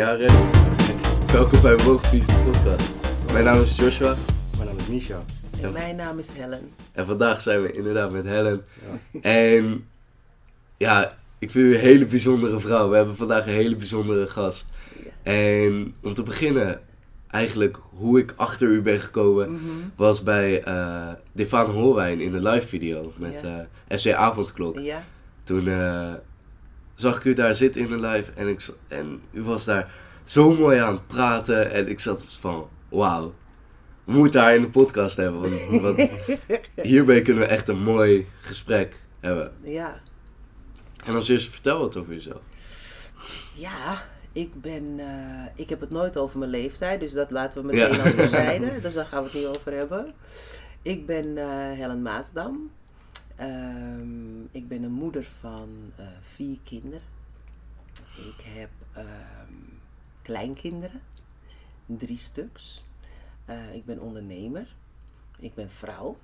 Ja, 0.00 0.12
Ren. 0.12 0.50
Welkom 1.32 1.60
bij 1.62 1.76
Woogvies 1.76 2.24
podcast. 2.44 2.88
Mijn 3.32 3.44
naam 3.44 3.62
is 3.62 3.76
Joshua 3.76 4.16
Mijn 4.56 4.66
naam 4.68 4.78
is 4.78 4.86
Misha. 4.86 5.22
En 5.62 5.72
mijn 5.72 5.96
naam 5.96 6.18
is 6.18 6.28
Helen. 6.32 6.70
en 6.92 7.06
vandaag 7.06 7.40
zijn 7.40 7.62
we 7.62 7.72
inderdaad 7.72 8.10
met 8.12 8.24
Helen. 8.24 8.64
En 9.22 9.86
ja, 10.76 11.16
ik 11.38 11.50
vind 11.50 11.64
u 11.64 11.74
een 11.74 11.80
hele 11.80 12.06
bijzondere 12.06 12.60
vrouw. 12.60 12.88
We 12.88 12.96
hebben 12.96 13.16
vandaag 13.16 13.46
een 13.46 13.52
hele 13.52 13.76
bijzondere 13.76 14.26
gast. 14.26 14.68
En 15.22 15.94
om 16.02 16.14
te 16.14 16.22
beginnen, 16.22 16.80
eigenlijk 17.30 17.78
hoe 17.96 18.18
ik 18.18 18.32
achter 18.36 18.68
u 18.68 18.82
ben 18.82 19.00
gekomen, 19.00 19.52
Mhm. 19.52 19.62
was 19.96 20.22
bij 20.22 20.62
eh 20.62 21.08
Defaan 21.32 21.70
Holwijn 21.70 22.20
in 22.20 22.32
de 22.32 22.42
live 22.42 22.66
video 22.66 23.12
met 23.16 23.40
Ja. 23.42 23.66
eh 23.88 23.96
SC 23.98 24.12
Avondklok. 24.12 24.78
Ja, 24.78 25.04
Toen 25.42 25.68
eh, 25.68 26.12
zag 27.00 27.16
ik 27.16 27.24
u 27.24 27.34
daar 27.34 27.54
zitten 27.54 27.80
in 27.82 27.88
de 27.88 28.06
live 28.06 28.30
en, 28.34 28.48
ik, 28.48 28.66
en 28.88 29.20
u 29.32 29.42
was 29.42 29.64
daar 29.64 29.92
zo 30.24 30.54
mooi 30.54 30.78
aan 30.78 30.92
het 30.92 31.06
praten. 31.06 31.70
En 31.70 31.88
ik 31.88 32.00
zat 32.00 32.24
van, 32.28 32.68
wauw, 32.88 33.34
we 34.04 34.12
moeten 34.12 34.40
haar 34.40 34.54
in 34.54 34.60
de 34.62 34.68
podcast 34.68 35.16
hebben. 35.16 35.40
Want, 35.40 35.80
want 35.96 36.10
hierbij 36.82 37.22
kunnen 37.22 37.42
we 37.42 37.48
echt 37.48 37.68
een 37.68 37.82
mooi 37.82 38.26
gesprek 38.40 38.96
hebben. 39.20 39.52
ja. 39.62 40.00
En 41.04 41.14
als 41.14 41.28
eerste, 41.28 41.50
vertel 41.50 41.78
wat 41.80 41.96
over 41.96 42.12
jezelf. 42.12 42.40
Ja, 43.54 44.02
ik 44.32 44.60
ben... 44.60 44.94
eh, 44.98 45.46
ik 45.56 45.68
heb 45.68 45.80
het 45.80 45.90
nooit 45.90 46.16
over 46.16 46.38
mijn 46.38 46.50
leeftijd, 46.50 47.00
dus 47.00 47.12
dat 47.12 47.30
laten 47.30 47.66
we 47.66 47.76
Ja. 47.76 47.88
meteen 47.88 48.14
terzijde. 48.14 48.70
Dus 48.82 48.94
daar 48.94 49.06
gaan 49.06 49.22
we 49.22 49.28
het 49.30 49.38
niet 49.38 49.46
over 49.58 49.72
hebben. 49.72 50.14
Ik 50.82 51.06
ben 51.06 51.38
eh, 51.38 51.46
Helen 51.78 52.02
Maasdam. 52.02 52.70
Ehm, 53.40 54.42
ik 54.50 54.68
ben 54.68 54.82
een 54.82 54.92
moeder 54.92 55.24
van 55.24 55.92
eh, 55.96 56.06
vier 56.20 56.58
kinderen. 56.62 57.06
Ik 58.16 58.44
heb 58.44 58.70
ehm, 58.92 59.52
kleinkinderen, 60.22 61.00
drie 61.86 62.16
stuks. 62.16 62.84
Eh, 63.44 63.74
ik 63.74 63.84
ben 63.84 64.00
ondernemer. 64.00 64.76
Ik 65.38 65.54
ben 65.54 65.70
vrouw. 65.70 66.16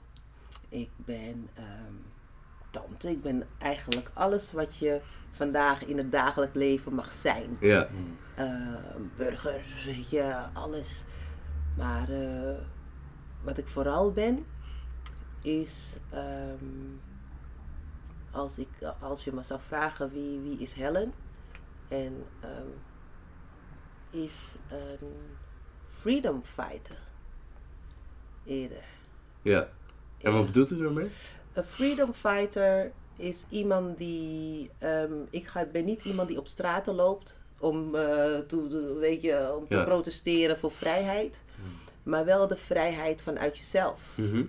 Ik 0.68 0.90
ben 0.96 1.48
ehm, 1.54 1.94
tante. 2.70 3.10
Ik 3.10 3.22
ben 3.22 3.46
eigenlijk 3.58 4.10
alles 4.14 4.52
wat 4.52 4.76
je 4.76 5.00
vandaag 5.32 5.84
in 5.84 5.98
het 5.98 6.12
dagelijks 6.12 6.54
leven 6.54 6.94
mag 6.94 7.12
zijn. 7.12 7.56
Ja, 7.60 7.88
burger, 9.16 9.64
weet 9.84 10.10
je, 10.10 10.44
alles. 10.52 11.04
Maar 11.76 12.10
eh, 12.10 12.58
wat 13.42 13.58
ik 13.58 13.66
vooral 13.68 14.12
ben, 14.12 14.46
is 15.42 15.96
als, 18.36 18.58
ik, 18.58 18.68
als 19.00 19.24
je 19.24 19.32
me 19.32 19.42
zou 19.42 19.60
vragen 19.66 20.10
wie, 20.12 20.40
wie 20.40 20.58
is 20.58 20.72
Helen, 20.72 21.12
en 21.88 22.24
ehm, 22.40 22.66
is 24.10 24.54
een 24.68 25.12
freedom 25.98 26.44
fighter 26.44 26.98
eerder. 28.44 28.84
ja. 29.42 29.68
En 30.20 30.32
wat 30.32 30.46
bedoelt 30.46 30.70
u 30.70 30.78
daarmee? 30.82 31.08
Een 31.52 31.64
freedom 31.64 32.12
fighter 32.12 32.92
is 33.16 33.44
iemand 33.48 33.98
die. 33.98 34.70
ehm, 34.78 35.12
ik 35.30 35.46
ga, 35.48 35.64
ben 35.64 35.84
niet 35.84 36.04
iemand 36.04 36.28
die 36.28 36.38
op 36.38 36.46
straten 36.46 36.94
loopt 36.94 37.40
om, 37.58 37.94
eh, 37.94 38.38
to- 38.38 38.94
weet 38.98 39.22
je, 39.22 39.54
om 39.58 39.68
te 39.68 39.76
Ja. 39.76 39.84
protesteren 39.84 40.58
voor 40.58 40.70
vrijheid. 40.72 41.42
Maar 42.02 42.24
wel 42.24 42.46
de 42.46 42.56
vrijheid 42.56 43.22
vanuit 43.22 43.56
jezelf. 43.56 44.00
Mhm. 44.16 44.44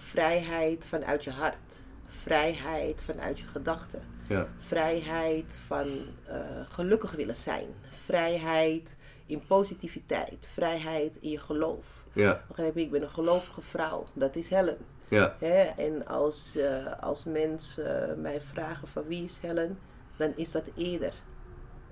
Vrijheid 0.00 0.86
vanuit 0.86 1.24
je 1.24 1.30
hart. 1.30 1.78
Vrijheid 2.22 3.02
vanuit 3.02 3.38
je 3.38 3.46
gedachten. 3.46 4.02
Ja, 4.28 4.46
Vrijheid 4.58 5.58
van 5.66 5.88
eh, 6.26 6.38
gelukkig 6.68 7.12
willen 7.12 7.34
zijn. 7.34 7.66
Vrijheid 8.04 8.96
in 9.26 9.42
positiviteit. 9.46 10.48
Vrijheid 10.52 11.16
in 11.20 11.30
je 11.30 11.38
geloof. 11.38 11.86
ja, 12.12 12.44
Begrijp 12.48 12.74
je? 12.74 12.80
Ik 12.80 12.90
ben 12.90 13.02
een 13.02 13.10
gelovige 13.10 13.60
vrouw. 13.60 14.06
Dat 14.12 14.36
is 14.36 14.48
Helen. 14.48 14.78
ja, 15.08 15.34
Hè? 15.38 15.62
En 15.62 16.06
als, 16.06 16.56
eh, 16.56 16.86
als 17.00 17.24
mensen 17.24 18.10
eh, 18.10 18.16
mij 18.16 18.40
vragen 18.40 18.88
van 18.88 19.04
wie 19.06 19.24
is 19.24 19.38
Helen, 19.40 19.78
dan 20.16 20.32
is 20.36 20.50
dat 20.52 20.64
eerder 20.76 21.12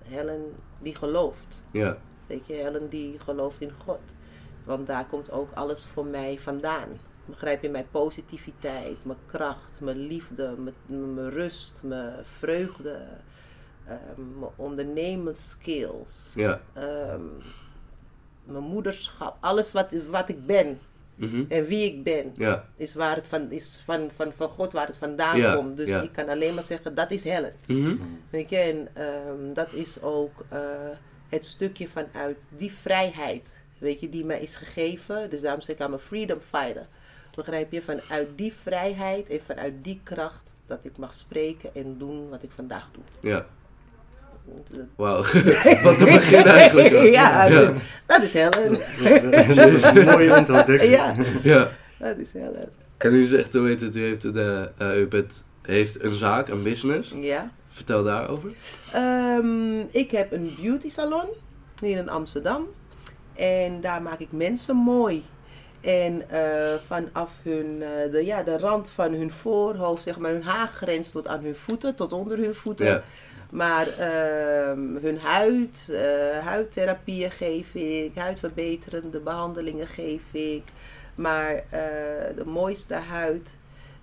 Helen 0.05 0.55
die 0.79 0.95
gelooft. 0.95 1.63
ja, 1.73 1.97
Weet 2.27 2.47
je, 2.47 2.53
Helen 2.55 2.89
die 2.89 3.19
gelooft 3.19 3.61
in 3.61 3.73
God. 3.85 4.01
Want 4.65 4.87
daar 4.87 5.07
komt 5.07 5.31
ook 5.31 5.51
alles 5.55 5.85
voor 5.87 6.07
mij 6.07 6.39
vandaan. 6.39 6.89
Begrijp 7.29 7.63
je, 7.63 7.69
mijn 7.71 7.87
positiviteit, 7.91 9.05
mijn 9.05 9.19
kracht, 9.27 9.81
mijn 9.81 9.99
liefde, 10.07 10.55
mijn, 10.59 11.15
mijn 11.15 11.31
rust, 11.31 11.81
mijn 11.83 12.25
vreugde, 12.39 13.01
ehm, 13.87 14.39
mijn 14.39 14.51
ondernemerskills, 14.57 16.33
ja. 16.35 16.61
ehm, 16.73 17.23
mijn 18.45 18.63
moederschap, 18.65 19.37
alles 19.41 19.73
wat, 19.73 19.89
wat 20.11 20.29
ik 20.29 20.47
ben 20.47 20.79
Mhm. 21.19 21.45
en 21.49 21.67
wie 21.67 21.85
ik 21.85 22.03
ben 22.03 22.33
Ja, 22.35 22.65
is 22.77 22.95
waar 22.95 23.17
het 23.17 23.29
van 23.29 23.51
is 23.51 23.83
van, 23.85 24.11
van, 24.15 24.33
van 24.33 24.49
God 24.49 24.73
waar 24.73 24.87
het 24.87 24.97
vandaan 24.97 25.39
Ja, 25.39 25.55
komt. 25.55 25.77
Dus 25.77 25.91
ik 25.91 26.13
kan 26.13 26.29
alleen 26.29 26.55
maar 26.55 26.63
zeggen 26.63 26.95
dat 26.95 27.11
is 27.11 27.25
Helen. 27.25 27.55
Mhm. 27.67 27.97
Weet 28.31 28.51
je, 28.51 28.57
en 28.57 28.89
ehm, 28.95 29.53
dat 29.55 29.73
is 29.73 30.03
ook 30.03 30.45
eh, 30.49 30.61
het 31.29 31.47
stukje 31.47 31.89
vanuit 31.89 32.49
die 32.57 32.73
vrijheid, 32.73 33.63
weet 33.79 34.01
je, 34.01 34.09
die 34.09 34.25
mij 34.25 34.41
is 34.41 34.57
gegeven. 34.57 35.31
Dus 35.31 35.41
daarom 35.41 35.61
zeg 35.61 35.75
ik 35.77 35.83
aan 35.83 35.91
mijn 35.91 36.03
freedom 36.03 36.41
fighter. 36.41 36.87
Begrijp 37.39 37.73
je, 37.73 37.83
vanuit 37.83 38.29
die 38.37 38.53
vrijheid 38.63 39.29
en 39.29 39.41
vanuit 39.47 39.75
die 39.83 40.01
kracht 40.05 40.51
dat 40.67 40.79
ik 40.83 40.97
mag 40.97 41.15
spreken 41.15 41.75
en 41.75 41.99
doen 41.99 42.29
wat 42.29 42.43
ik 42.43 42.51
vandaag 42.55 42.91
doe. 42.93 43.31
ja. 43.31 43.47
Wauw, 44.97 45.23
wat 45.85 46.01
een 46.01 46.05
begin 46.05 46.45
eigenlijk. 46.45 46.91
ja, 46.91 47.45
ja, 47.47 47.73
dat 48.07 48.23
is 48.23 48.33
Helen. 48.33 48.73
Dat 49.31 49.47
is 49.47 49.83
een 49.83 50.05
mooie 50.05 50.37
introductie. 50.37 50.91
ja, 50.91 51.15
ja. 51.43 51.71
dat 51.99 52.19
is 52.19 52.33
Helen. 52.33 52.69
En 52.97 53.15
u 53.15 53.25
zegt, 53.25 53.55
hoe 53.55 53.67
heet 53.67 53.81
het, 53.81 53.97
u 53.97 54.03
heeft, 54.03 54.23
de, 54.23 54.71
eh, 54.79 55.01
u 55.01 55.07
bent, 55.07 55.45
heeft 55.63 56.05
een 56.05 56.15
zaak, 56.15 56.49
een 56.49 56.63
business. 56.63 57.15
Ja. 57.21 57.53
Vertel 57.69 58.03
daarover. 58.03 58.53
Ehm, 58.93 59.81
ik 59.91 60.11
heb 60.11 60.33
een 60.33 60.55
beauty 60.61 60.91
salon 60.91 61.27
hier 61.81 61.99
in 61.99 62.09
Amsterdam. 62.09 62.67
En 63.35 63.81
daar 63.81 64.03
maak 64.03 64.19
ik 64.19 64.33
mensen 64.33 64.77
mooi. 64.77 65.25
En 65.89 66.31
eh, 66.31 66.75
vanaf 66.87 67.31
hun, 67.43 67.83
eh, 67.83 68.13
de, 68.13 68.25
ja, 68.25 68.43
de 68.43 68.59
rand 68.59 68.91
van 68.91 69.13
hun 69.13 69.31
voorhoofd, 69.31 70.03
zeg 70.03 70.19
maar 70.19 70.31
hun 70.31 70.43
haargrens 70.43 71.11
tot 71.11 71.29
aan 71.29 71.43
hun 71.43 71.57
voeten, 71.57 71.95
tot 71.95 72.13
onder 72.13 72.39
hun 72.39 72.55
voeten. 72.55 72.87
Ja, 72.87 73.03
Maar 73.51 73.89
ehm, 73.89 74.97
hun 74.97 75.19
huid, 75.19 75.89
eh, 75.93 76.39
huidtherapieën 76.39 77.31
geef 77.31 77.75
ik, 77.75 78.15
huidverbeterende 78.15 79.21
behandelingen 79.21 79.87
geef 79.87 80.23
ik. 80.33 80.63
Maar 81.15 81.63
de 82.37 82.45
mooiste 82.45 82.95
huid 82.95 83.57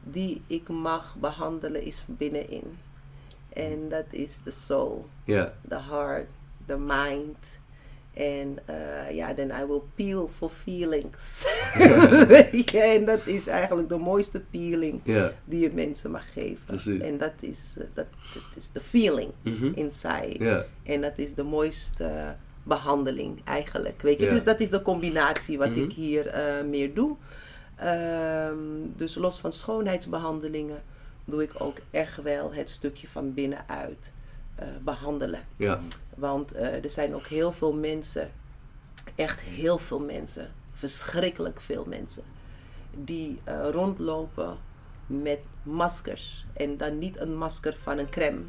die 0.04 0.42
ik 0.48 0.68
mag 0.68 1.16
behandelen 1.20 1.84
is 1.84 2.04
binnenin. 2.08 2.80
En 3.54 3.90
dat 3.90 4.06
is 4.10 4.32
de 4.44 4.52
soul, 4.52 5.06
ja, 5.24 5.54
the 5.68 5.80
heart, 5.90 6.28
the 6.66 6.78
mind. 6.78 7.38
En 8.16 8.58
eh, 8.66 9.16
ja, 9.16 9.34
then 9.34 9.50
I 9.62 9.66
will 9.66 9.82
peel 9.96 10.30
for 10.38 10.50
feelings. 10.50 11.46
En 12.74 13.06
dat 13.06 13.26
is 13.28 13.48
eigenlijk 13.48 13.90
de 13.90 13.98
mooiste 13.98 14.40
peeling 14.52 15.02
ja. 15.04 15.32
die 15.46 15.60
je 15.60 15.72
mensen 15.74 16.12
mag 16.12 16.32
geven. 16.34 16.64
Precies. 16.66 17.02
En 17.02 17.18
dat 17.18 17.34
is, 17.40 17.60
eh, 17.78 17.84
dat, 17.94 18.06
is 18.56 18.70
de 18.74 18.80
feeling 18.80 19.32
Mhm. 19.42 19.72
inside. 19.76 20.36
Ja, 20.44 20.66
En 20.84 21.02
dat 21.02 21.14
is 21.16 21.34
de 21.34 21.44
mooiste 21.44 22.36
behandeling 22.64 23.42
eigenlijk. 23.46 24.02
Weet 24.02 24.20
je? 24.20 24.30
Dus 24.30 24.44
dat 24.44 24.60
is 24.60 24.70
de 24.70 24.82
combinatie 24.82 25.58
wat 25.58 25.70
Mhm. 25.70 25.80
ik 25.84 25.92
hier 25.94 26.28
eh, 26.28 26.64
meer 26.70 26.94
doe. 26.94 27.16
Ehm, 27.76 28.58
dus 28.96 29.16
los 29.16 29.40
van 29.40 29.52
schoonheidsbehandelingen 29.52 30.82
doe 31.26 31.44
ik 31.44 31.52
ook 31.58 31.78
echt 31.92 32.22
wel 32.22 32.54
het 32.54 32.70
stukje 32.70 33.08
van 33.08 33.34
binnenuit 33.34 34.12
eh, 34.56 34.68
behandelen. 34.84 35.40
ja, 35.56 35.80
Want 36.16 36.54
eh, 36.54 36.84
er 36.84 36.90
zijn 36.90 37.16
ook 37.16 37.28
heel 37.28 37.52
veel 37.52 37.74
mensen, 37.74 38.32
echt 39.16 39.40
heel 39.40 39.78
veel 39.78 40.00
mensen, 40.00 40.52
verschrikkelijk 40.74 41.62
veel 41.62 41.86
mensen, 41.86 42.24
die 42.92 43.40
eh, 43.44 43.70
rondlopen 43.72 44.58
met 45.08 45.40
maskers. 45.64 46.46
En 46.54 46.78
dan 46.78 46.98
niet 46.98 47.20
een 47.20 47.38
masker 47.38 47.76
van 47.84 47.98
een 47.98 48.10
crème 48.10 48.42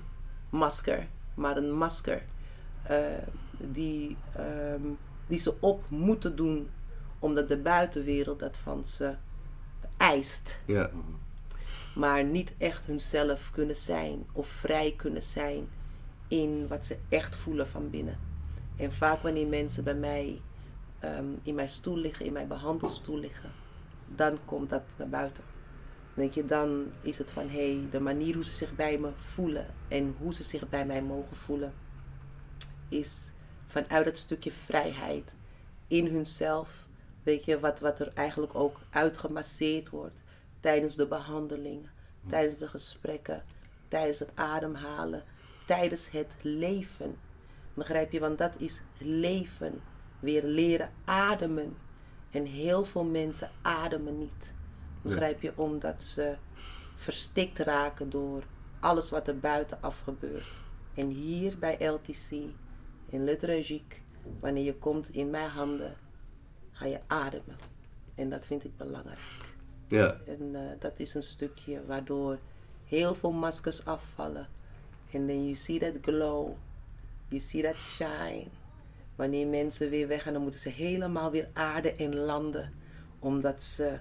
masker, 0.51 1.07
maar 1.35 1.57
een 1.57 1.73
masker 1.73 2.23
die, 3.59 4.17
ehm, 4.37 4.83
die 5.27 5.39
ze 5.39 5.55
op 5.61 5.85
moeten 5.89 6.37
doen 6.37 6.71
omdat 7.19 7.49
de 7.49 7.59
buitenwereld 7.59 8.39
dat 8.39 8.57
van 8.57 8.85
ze 8.85 9.15
eist 9.97 10.61
ja, 10.65 10.91
maar 11.95 12.25
niet 12.25 12.53
echt 12.59 12.87
hunzelf 12.87 13.51
kunnen 13.51 13.77
zijn 13.77 14.27
of 14.33 14.47
vrij 14.47 14.95
kunnen 14.97 15.23
zijn 15.23 15.69
in 16.29 16.69
wat 16.69 16.87
ze 16.87 16.99
echt 17.09 17.37
voelen 17.37 17.69
van 17.69 17.91
binnen. 17.91 18.19
En 18.77 18.93
vaak 18.93 19.23
wanneer 19.23 19.47
mensen 19.47 19.85
bij 19.85 19.95
mij 19.95 20.41
ehm, 20.99 21.27
in 21.43 21.55
mijn 21.55 21.69
stoel 21.69 21.97
liggen, 21.97 22.25
in 22.25 22.33
mijn 22.33 22.49
behandelstoel 22.49 23.19
liggen, 23.19 23.51
dan 24.15 24.39
komt 24.45 24.69
dat 24.69 24.83
naar 24.97 25.09
buiten. 25.09 25.45
Weet 26.15 26.35
je, 26.35 26.45
dan 26.45 26.93
is 27.01 27.19
het 27.19 27.31
van 27.31 27.49
hé, 27.49 27.75
hey, 27.75 27.89
de 27.91 28.01
manier 28.01 28.35
hoe 28.35 28.45
ze 28.45 28.53
zich 28.53 28.75
bij 28.75 28.99
me 28.99 29.11
voelen 29.35 29.67
en 29.89 30.15
hoe 30.19 30.35
ze 30.35 30.43
zich 30.43 30.69
bij 30.69 30.87
mij 30.87 31.03
mogen 31.03 31.37
voelen, 31.37 31.75
is 32.89 33.33
vanuit 33.67 34.05
dat 34.05 34.17
stukje 34.17 34.53
vrijheid 34.53 35.35
in 35.87 36.07
hunzelf. 36.07 36.87
Weet 37.23 37.45
je, 37.45 37.61
wat, 37.61 37.81
wat 37.81 38.01
er 38.01 38.11
eigenlijk 38.15 38.55
ook 38.55 38.81
uitgemasseerd 38.91 39.89
wordt 39.89 40.23
tijdens 40.61 40.95
de 40.95 41.07
behandelingen, 41.07 41.91
tijdens 42.27 42.59
de 42.59 42.69
gesprekken, 42.69 43.45
tijdens 43.89 44.19
het 44.19 44.31
ademhalen, 44.35 45.25
tijdens 45.67 46.11
het 46.11 46.31
leven. 46.43 47.17
Begrijp 47.75 48.13
je? 48.13 48.21
Want 48.21 48.39
dat 48.39 48.53
is 48.57 48.81
leven. 48.99 49.81
Weer 50.21 50.45
leren 50.45 50.91
ademen. 51.05 51.77
En 52.31 52.45
heel 52.45 52.85
veel 52.85 53.05
mensen 53.05 53.51
ademen 53.63 54.19
niet. 54.19 54.53
Begrijp 55.03 55.43
je? 55.43 55.53
Omdat 55.57 56.03
ze 56.03 56.37
verstikt 56.97 57.59
raken 57.59 58.11
door 58.11 58.45
alles 58.81 59.11
wat 59.11 59.29
er 59.29 59.39
buitenaf 59.39 60.01
gebeurt. 60.01 60.57
En 60.95 61.09
hier 61.09 61.59
bij 61.59 61.87
LTC, 61.87 62.31
in 63.09 63.25
liturgiek, 63.25 64.03
wanneer 64.41 64.65
je 64.65 64.75
komt 64.75 65.09
in 65.09 65.31
mijn 65.31 65.51
handen, 65.51 65.97
ga 66.73 66.87
je 66.87 66.99
ademen. 67.07 67.57
En 68.15 68.31
dat 68.31 68.47
vind 68.47 68.65
ik 68.65 68.77
belangrijk. 68.77 69.19
Ja. 69.89 70.17
En 70.27 70.43
uh, 70.43 70.61
dat 70.79 70.99
is 70.99 71.15
een 71.15 71.23
stukje 71.23 71.87
waardoor 71.87 72.39
heel 72.85 73.15
veel 73.15 73.33
maskers 73.33 73.85
afvallen. 73.85 74.49
En 75.11 75.27
then 75.27 75.43
you 75.45 75.55
see 75.55 75.79
that 75.79 75.95
glow. 76.01 76.57
You 77.29 77.41
see 77.41 77.63
that 77.63 77.77
shine. 77.79 78.47
Wanneer 79.17 79.47
mensen 79.47 79.91
weer 79.91 80.09
weggaan, 80.09 80.33
dan 80.33 80.43
moeten 80.43 80.61
ze 80.61 80.69
helemaal 80.69 81.31
weer 81.31 81.49
aarde 81.53 81.93
en 81.93 82.17
landen. 82.17 82.73
Omdat 83.19 83.63
ze 83.63 83.99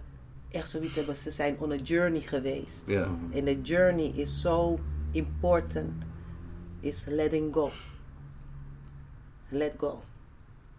echt 0.49 0.69
zoiets 0.69 0.95
hebben, 0.95 1.15
ze 1.15 1.31
zijn 1.31 1.59
on 1.59 1.71
a 1.71 1.75
journey 1.75 2.21
geweest. 2.21 2.83
En 3.31 3.43
the 3.45 3.61
journey 3.61 4.11
is 4.15 4.41
so 4.41 4.79
important. 5.11 6.03
Is 6.79 7.05
letting 7.05 7.53
go. 7.53 7.71
Let 9.49 9.73
go. 9.77 10.01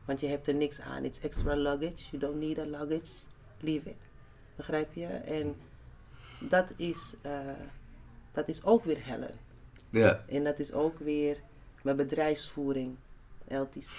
Want 0.05 0.21
je 0.21 0.27
hebt 0.27 0.47
er 0.47 0.55
niks 0.55 0.81
aan. 0.81 1.05
It's 1.05 1.19
extra 1.19 1.55
luggage. 1.55 2.11
You 2.11 2.19
don't 2.19 2.39
need 2.39 2.59
a 2.59 2.65
luggage. 2.65 3.13
Leave 3.61 3.89
it. 3.89 3.97
Begrijp 4.57 4.95
je? 4.95 5.07
En 5.07 5.55
dat 6.39 6.73
is, 6.77 7.15
uh, 7.27 7.41
dat 8.33 8.49
is 8.49 8.65
ook 8.65 8.85
weer 8.85 9.05
Helen. 9.05 9.35
Ja. 9.91 10.25
En 10.29 10.45
dat 10.45 10.59
is 10.59 10.73
ook 10.73 10.99
weer 10.99 11.37
mijn 11.83 11.97
bedrijfsvoering, 11.97 12.97
LTC. 13.49 13.99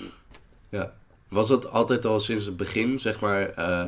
Ja. 0.69 0.93
Was 1.29 1.47
dat 1.47 1.69
altijd 1.69 2.05
al 2.05 2.19
sinds 2.19 2.45
het 2.45 2.57
begin, 2.57 2.99
zeg 2.99 3.19
maar, 3.19 3.59
uh, 3.59 3.85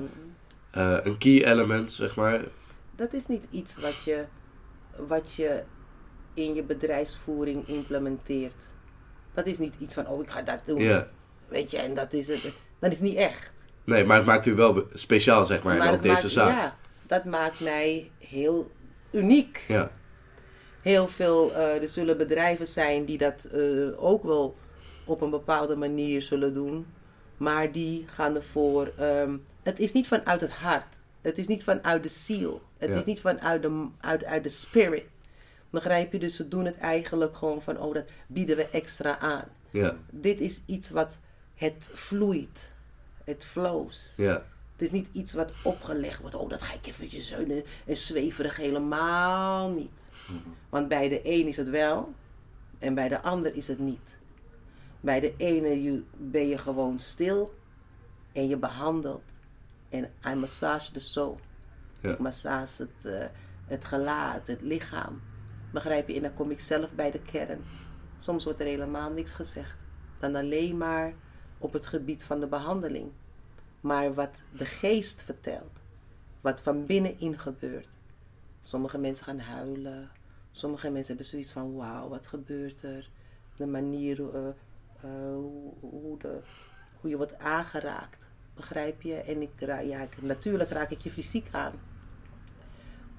uh, 0.78 0.98
een 1.04 1.18
key 1.18 1.44
element, 1.44 1.92
zeg 1.92 2.16
maar? 2.16 2.42
Dat 2.96 3.14
is 3.14 3.28
niet 3.28 3.44
iets 3.50 3.78
wat 3.78 4.04
je, 4.04 4.26
wat 5.08 5.34
je 5.34 5.64
in 6.34 6.54
je 6.54 6.64
bedrijfsvoering 6.64 7.68
implementeert. 7.68 8.66
Dat 9.34 9.46
is 9.46 9.58
niet 9.58 9.74
iets 9.80 9.94
van, 9.94 10.08
oh, 10.08 10.22
ik 10.22 10.30
ga 10.30 10.42
dat 10.42 10.62
doen. 10.66 10.80
Ja. 10.80 11.08
Weet 11.48 11.72
je, 11.72 11.78
en 11.78 11.94
dat 11.94 12.14
is 12.14 12.28
het. 12.28 12.54
Dat 12.80 12.92
is 12.92 13.00
niet 13.00 13.16
echt. 13.16 13.52
Nee, 13.84 14.04
maar 14.04 14.18
het 14.18 14.26
maakt 14.26 14.46
u 14.46 14.56
wel 14.56 14.84
speciaal, 14.94 15.46
zeg 15.46 15.64
maar, 15.64 15.78
maar 15.78 15.94
in 15.94 16.02
deze 16.02 16.14
maakt, 16.14 16.30
zaak. 16.30 16.56
Ja, 16.56 16.78
dat 17.06 17.26
maakt 17.26 17.60
mij 17.60 18.12
heel 18.18 18.72
uniek. 19.12 19.64
Ja. 19.68 19.92
Heel 20.82 21.08
veel, 21.08 21.52
uh, 21.52 21.82
er 21.82 21.88
zullen 21.88 22.18
bedrijven 22.18 22.68
zijn 22.68 23.06
die 23.06 23.18
dat 23.18 23.48
uh, 23.54 24.04
ook 24.04 24.24
wel 24.24 24.56
op 25.06 25.22
een 25.22 25.30
bepaalde 25.30 25.76
manier 25.76 26.22
zullen 26.22 26.54
doen. 26.54 26.86
Maar 27.38 27.72
die 27.72 28.06
gaan 28.08 28.36
ervoor. 28.36 28.92
Um, 29.00 29.44
het 29.64 29.80
is 29.80 29.92
niet 29.92 30.08
vanuit 30.08 30.42
het 30.42 30.52
hart. 30.52 30.96
Het 31.22 31.38
is 31.38 31.48
niet 31.48 31.64
vanuit 31.64 32.04
de 32.04 32.10
ziel. 32.10 32.62
Het 32.78 32.90
Ja. 32.90 32.96
is 32.96 33.06
niet 33.06 33.22
vanuit 33.22 33.62
de, 33.62 33.88
uit, 34.00 34.24
uit 34.26 34.44
de 34.44 34.50
spirit. 34.50 35.04
Begrijp 35.70 36.12
je? 36.12 36.20
Dus 36.20 36.36
ze 36.36 36.48
doen 36.48 36.66
het 36.66 36.78
eigenlijk 36.78 37.36
gewoon 37.36 37.62
van, 37.62 37.80
oh, 37.80 37.94
dat 37.94 38.06
bieden 38.28 38.56
we 38.56 38.70
extra 38.70 39.20
aan. 39.20 39.46
Ja. 39.70 39.96
Dit 40.10 40.40
is 40.40 40.60
iets 40.66 40.90
wat 40.90 41.18
het 41.56 41.92
vloeit. 41.94 42.72
Het 43.24 43.46
flows. 43.46 44.14
Ja. 44.18 44.44
Het 44.74 44.82
is 44.88 44.92
niet 44.92 45.08
iets 45.12 45.34
wat 45.34 45.52
opgelegd 45.64 46.20
wordt. 46.22 46.36
Oh, 46.36 46.50
dat 46.50 46.62
ga 46.62 46.74
ik 46.74 46.88
eventjes 46.88 47.32
en, 47.32 47.64
en 47.86 47.98
zweverig 47.98 48.56
helemaal 48.56 49.70
niet. 49.70 50.00
Want 50.70 50.88
bij 50.88 51.10
de 51.10 51.22
een 51.24 51.48
is 51.48 51.58
het 51.58 51.70
wel 51.70 52.14
en 52.78 52.94
bij 52.94 53.10
de 53.10 53.22
ander 53.22 53.56
is 53.56 53.68
het 53.68 53.80
niet. 53.80 54.18
Bij 55.00 55.20
de 55.20 55.34
ene 55.38 56.04
ben 56.18 56.48
je 56.48 56.58
gewoon 56.58 57.00
stil 57.00 57.54
en 58.32 58.48
je 58.48 58.58
behandelt. 58.58 59.40
En 59.90 60.12
I 60.28 60.36
massage 60.36 60.92
the 60.92 61.00
soul. 61.00 61.40
Ja. 62.02 62.12
Ik 62.12 62.20
massage 62.20 62.82
het, 62.82 63.06
uh, 63.06 63.26
het 63.66 63.86
gelaat, 63.86 64.48
het 64.48 64.62
lichaam. 64.62 65.22
Begrijp 65.72 66.08
je? 66.08 66.16
En 66.16 66.22
dan 66.22 66.34
kom 66.34 66.52
ik 66.52 66.60
zelf 66.60 66.94
bij 66.94 67.12
de 67.12 67.22
kern. 67.22 67.64
Soms 68.18 68.44
wordt 68.44 68.60
er 68.60 68.66
helemaal 68.66 69.12
niks 69.12 69.34
gezegd. 69.34 69.76
Dan 70.20 70.36
alleen 70.36 70.78
maar 70.78 71.14
op 71.58 71.74
het 71.74 71.86
gebied 71.86 72.24
van 72.24 72.40
de 72.40 72.48
behandeling. 72.48 73.12
Maar 73.82 74.14
wat 74.14 74.42
de 74.58 74.66
geest 74.66 75.22
vertelt, 75.22 75.80
wat 76.42 76.62
van 76.62 76.86
binnenin 76.86 77.40
gebeurt. 77.40 77.90
Sommige 78.62 78.98
mensen 78.98 79.26
gaan 79.26 79.40
huilen. 79.40 80.10
Sommige 80.60 80.90
mensen 80.90 81.08
hebben 81.08 81.26
zoiets 81.26 81.52
van: 81.52 81.76
wauw, 81.76 82.10
wat 82.10 82.28
gebeurt 82.28 82.82
er? 82.82 83.10
De 83.56 83.66
manier 83.66 84.20
uh, 84.20 84.28
uh, 84.36 84.52
hoe, 85.34 85.74
hoe, 85.80 86.18
de, 86.18 86.40
hoe 87.00 87.10
je 87.10 87.18
wordt 87.18 87.38
aangeraakt. 87.38 88.28
Begrijp 88.56 89.02
je? 89.02 89.14
En 89.16 89.42
ik, 89.42 89.50
ja, 89.60 90.00
ik, 90.00 90.22
natuurlijk 90.22 90.70
raak 90.70 90.90
ik 90.90 91.02
je 91.02 91.12
fysiek 91.12 91.48
aan. 91.52 91.74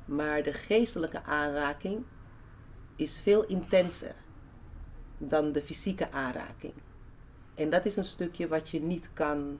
Maar 0.04 0.42
de 0.42 0.52
geestelijke 0.52 1.22
aanraking 1.22 2.04
is 2.96 3.20
veel 3.20 3.46
intenser 3.46 4.14
dan 5.18 5.52
de 5.52 5.62
fysieke 5.62 6.12
aanraking. 6.12 6.74
En 7.54 7.70
dat 7.70 7.86
is 7.86 7.96
een 7.96 8.04
stukje 8.04 8.48
wat 8.48 8.68
je 8.68 8.80
niet 8.80 9.08
kan, 9.12 9.58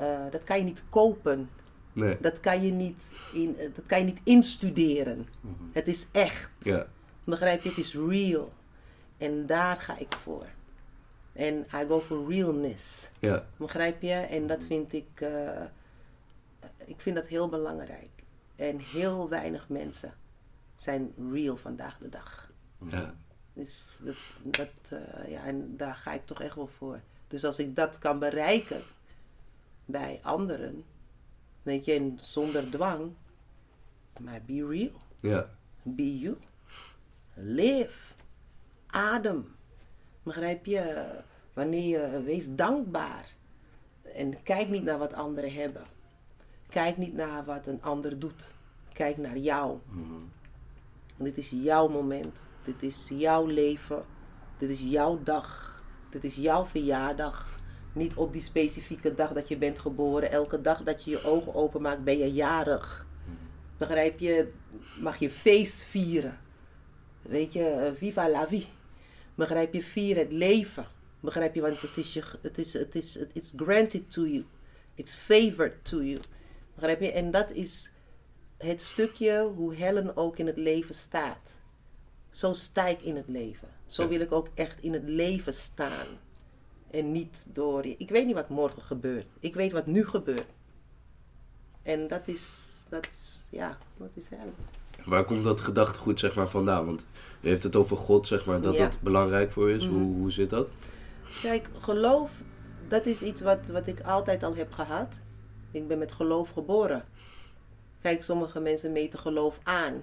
uh, 0.00 0.30
dat 0.30 0.44
kan 0.44 0.58
je 0.58 0.64
niet 0.64 0.84
kopen. 0.88 1.50
Nee. 1.92 2.16
Dat 2.20 2.40
kan 2.40 2.62
je 2.62 2.72
niet, 2.72 3.02
in, 3.32 3.56
dat 3.74 3.86
kan 3.86 3.98
je 3.98 4.04
niet 4.04 4.20
instuderen. 4.22 5.28
Mm-hmm. 5.40 5.70
Het 5.72 5.88
is 5.88 6.06
echt. 6.12 6.50
Ja. 6.58 6.86
Begrijp 7.28 7.62
je? 7.62 7.68
Het 7.68 7.78
is 7.78 7.94
real. 7.94 8.52
En 9.16 9.46
daar 9.46 9.76
ga 9.76 9.98
ik 9.98 10.12
voor. 10.12 10.46
En 11.32 11.66
I 11.74 11.86
go 11.88 12.00
for 12.00 12.28
realness. 12.28 13.08
Ja. 13.18 13.46
Begrijp 13.56 14.02
je? 14.02 14.12
En 14.12 14.46
dat 14.46 14.64
vind 14.64 14.92
ik, 14.92 15.20
uh, 15.20 15.64
ik 16.84 17.00
vind 17.00 17.16
dat 17.16 17.26
heel 17.26 17.48
belangrijk. 17.48 18.10
En 18.56 18.78
heel 18.78 19.28
weinig 19.28 19.68
mensen 19.68 20.14
zijn 20.76 21.12
real 21.32 21.56
vandaag 21.56 21.98
de 21.98 22.08
dag. 22.08 22.50
Ja. 22.88 23.14
Dus 23.52 23.98
dat, 24.02 24.16
dat 24.42 25.00
uh, 25.00 25.30
ja, 25.30 25.44
en 25.44 25.76
daar 25.76 25.94
ga 25.94 26.12
ik 26.12 26.26
toch 26.26 26.42
echt 26.42 26.54
wel 26.54 26.70
voor. 26.76 27.00
Dus 27.28 27.44
als 27.44 27.58
ik 27.58 27.76
dat 27.76 27.98
kan 27.98 28.18
bereiken 28.18 28.82
bij 29.84 30.20
anderen, 30.22 30.84
weet 31.62 31.84
je, 31.84 31.92
en 31.92 32.18
zonder 32.20 32.70
dwang, 32.70 33.12
maar 34.20 34.40
be 34.46 34.66
real. 34.66 35.00
Ja. 35.20 35.50
Be 35.82 36.18
you. 36.18 36.36
Live. 37.40 38.14
Adem. 38.86 39.46
Begrijp 40.22 40.66
je? 40.66 41.06
Wanneer 41.52 41.88
je 41.88 42.22
wees 42.22 42.46
dankbaar. 42.50 43.34
En 44.02 44.42
kijk 44.42 44.68
niet 44.68 44.82
naar 44.82 44.98
wat 44.98 45.12
anderen 45.12 45.52
hebben. 45.52 45.86
Kijk 46.68 46.96
niet 46.96 47.14
naar 47.14 47.44
wat 47.44 47.66
een 47.66 47.82
ander 47.82 48.18
doet. 48.18 48.54
Kijk 48.92 49.16
naar 49.16 49.36
jou. 49.36 49.78
Mm-hmm. 49.90 50.30
Dit 51.16 51.38
is 51.38 51.50
jouw 51.50 51.88
moment. 51.88 52.38
Dit 52.64 52.82
is 52.82 53.06
jouw 53.10 53.46
leven. 53.46 54.04
Dit 54.58 54.70
is 54.70 54.80
jouw 54.80 55.22
dag. 55.22 55.80
Dit 56.10 56.24
is 56.24 56.36
jouw 56.36 56.64
verjaardag. 56.64 57.60
Niet 57.92 58.14
op 58.14 58.32
die 58.32 58.42
specifieke 58.42 59.14
dag 59.14 59.32
dat 59.32 59.48
je 59.48 59.58
bent 59.58 59.78
geboren. 59.78 60.30
Elke 60.30 60.60
dag 60.60 60.82
dat 60.82 61.04
je 61.04 61.10
je 61.10 61.24
ogen 61.24 61.54
openmaakt 61.54 62.04
ben 62.04 62.18
je 62.18 62.32
jarig. 62.32 63.06
Begrijp 63.76 64.18
je? 64.18 64.52
Mag 65.00 65.18
je 65.18 65.30
feest 65.30 65.82
vieren. 65.82 66.38
Weet 67.28 67.52
je, 67.52 67.92
viva 67.96 68.28
la 68.28 68.46
vie. 68.46 68.66
Begrijp 69.34 69.74
je? 69.74 69.82
Vier 69.82 70.16
het 70.16 70.32
leven. 70.32 70.86
Begrijp 71.20 71.54
je? 71.54 71.60
Want 71.60 71.80
het 71.80 71.96
is, 71.96 72.12
je, 72.12 72.22
het 72.42 72.58
is, 72.58 72.72
het 72.72 72.94
is, 72.94 73.16
it's 73.32 73.52
granted 73.56 74.10
to 74.10 74.26
you. 74.26 74.44
It's 74.94 75.14
favored 75.14 75.84
to 75.84 76.02
you. 76.02 76.20
Begrijp 76.74 77.00
je? 77.00 77.12
En 77.12 77.30
dat 77.30 77.50
is 77.50 77.90
het 78.56 78.82
stukje 78.82 79.52
hoe 79.56 79.74
Helen 79.74 80.16
ook 80.16 80.36
in 80.36 80.46
het 80.46 80.56
leven 80.56 80.94
staat. 80.94 81.56
Zo 82.30 82.52
sta 82.52 82.86
ik 82.86 83.02
in 83.02 83.16
het 83.16 83.28
leven. 83.28 83.68
Zo 83.86 84.08
wil 84.08 84.20
ik 84.20 84.32
ook 84.32 84.48
echt 84.54 84.82
in 84.82 84.92
het 84.92 85.04
leven 85.04 85.54
staan. 85.54 86.06
En 86.90 87.12
niet 87.12 87.46
door. 87.52 87.84
Ik 87.86 88.10
weet 88.10 88.26
niet 88.26 88.34
wat 88.34 88.48
morgen 88.48 88.82
gebeurt. 88.82 89.26
Ik 89.40 89.54
weet 89.54 89.72
wat 89.72 89.86
nu 89.86 90.06
gebeurt. 90.06 90.50
En 91.82 92.08
dat 92.08 92.28
is. 92.28 92.66
Dat 92.88 93.08
is 93.18 93.46
ja, 93.50 93.78
dat 93.96 94.10
is 94.14 94.28
Helen. 94.28 94.54
Waar 95.08 95.24
komt 95.24 95.44
dat 95.44 95.60
gedachtegoed 95.60 96.18
zeg 96.18 96.34
maar 96.34 96.48
vandaan? 96.48 96.86
Want 96.86 97.06
u 97.40 97.48
heeft 97.48 97.62
het 97.62 97.76
over 97.76 97.96
God, 97.96 98.26
zeg 98.26 98.44
maar, 98.46 98.60
dat 98.60 98.74
Ja. 98.74 98.84
dat 98.84 98.98
belangrijk 99.00 99.52
voor 99.52 99.70
is. 99.70 99.84
Mhm. 99.88 99.94
Hoe, 99.94 100.14
hoe 100.16 100.30
zit 100.30 100.50
dat? 100.50 100.68
Kijk, 101.42 101.68
geloof, 101.80 102.32
dat 102.88 103.06
is 103.06 103.20
iets 103.22 103.42
wat, 103.42 103.58
wat 103.72 103.86
ik 103.86 104.00
altijd 104.00 104.42
al 104.42 104.54
heb 104.54 104.72
gehad. 104.72 105.12
Ik 105.70 105.88
ben 105.88 105.98
met 105.98 106.12
geloof 106.12 106.50
geboren. 106.50 107.04
Kijk, 108.02 108.22
sommige 108.22 108.60
mensen 108.60 108.92
meten 108.92 109.18
geloof 109.18 109.58
aan. 109.62 110.02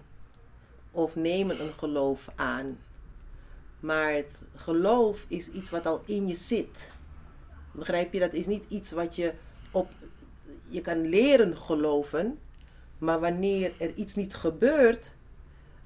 Of 0.92 1.16
nemen 1.16 1.62
een 1.62 1.74
geloof 1.78 2.28
aan. 2.36 2.78
Maar 3.80 4.14
het 4.14 4.42
geloof 4.56 5.26
is 5.28 5.50
iets 5.50 5.70
wat 5.70 5.86
al 5.86 6.02
in 6.06 6.28
je 6.28 6.36
zit. 6.36 6.92
Begrijp 7.72 8.14
je? 8.14 8.20
Dat 8.20 8.34
is 8.34 8.46
niet 8.46 8.64
iets 8.68 8.92
wat 8.92 9.16
je 9.16 9.34
op. 9.72 9.90
Je 10.68 10.82
kan 10.82 11.10
leren 11.10 11.58
geloven, 11.58 12.40
maar 13.06 13.20
wanneer 13.20 13.72
er 13.78 13.94
iets 13.94 14.16
niet 14.16 14.36
gebeurt, 14.36 15.12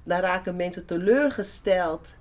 dan 0.04 0.20
raken 0.20 0.56
mensen 0.56 0.86
teleurgesteld 0.86 2.14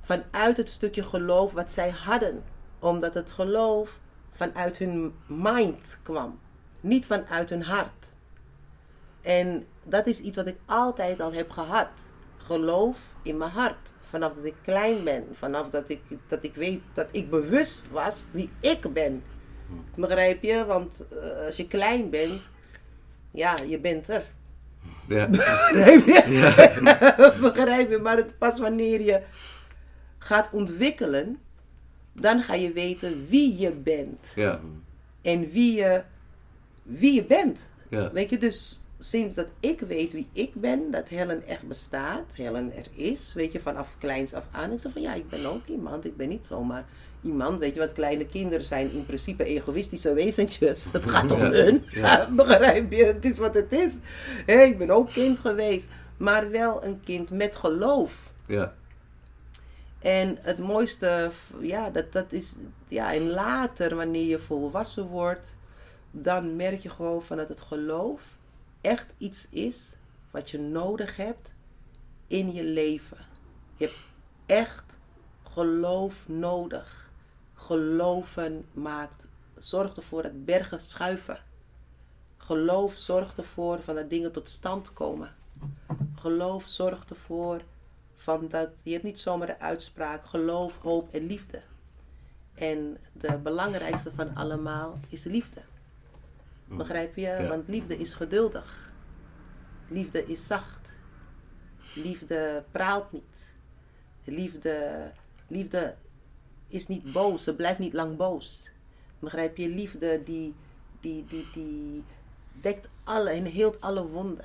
vanuit 0.00 0.56
het 0.56 0.68
stukje 0.68 1.02
geloof 1.02 1.52
wat 1.52 1.70
zij 1.70 1.90
hadden. 1.90 2.42
Omdat 2.78 3.14
het 3.14 3.30
geloof 3.30 3.98
vanuit 4.32 4.76
hun 4.76 5.14
mind 5.26 5.98
kwam, 6.02 6.40
niet 6.80 7.06
vanuit 7.06 7.50
hun 7.50 7.62
hart. 7.62 8.10
En 9.22 9.66
dat 9.82 10.06
is 10.06 10.20
iets 10.20 10.36
wat 10.36 10.46
ik 10.46 10.58
altijd 10.64 11.20
al 11.20 11.32
heb 11.32 11.50
gehad. 11.50 12.06
Geloof 12.36 12.98
in 13.22 13.36
mijn 13.36 13.50
hart. 13.50 13.92
Vanaf 14.08 14.34
dat 14.34 14.44
ik 14.44 14.54
klein 14.62 15.04
ben. 15.04 15.24
Vanaf 15.32 15.70
dat 15.70 15.88
ik, 15.88 16.00
dat 16.28 16.44
ik 16.44 16.54
weet 16.54 16.80
dat 16.94 17.06
ik 17.10 17.30
bewust 17.30 17.82
was 17.90 18.26
wie 18.30 18.50
ik 18.60 18.92
ben. 18.92 19.22
Begrijp 19.94 20.42
je? 20.42 20.64
Want 20.64 21.06
uh, 21.12 21.46
als 21.46 21.56
je 21.56 21.66
klein 21.66 22.10
bent, 22.10 22.50
ja, 23.30 23.54
je 23.66 23.78
bent 23.80 24.08
er. 24.08 24.24
Ja. 25.08 25.26
Begrijp 25.72 26.06
je? 26.06 26.24
Ja. 26.28 26.54
Begrijp 27.50 27.90
je? 27.90 27.98
Maar 27.98 28.16
het, 28.16 28.38
pas 28.38 28.58
wanneer 28.58 29.00
je 29.00 29.22
gaat 30.18 30.50
ontwikkelen, 30.52 31.38
dan 32.12 32.42
ga 32.42 32.54
je 32.54 32.72
weten 32.72 33.26
wie 33.28 33.58
je 33.58 33.72
bent. 33.72 34.32
Ja. 34.34 34.60
En 35.22 35.50
wie 35.50 35.74
je, 35.74 36.02
wie 36.82 37.12
je 37.12 37.24
bent. 37.24 37.68
Ja. 37.88 38.12
Weet 38.12 38.30
je, 38.30 38.38
dus 38.38 38.80
sinds 38.98 39.34
dat 39.34 39.46
ik 39.60 39.80
weet 39.80 40.12
wie 40.12 40.28
ik 40.32 40.54
ben, 40.54 40.90
dat 40.90 41.08
Helen 41.08 41.46
echt 41.46 41.68
bestaat, 41.68 42.34
Helen 42.34 42.76
er 42.76 42.86
is, 42.94 43.34
weet 43.34 43.52
je, 43.52 43.60
vanaf 43.60 43.94
kleins 43.98 44.32
af 44.34 44.44
aan. 44.50 44.72
Ik 44.72 44.80
zeg 44.80 44.92
van 44.92 45.02
ja, 45.02 45.14
ik 45.14 45.28
ben 45.28 45.46
ook 45.46 45.66
iemand, 45.66 46.04
ik 46.04 46.16
ben 46.16 46.28
niet 46.28 46.46
zomaar 46.46 46.84
iemand, 47.26 47.58
weet 47.58 47.74
je 47.74 47.80
wat, 47.80 47.92
kleine 47.92 48.26
kinderen 48.26 48.64
zijn 48.64 48.92
in 48.92 49.06
principe 49.06 49.44
egoïstische 49.44 50.14
wezentjes. 50.14 50.92
Het 50.92 51.10
gaat 51.10 51.32
om 51.32 51.40
hun, 51.40 51.84
Ja. 51.90 52.28
begrijp 52.36 52.92
je, 52.92 53.04
het 53.04 53.24
is 53.24 53.38
wat 53.38 53.54
het 53.54 53.72
is. 53.72 53.94
Hé, 54.46 54.62
ik 54.62 54.78
ben 54.78 54.90
ook 54.90 55.10
kind 55.12 55.40
geweest, 55.40 55.86
maar 56.16 56.50
wel 56.50 56.84
een 56.84 57.00
kind 57.04 57.30
met 57.30 57.56
geloof. 57.56 58.12
Ja. 58.46 58.74
En 59.98 60.38
het 60.40 60.58
mooiste, 60.58 61.30
ja, 61.60 61.90
dat, 61.90 62.12
dat 62.12 62.32
is, 62.32 62.52
ja, 62.88 63.12
en 63.14 63.30
later 63.30 63.96
wanneer 63.96 64.26
je 64.26 64.38
volwassen 64.38 65.06
wordt, 65.06 65.56
dan 66.10 66.56
merk 66.56 66.80
je 66.80 66.88
gewoon 66.88 67.22
van 67.22 67.36
dat 67.36 67.48
het 67.48 67.60
geloof 67.60 68.20
echt 68.80 69.06
iets 69.18 69.46
is 69.50 69.96
wat 70.30 70.50
je 70.50 70.58
nodig 70.58 71.16
hebt 71.16 71.50
in 72.26 72.52
je 72.52 72.64
leven. 72.64 73.18
Je 73.76 73.84
hebt 73.84 73.98
echt 74.46 74.96
geloof 75.52 76.14
nodig. 76.26 77.05
Geloven 77.56 78.66
maakt, 78.72 79.28
zorgt 79.56 79.96
ervoor 79.96 80.22
dat 80.22 80.44
bergen 80.44 80.80
schuiven. 80.80 81.38
Geloof 82.36 82.94
zorgt 82.94 83.38
ervoor 83.38 83.82
van 83.82 83.94
dat 83.94 84.10
dingen 84.10 84.32
tot 84.32 84.48
stand 84.48 84.92
komen. 84.92 85.34
Geloof 86.14 86.66
zorgt 86.66 87.10
ervoor 87.10 87.62
van 88.16 88.48
dat 88.48 88.70
je 88.82 88.92
hebt 88.92 89.04
niet 89.04 89.20
zomaar 89.20 89.46
de 89.46 89.58
uitspraak 89.58 90.26
geloof, 90.26 90.78
hoop 90.82 91.14
en 91.14 91.26
liefde. 91.26 91.62
En 92.54 92.98
de 93.12 93.38
belangrijkste 93.38 94.12
van 94.14 94.34
allemaal 94.34 94.98
is 95.08 95.24
liefde. 95.24 95.60
Begrijp 96.64 97.16
je? 97.16 97.20
Ja. 97.22 97.46
Want 97.46 97.68
liefde 97.68 97.98
is 97.98 98.14
geduldig. 98.14 98.92
Liefde 99.88 100.26
is 100.26 100.46
zacht. 100.46 100.92
Liefde 101.94 102.64
praalt 102.70 103.12
niet. 103.12 103.46
Liefde, 104.24 105.10
liefde 105.46 105.94
is 106.68 106.86
niet 106.86 107.12
boos. 107.12 107.44
Ze 107.44 107.54
blijft 107.54 107.78
niet 107.78 107.92
lang 107.92 108.16
boos. 108.16 108.70
Begrijp 109.18 109.56
je? 109.56 109.68
Liefde 109.68 110.22
die, 110.24 110.54
die, 111.00 111.24
die, 111.26 111.46
die 111.52 112.04
dekt 112.60 112.88
alle 113.04 113.30
en 113.30 113.44
heelt 113.44 113.80
alle 113.80 114.06
wonden. 114.06 114.44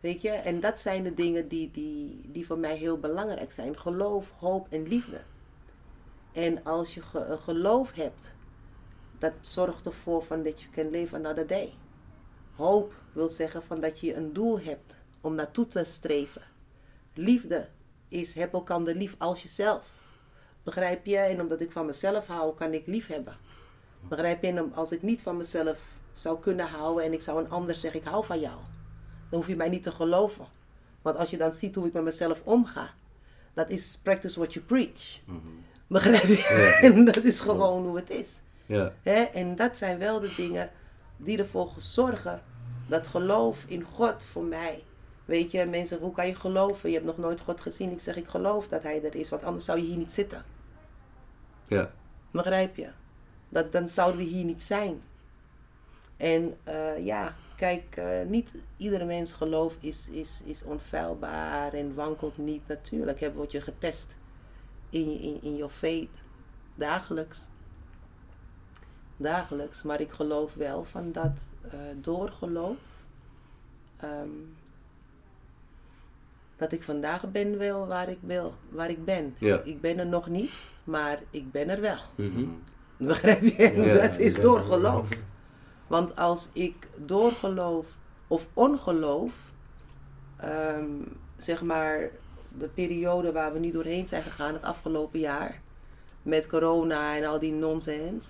Weet 0.00 0.20
je? 0.22 0.30
En 0.30 0.60
dat 0.60 0.80
zijn 0.80 1.02
de 1.02 1.14
dingen 1.14 1.48
die, 1.48 1.70
die, 1.70 2.20
die 2.32 2.46
voor 2.46 2.58
mij 2.58 2.76
heel 2.76 2.98
belangrijk 2.98 3.52
zijn. 3.52 3.78
Geloof, 3.78 4.30
hoop 4.38 4.66
en 4.70 4.88
liefde. 4.88 5.20
En 6.32 6.64
als 6.64 6.94
je 6.94 7.02
ge- 7.02 7.36
geloof 7.40 7.92
hebt, 7.92 8.34
dat 9.18 9.32
zorgt 9.40 9.86
ervoor 9.86 10.24
van 10.24 10.42
dat 10.42 10.60
je 10.62 10.70
can 10.70 10.90
live 10.90 11.14
another 11.14 11.46
day. 11.46 11.72
Hoop 12.54 12.94
wil 13.12 13.28
zeggen 13.30 13.62
van 13.62 13.80
dat 13.80 14.00
je 14.00 14.14
een 14.14 14.32
doel 14.32 14.60
hebt 14.60 14.94
om 15.20 15.34
naartoe 15.34 15.66
te 15.66 15.84
streven. 15.84 16.42
Liefde 17.14 17.68
is 18.08 18.34
heb 18.34 18.52
elkaar 18.52 18.80
lief 18.80 19.14
als 19.18 19.42
jezelf. 19.42 19.95
Begrijp 20.66 21.06
je? 21.06 21.16
En 21.16 21.40
omdat 21.40 21.60
ik 21.60 21.72
van 21.72 21.86
mezelf 21.86 22.26
hou, 22.26 22.54
kan 22.54 22.72
ik 22.72 22.86
lief 22.86 23.06
hebben. 23.06 23.36
Begrijp 24.08 24.42
je? 24.42 24.48
En 24.48 24.74
als 24.74 24.92
ik 24.92 25.02
niet 25.02 25.22
van 25.22 25.36
mezelf 25.36 25.78
zou 26.12 26.40
kunnen 26.40 26.66
houden 26.66 27.04
en 27.04 27.12
ik 27.12 27.20
zou 27.20 27.44
een 27.44 27.50
ander 27.50 27.74
zeggen, 27.74 28.00
ik 28.00 28.06
hou 28.06 28.24
van 28.24 28.40
jou. 28.40 28.56
Dan 29.30 29.38
hoef 29.38 29.46
je 29.46 29.56
mij 29.56 29.68
niet 29.68 29.82
te 29.82 29.90
geloven. 29.90 30.46
Want 31.02 31.16
als 31.16 31.30
je 31.30 31.36
dan 31.36 31.52
ziet 31.52 31.74
hoe 31.74 31.86
ik 31.86 31.92
met 31.92 32.02
mezelf 32.02 32.40
omga, 32.44 32.90
dat 33.54 33.70
is 33.70 33.98
practice 34.02 34.38
what 34.38 34.52
you 34.52 34.64
preach. 34.64 35.20
Begrijp 35.86 36.22
je? 36.22 36.78
Ja. 36.80 36.80
En 36.88 37.04
dat 37.04 37.24
is 37.24 37.40
gewoon 37.40 37.84
hoe 37.86 37.96
het 37.96 38.10
is. 38.10 38.28
Ja. 38.66 38.92
Hè? 39.02 39.22
En 39.22 39.56
dat 39.56 39.76
zijn 39.76 39.98
wel 39.98 40.20
de 40.20 40.34
dingen 40.36 40.70
die 41.16 41.38
ervoor 41.38 41.72
zorgen 41.76 42.42
dat 42.88 43.06
geloof 43.06 43.64
in 43.66 43.82
God 43.82 44.22
voor 44.22 44.44
mij. 44.44 44.82
Weet 45.24 45.50
je, 45.50 45.66
mensen 45.66 45.98
hoe 45.98 46.12
kan 46.12 46.26
je 46.26 46.34
geloven? 46.34 46.88
Je 46.88 46.94
hebt 46.94 47.06
nog 47.06 47.18
nooit 47.18 47.40
God 47.40 47.60
gezien. 47.60 47.90
Ik 47.90 48.00
zeg, 48.00 48.16
ik 48.16 48.28
geloof 48.28 48.68
dat 48.68 48.82
Hij 48.82 49.02
er 49.02 49.14
is, 49.14 49.28
want 49.28 49.42
anders 49.42 49.64
zou 49.64 49.78
je 49.78 49.84
hier 49.84 49.96
niet 49.96 50.12
zitten. 50.12 50.44
Ja. 51.68 51.90
Begrijp 52.30 52.76
je? 52.76 52.88
Dat, 53.48 53.72
dan 53.72 53.88
zouden 53.88 54.18
we 54.20 54.26
hier 54.26 54.44
niet 54.44 54.62
zijn. 54.62 55.02
En 56.16 56.56
eh, 56.64 57.04
ja, 57.04 57.34
kijk, 57.56 57.96
eh, 57.96 58.26
niet 58.26 58.50
iedere 58.76 59.04
mens 59.04 59.32
geloof 59.32 59.76
is, 59.80 60.08
is, 60.08 60.42
is 60.44 60.62
onfeilbaar 60.62 61.72
en 61.72 61.94
wankelt 61.94 62.38
niet. 62.38 62.68
Natuurlijk 62.68 63.20
heb, 63.20 63.34
word 63.34 63.52
je 63.52 63.60
getest 63.60 64.16
in 64.90 65.12
je, 65.12 65.18
in, 65.18 65.42
in 65.42 65.68
faith. 65.68 66.10
Dagelijks. 66.74 67.48
Dagelijks. 69.16 69.82
Maar 69.82 70.00
ik 70.00 70.10
geloof 70.10 70.54
wel 70.54 70.84
van 70.84 71.12
dat 71.12 71.52
eh, 71.70 71.78
door 72.00 72.28
geloof. 72.28 72.78
ehm, 73.96 74.28
dat 76.56 76.72
ik 76.72 76.82
vandaag 76.82 77.30
ben 77.30 77.58
wel 77.58 77.86
waar 77.86 78.08
ik, 78.08 78.18
wil, 78.20 78.54
waar 78.68 78.90
ik 78.90 79.04
ben. 79.04 79.34
Ja. 79.38 79.60
Ik 79.64 79.80
ben 79.80 79.98
er 79.98 80.06
nog 80.06 80.28
niet, 80.28 80.52
maar 80.84 81.22
ik 81.30 81.50
ben 81.50 81.68
er 81.68 81.80
wel. 81.80 81.98
Mhm. 82.14 82.44
Begrijp 82.96 83.42
je? 83.42 83.72
Ja, 83.76 84.08
dat 84.08 84.18
is 84.18 84.34
door 84.34 84.60
geloof. 84.60 85.08
Want 85.86 86.16
als 86.16 86.48
ik 86.52 86.88
door 86.96 87.32
geloof 87.32 87.86
of 88.26 88.46
ongeloof, 88.54 89.32
ehm, 90.36 90.90
zeg 91.36 91.62
maar 91.62 92.10
de 92.58 92.68
periode 92.68 93.32
waar 93.32 93.52
we 93.52 93.58
nu 93.58 93.70
doorheen 93.70 94.06
zijn 94.06 94.22
gegaan 94.22 94.52
het 94.52 94.62
afgelopen 94.62 95.20
jaar, 95.20 95.60
met 96.22 96.46
corona 96.46 97.16
en 97.16 97.24
al 97.24 97.38
die 97.38 97.52
nonsens, 97.52 98.26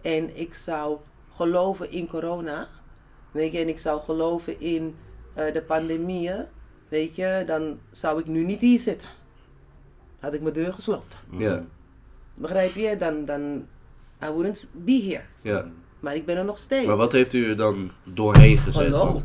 en 0.00 0.38
ik 0.38 0.54
zou 0.54 0.98
geloven 1.34 1.90
in 1.90 2.08
corona, 2.08 2.68
en 3.32 3.68
ik 3.68 3.78
zou 3.78 4.00
geloven 4.00 4.60
in 4.60 4.96
eh, 5.34 5.52
de 5.52 5.62
pandemieën, 5.62 6.46
weet 6.90 7.14
je, 7.16 7.42
dan 7.46 7.78
zou 7.90 8.20
ik 8.20 8.26
nu 8.26 8.44
niet 8.44 8.60
hier 8.60 8.78
zitten. 8.78 9.08
Had 10.20 10.34
ik 10.34 10.40
mijn 10.40 10.54
deur 10.54 10.72
gesloten. 10.72 11.18
Ja. 11.30 11.64
Begrijp 12.34 12.74
je? 12.74 12.96
Dan, 12.96 13.24
dan 13.24 13.66
I 14.24 14.26
wouldn't 14.26 14.68
be 14.72 15.02
here. 15.02 15.22
Ja. 15.42 15.66
Maar 16.00 16.14
ik 16.14 16.26
ben 16.26 16.36
er 16.36 16.44
nog 16.44 16.58
steeds. 16.58 16.86
Maar 16.86 16.96
wat 16.96 17.12
heeft 17.12 17.32
u 17.32 17.48
er 17.48 17.56
dan 17.56 17.90
doorheen 18.04 18.58
gezet? 18.58 18.84
Geloof. 18.84 19.12
Want- 19.12 19.24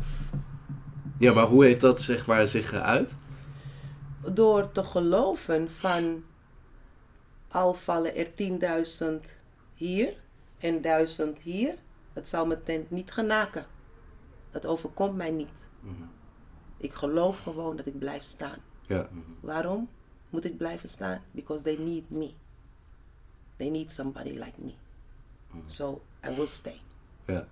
ja, 1.18 1.32
maar 1.32 1.46
hoe 1.46 1.64
heeft 1.64 1.80
dat 1.80 2.00
zeg 2.00 2.26
maar 2.26 2.46
zich 2.48 2.72
uit? 2.72 3.14
Door 4.32 4.72
te 4.72 4.82
geloven 4.84 5.70
van 5.78 6.22
al 7.48 7.74
vallen 7.74 8.16
er 8.16 8.34
10.000 8.34 9.38
hier 9.74 10.14
en 10.58 10.80
1000 10.80 11.38
hier, 11.38 11.74
het 12.12 12.28
zal 12.28 12.46
mijn 12.46 12.62
tent 12.62 12.90
niet 12.90 13.10
genaken. 13.12 13.66
Dat 14.50 14.66
overkomt 14.66 15.16
mij 15.16 15.30
niet. 15.30 15.68
Ik 16.76 16.92
geloof 16.94 17.38
gewoon 17.38 17.76
dat 17.76 17.86
ik 17.86 17.98
blijf 17.98 18.22
staan. 18.22 18.58
Ja. 18.86 19.08
Waarom 19.40 19.88
moet 20.30 20.44
ik 20.44 20.56
blijven 20.56 20.88
staan? 20.88 21.22
Because 21.30 21.62
they 21.62 21.76
need 21.76 22.10
me. 22.10 22.30
They 23.56 23.68
need 23.68 23.92
somebody 23.92 24.30
like 24.30 24.54
me. 24.56 24.72
So 25.66 26.02
I 26.26 26.34
will 26.34 26.46
stay. 26.46 26.80
Ja. 27.26 27.46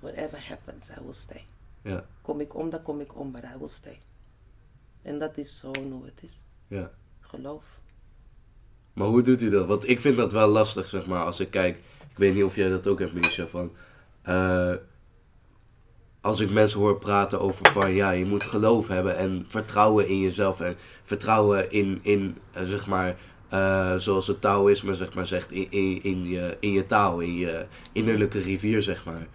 Whatever 0.00 0.48
happens, 0.48 0.88
I 0.90 1.00
will 1.02 1.12
stay. 1.14 1.46
Ja. 1.82 2.04
Kom 2.22 2.40
ik 2.40 2.54
om, 2.54 2.70
dan 2.70 2.82
kom 2.82 3.00
ik 3.00 3.18
om, 3.18 3.32
but 3.32 3.42
I 3.42 3.58
will 3.58 3.68
stay. 3.68 4.00
En 5.02 5.18
dat 5.18 5.36
is 5.36 5.58
zo 5.58 5.70
hoe 5.90 6.04
het 6.04 6.22
is. 6.22 6.44
Ja. 6.68 6.90
Geloof. 7.20 7.64
Maar 8.92 9.06
hoe 9.06 9.22
doet 9.22 9.42
u 9.42 9.50
dat? 9.50 9.66
Want 9.66 9.88
ik 9.88 10.00
vind 10.00 10.16
dat 10.16 10.32
wel 10.32 10.48
lastig, 10.48 10.86
zeg 10.86 11.06
maar, 11.06 11.24
als 11.24 11.40
ik 11.40 11.50
kijk. 11.50 11.76
Ik 12.10 12.16
weet 12.16 12.34
niet 12.34 12.44
of 12.44 12.56
jij 12.56 12.68
dat 12.68 12.86
ook 12.86 12.98
hebt, 12.98 13.12
Misha, 13.12 13.46
van... 13.46 13.72
eh, 14.22 14.74
als 16.26 16.40
ik 16.40 16.50
mensen 16.50 16.80
hoor 16.80 16.98
praten 16.98 17.40
over 17.40 17.72
van, 17.72 17.92
ja, 17.92 18.10
je 18.10 18.24
moet 18.24 18.42
geloof 18.42 18.88
hebben 18.88 19.16
en 19.16 19.44
vertrouwen 19.48 20.08
in 20.08 20.20
jezelf 20.20 20.60
en 20.60 20.76
vertrouwen 21.02 21.70
in, 21.70 21.98
in 22.02 22.38
eh, 22.52 22.62
zeg 22.64 22.86
maar, 22.86 23.16
eh, 23.48 23.94
zoals 23.94 24.26
het 24.26 24.40
Taoïsme 24.40 24.94
zeg 24.94 25.14
maar 25.14 25.26
zegt, 25.26 25.52
in, 25.52 25.66
in, 25.70 26.02
in, 26.02 26.26
je, 26.26 26.56
in 26.60 26.72
je 26.72 26.86
taal, 26.86 27.20
in 27.20 27.34
je 27.34 27.66
innerlijke 27.92 28.38
rivier 28.38 28.82
zeg 28.82 29.04
maar. 29.04 29.26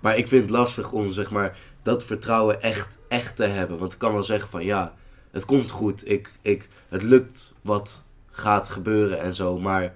Maar 0.00 0.16
ik 0.16 0.26
vind 0.28 0.42
het 0.42 0.50
lastig 0.50 0.92
om 0.92 1.12
zeg 1.12 1.30
maar 1.30 1.58
dat 1.82 2.04
vertrouwen 2.04 2.62
echt, 2.62 2.98
echt 3.08 3.36
te 3.36 3.44
hebben. 3.44 3.78
Want 3.78 3.92
ik 3.92 3.98
kan 3.98 4.12
wel 4.12 4.24
zeggen 4.24 4.48
van 4.48 4.64
ja, 4.64 4.94
het 5.30 5.44
komt 5.44 5.70
goed, 5.70 6.10
ik, 6.10 6.32
ik, 6.42 6.68
het 6.88 7.02
lukt 7.02 7.52
wat 7.62 8.02
gaat 8.30 8.68
gebeuren 8.68 9.20
en 9.20 9.34
zo. 9.34 9.58
Maar 9.58 9.94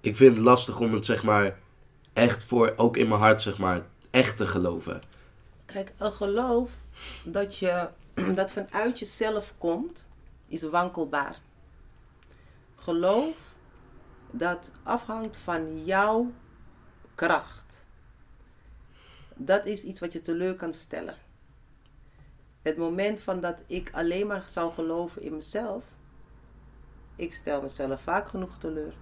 ik 0.00 0.16
vind 0.16 0.34
het 0.34 0.44
lastig 0.44 0.80
om 0.80 0.94
het 0.94 1.04
zeg 1.04 1.22
maar 1.22 1.58
echt 2.12 2.44
voor, 2.44 2.72
ook 2.76 2.96
in 2.96 3.08
mijn 3.08 3.20
hart 3.20 3.42
zeg 3.42 3.58
maar, 3.58 3.82
echt 4.10 4.36
te 4.36 4.46
geloven. 4.46 5.00
Kijk, 5.72 5.92
een 5.98 6.12
geloof 6.12 6.70
dat, 7.24 7.56
je, 7.56 7.88
dat 8.34 8.50
vanuit 8.50 8.98
jezelf 8.98 9.54
komt, 9.58 10.06
is 10.46 10.62
wankelbaar. 10.62 11.40
Geloof 12.76 13.36
dat 14.30 14.72
afhangt 14.82 15.36
van 15.36 15.84
jouw 15.84 16.32
kracht. 17.14 17.82
Dat 19.34 19.66
is 19.66 19.82
iets 19.82 20.00
wat 20.00 20.12
je 20.12 20.22
teleur 20.22 20.54
kan 20.54 20.72
stellen. 20.72 21.16
Het 22.62 22.76
moment 22.76 23.20
van 23.20 23.40
dat 23.40 23.56
ik 23.66 23.90
alleen 23.92 24.26
maar 24.26 24.44
zou 24.50 24.72
geloven 24.72 25.22
in 25.22 25.34
mezelf, 25.34 25.84
ik 27.16 27.34
stel 27.34 27.62
mezelf 27.62 28.02
vaak 28.02 28.28
genoeg 28.28 28.58
teleur. 28.58 28.94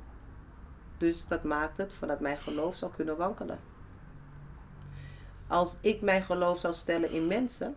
Dus 0.98 1.26
dat 1.26 1.44
maakt 1.44 1.76
het 1.76 1.92
van 1.92 2.08
dat 2.08 2.20
mijn 2.20 2.38
geloof 2.38 2.76
zou 2.76 2.92
kunnen 2.92 3.16
wankelen. 3.16 3.75
Als 5.48 5.74
ik 5.80 6.00
mijn 6.00 6.22
geloof 6.22 6.60
zou 6.60 6.74
stellen 6.74 7.10
in 7.10 7.26
mensen, 7.26 7.76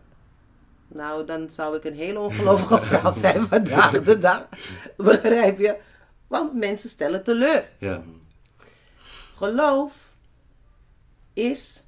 nou 0.88 1.26
dan 1.26 1.50
zou 1.50 1.76
ik 1.78 1.84
een 1.84 1.94
hele 1.96 2.20
ongelovige 2.20 2.82
vrouw 2.88 3.14
zijn 3.14 3.42
vandaag 3.48 4.02
de 4.02 4.20
dag. 4.20 4.48
Begrijp 4.98 5.60
je? 5.60 5.78
Want 6.28 6.54
mensen 6.54 6.90
stellen 6.90 7.24
teleur. 7.24 7.70
Ja, 7.78 8.02
Geloof 9.36 9.94
is. 11.34 11.84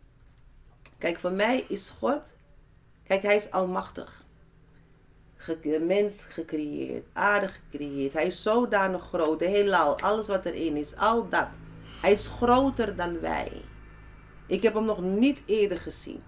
Kijk, 0.98 1.20
voor 1.20 1.32
mij 1.32 1.66
is 1.68 1.94
God. 2.00 2.22
Kijk, 3.04 3.22
hij 3.22 3.36
is 3.36 3.52
almachtig. 3.52 4.24
Ge- 5.36 5.84
mens 5.88 6.24
gecreëerd, 6.28 7.06
aarde 7.14 7.48
gecreëerd. 7.48 8.14
Hij 8.14 8.26
is 8.26 8.42
zodanig 8.42 9.04
groot, 9.04 9.40
de 9.40 9.46
heelal, 9.48 10.00
alles 10.00 10.28
wat 10.28 10.46
erin 10.46 10.76
is, 10.76 10.96
al 10.96 11.30
dat. 11.30 11.48
Hij 12.02 12.12
is 12.12 12.28
groter 12.28 12.96
dan 12.96 13.20
wij. 13.20 13.52
Ik 14.52 14.64
heb 14.64 14.74
hem 14.74 14.86
nog 14.86 15.02
niet 15.02 15.42
eerder 15.46 15.80
gezien. 15.80 16.24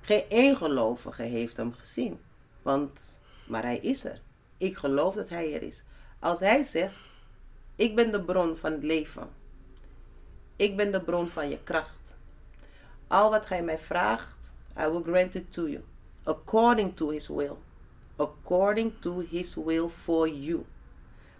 Geen 0.00 0.24
één 0.28 0.56
gelovige 0.56 1.22
heeft 1.22 1.56
hem 1.56 1.72
gezien. 1.72 2.20
Want, 2.62 3.20
maar 3.46 3.62
hij 3.62 3.78
is 3.78 4.04
er. 4.04 4.20
Ik 4.56 4.76
geloof 4.76 5.14
dat 5.14 5.28
hij 5.28 5.54
er 5.54 5.62
is. 5.62 5.82
Als 6.18 6.40
hij 6.40 6.62
zegt, 6.62 6.94
ik 7.76 7.94
ben 7.94 8.12
de 8.12 8.22
bron 8.22 8.56
van 8.56 8.72
het 8.72 8.82
leven. 8.82 9.28
Ik 10.56 10.76
ben 10.76 10.92
de 10.92 11.00
bron 11.00 11.28
van 11.28 11.48
je 11.48 11.62
kracht. 11.62 12.16
Al 13.06 13.30
wat 13.30 13.46
gij 13.46 13.62
mij 13.62 13.78
vraagt, 13.78 14.52
I 14.78 14.88
will 14.88 15.02
grant 15.02 15.34
it 15.34 15.52
to 15.52 15.68
you. 15.68 15.84
According 16.22 16.96
to 16.96 17.10
his 17.10 17.28
will. 17.28 17.56
According 18.16 18.92
to 19.00 19.24
his 19.30 19.54
will 19.54 19.88
for 19.88 20.28
you. 20.28 20.64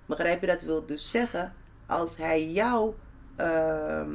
Begrijp 0.06 0.40
je 0.40 0.46
dat 0.46 0.60
wil 0.60 0.86
dus 0.86 1.10
zeggen, 1.10 1.54
als 1.86 2.16
hij 2.16 2.50
jou, 2.50 2.94
ehm, 3.38 4.11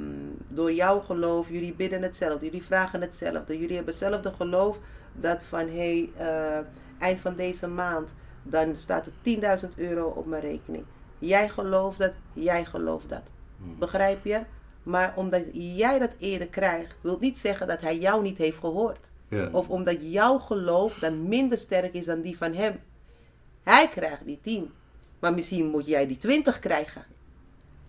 door 0.48 0.72
jouw 0.74 1.00
geloof, 1.00 1.50
jullie 1.50 1.74
bidden 1.74 2.02
hetzelfde, 2.02 2.46
jullie 2.46 2.64
vragen 2.64 3.02
hetzelfde, 3.02 3.60
jullie 3.60 3.76
hebben 3.76 3.94
hetzelfde 3.94 4.34
geloof, 4.38 4.78
dat 5.14 5.44
van 5.44 5.68
hé, 5.68 6.10
hey, 6.16 6.28
eh, 6.28 6.66
eind 7.00 7.20
van 7.20 7.36
deze 7.36 7.68
maand, 7.68 8.16
dan 8.44 8.78
staat 8.78 9.06
er 9.06 9.12
10.000 9.22 9.74
euro 9.76 10.08
op 10.08 10.26
mijn 10.26 10.42
rekening. 10.42 10.84
Jij 11.20 11.50
gelooft 11.50 11.98
dat, 11.98 12.12
jij 12.34 12.66
gelooft 12.66 13.10
dat. 13.10 13.24
Begrijp 13.80 14.26
je? 14.26 14.42
Maar 14.84 15.14
omdat 15.16 15.44
jij 15.52 16.00
dat 16.00 16.12
eerder 16.20 16.48
krijgt, 16.48 16.96
wil 17.02 17.18
niet 17.20 17.40
zeggen 17.40 17.68
dat 17.68 17.82
hij 17.82 17.98
jou 17.98 18.22
niet 18.24 18.38
heeft 18.38 18.58
gehoord. 18.58 19.10
ja, 19.28 19.50
Of 19.52 19.70
omdat 19.70 19.98
jouw 20.02 20.38
geloof 20.38 21.00
dan 21.00 21.28
minder 21.28 21.58
sterk 21.58 21.94
is 21.94 22.06
dan 22.06 22.22
die 22.22 22.38
van 22.38 22.54
hem. 22.54 22.80
Hij 23.64 23.90
krijgt 23.90 24.26
die 24.26 24.40
10. 24.42 24.72
Maar 25.20 25.34
misschien 25.34 25.70
moet 25.70 25.86
jij 25.86 26.08
die 26.08 26.18
20 26.18 26.60
krijgen. 26.60 27.06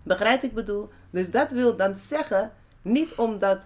Begrijp 0.05 0.43
ik 0.43 0.53
bedoel? 0.53 0.89
Dus 1.09 1.31
dat 1.31 1.51
wil 1.51 1.75
dan 1.75 1.95
zeggen, 1.95 2.51
niet 2.81 3.15
omdat 3.15 3.59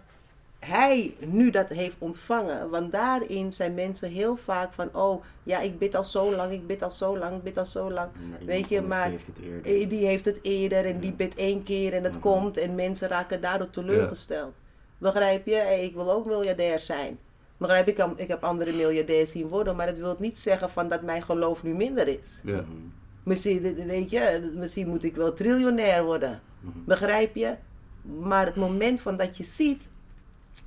hij 0.60 1.16
nu 1.20 1.50
dat 1.50 1.68
heeft 1.68 1.96
ontvangen. 1.98 2.70
Want 2.70 2.92
daarin 2.92 3.54
zijn 3.54 3.74
mensen 3.74 4.10
heel 4.12 4.36
vaak 4.36 4.74
van, 4.74 4.90
oh 4.94 5.24
ja, 5.44 5.60
ik 5.60 5.80
bid 5.80 5.96
al 5.96 6.04
zo 6.04 6.36
lang, 6.36 6.52
ik 6.52 6.68
bid 6.68 6.84
al 6.84 6.92
zo 6.92 7.18
lang, 7.18 7.36
ik 7.36 7.44
bid 7.44 7.58
al 7.58 7.66
zo 7.66 7.92
lang. 7.92 8.10
Weet 8.46 8.70
je, 8.70 8.82
maar 8.82 9.10
heeft 9.10 9.28
het 9.28 9.38
eerder. 9.44 9.82
eh, 9.82 9.90
die 9.90 10.06
heeft 10.06 10.26
het 10.26 10.40
eerder 10.42 10.86
en 10.86 11.00
die 11.00 11.14
bidt 11.14 11.36
één 11.36 11.64
keer 11.64 11.94
en 11.94 12.04
het 12.04 12.14
Mhm. 12.14 12.22
komt 12.22 12.58
en 12.58 12.76
mensen 12.76 13.08
raken 13.08 13.42
daardoor 13.42 13.70
teleurgesteld. 13.70 14.54
Begrijp 14.98 15.46
je? 15.46 15.56
Hey, 15.56 15.84
ik 15.84 15.94
wil 15.96 16.12
ook 16.12 16.26
miljardair 16.26 16.80
zijn. 16.80 17.20
Begrijp 17.58 17.86
je? 17.86 17.92
ik? 17.94 18.06
Ik 18.16 18.28
heb 18.28 18.44
andere 18.44 18.74
miljardairs 18.74 19.32
zien 19.32 19.48
worden, 19.48 19.76
maar 19.76 19.86
dat 19.86 19.98
wil 19.98 20.16
niet 20.20 20.40
zeggen 20.40 20.70
van 20.70 20.90
dat 20.90 21.02
mijn 21.02 21.24
geloof 21.24 21.64
nu 21.64 21.74
minder 21.74 22.08
is. 22.08 22.28
Misschien, 23.24 23.62
weet 23.88 24.10
je, 24.10 24.52
misschien 24.56 24.88
moet 24.88 25.04
ik 25.04 25.16
wel 25.16 25.34
triljonair 25.34 26.04
worden. 26.04 26.42
Begrijp 26.86 27.36
je? 27.36 27.56
Maar 28.02 28.46
het 28.46 28.56
moment 28.56 29.02
van 29.02 29.18
dat 29.18 29.38
je 29.38 29.44
ziet 29.44 29.88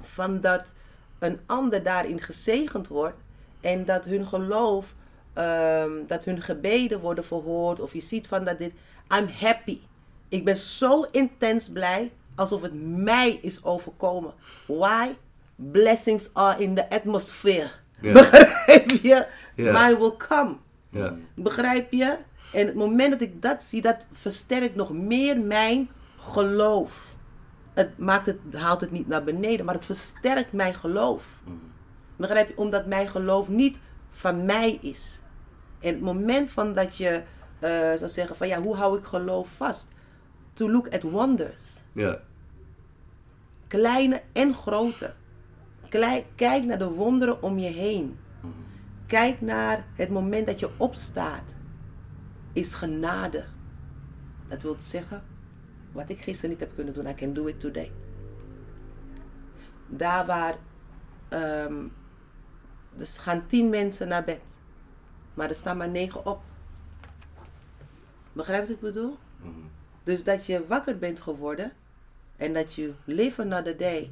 van 0.00 0.40
dat 0.40 0.72
een 1.18 1.40
ander 1.46 1.82
daarin 1.82 2.20
gezegend 2.20 2.88
wordt 2.88 3.20
en 3.60 3.84
dat 3.84 4.04
hun 4.04 4.26
geloof, 4.26 4.94
ehm, 5.32 5.90
dat 6.06 6.24
hun 6.24 6.42
gebeden 6.42 7.00
worden 7.00 7.24
verhoord 7.24 7.80
of 7.80 7.92
je 7.92 8.00
ziet 8.00 8.26
van 8.26 8.44
dat 8.44 8.58
dit, 8.58 8.72
I'm 9.18 9.28
happy. 9.38 9.80
Ik 10.28 10.44
ben 10.44 10.56
zo 10.56 11.06
intens 11.10 11.68
blij 11.68 12.12
alsof 12.34 12.62
het 12.62 12.72
mij 12.84 13.38
is 13.42 13.64
overkomen. 13.64 14.32
Why? 14.66 15.08
Blessings 15.56 16.28
are 16.32 16.62
in 16.62 16.74
the 16.74 16.90
atmosphere. 16.90 17.70
Begrijp 18.12 18.90
je? 18.90 19.26
Ja. 19.54 19.72
Mine 19.72 19.98
will 19.98 20.16
come. 20.16 20.56
Begrijp 21.34 21.92
je? 21.92 22.18
En 22.52 22.66
het 22.66 22.74
moment 22.74 23.10
dat 23.12 23.20
ik 23.20 23.42
dat 23.42 23.62
zie, 23.62 23.82
dat 23.82 24.06
versterkt 24.12 24.74
nog 24.74 24.92
meer 24.92 25.40
mijn 25.40 25.88
geloof. 26.18 27.14
Het, 27.72 27.98
maakt 27.98 28.26
het, 28.26 28.38
haalt 28.52 28.80
het 28.80 28.90
niet 28.90 29.08
naar 29.08 29.24
beneden, 29.24 29.64
maar 29.66 29.74
het 29.74 29.86
versterkt 29.86 30.52
mijn 30.52 30.74
geloof. 30.74 31.24
Begrijp 32.16 32.48
je? 32.48 32.56
Omdat 32.56 32.86
mijn 32.86 33.08
geloof 33.08 33.48
niet 33.48 33.78
van 34.10 34.44
mij 34.44 34.78
is. 34.80 35.20
En 35.80 35.88
het 35.92 36.00
moment 36.00 36.50
van 36.50 36.74
dat 36.74 36.96
je 36.96 37.22
eh, 37.58 37.70
zou 37.70 38.08
zeggen 38.08 38.36
van 38.36 38.48
ja, 38.48 38.60
hoe 38.62 38.76
hou 38.76 38.98
ik 38.98 39.04
geloof 39.04 39.48
vast? 39.56 39.86
To 40.52 40.70
look 40.70 40.88
at 40.88 41.02
wonders. 41.02 41.62
ja, 41.92 42.20
Kleine 43.66 44.22
en 44.32 44.54
grote. 44.54 45.14
Klei- 45.88 46.26
kijk 46.34 46.64
naar 46.64 46.78
de 46.78 46.90
wonderen 46.90 47.42
om 47.42 47.58
je 47.58 47.68
heen. 47.70 48.18
Kijk 49.06 49.40
naar 49.40 49.84
het 49.94 50.08
moment 50.10 50.46
dat 50.46 50.60
je 50.60 50.70
opstaat. 50.76 51.42
Is 52.52 52.74
genade. 52.74 53.44
Dat 54.48 54.62
wil 54.62 54.76
zeggen, 54.78 55.22
wat 55.92 56.08
ik 56.08 56.20
gisteren 56.20 56.50
niet 56.50 56.60
heb 56.60 56.74
kunnen 56.74 56.94
doen, 56.94 57.06
I 57.06 57.14
can 57.14 57.32
do 57.32 57.46
it 57.46 57.60
today. 57.60 57.92
Daar 59.86 60.26
waar, 60.26 60.56
ehm 61.28 61.88
dus 62.96 63.18
gaan 63.18 63.46
tien 63.46 63.70
mensen 63.70 64.08
naar 64.08 64.24
bed. 64.24 64.40
Maar 65.34 65.48
er 65.48 65.54
staan 65.54 65.76
maar 65.76 65.88
negen 65.88 66.26
op. 66.26 66.42
Begrijp 68.32 68.60
je 68.60 68.66
wat 68.66 68.76
ik 68.76 68.92
bedoel? 68.92 69.18
Dus 70.04 70.24
dat 70.24 70.46
je 70.46 70.66
wakker 70.66 70.98
bent 70.98 71.20
geworden 71.20 71.72
en 72.36 72.54
dat 72.54 72.74
je 72.74 72.94
live 73.04 73.42
another 73.42 73.76
day 73.76 74.10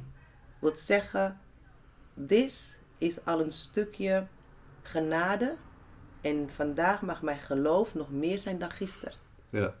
wil 0.59 0.77
zeggen, 0.77 1.39
dit 2.13 2.79
is 2.97 3.25
al 3.25 3.41
een 3.41 3.51
stukje 3.51 4.27
genade 4.81 5.55
en 6.21 6.49
vandaag 6.49 7.01
mag 7.01 7.21
mijn 7.21 7.39
geloof 7.39 7.95
nog 7.95 8.11
meer 8.11 8.39
zijn 8.39 8.59
dan 8.59 8.71
gisteren. 8.71 9.13
ja, 9.49 9.73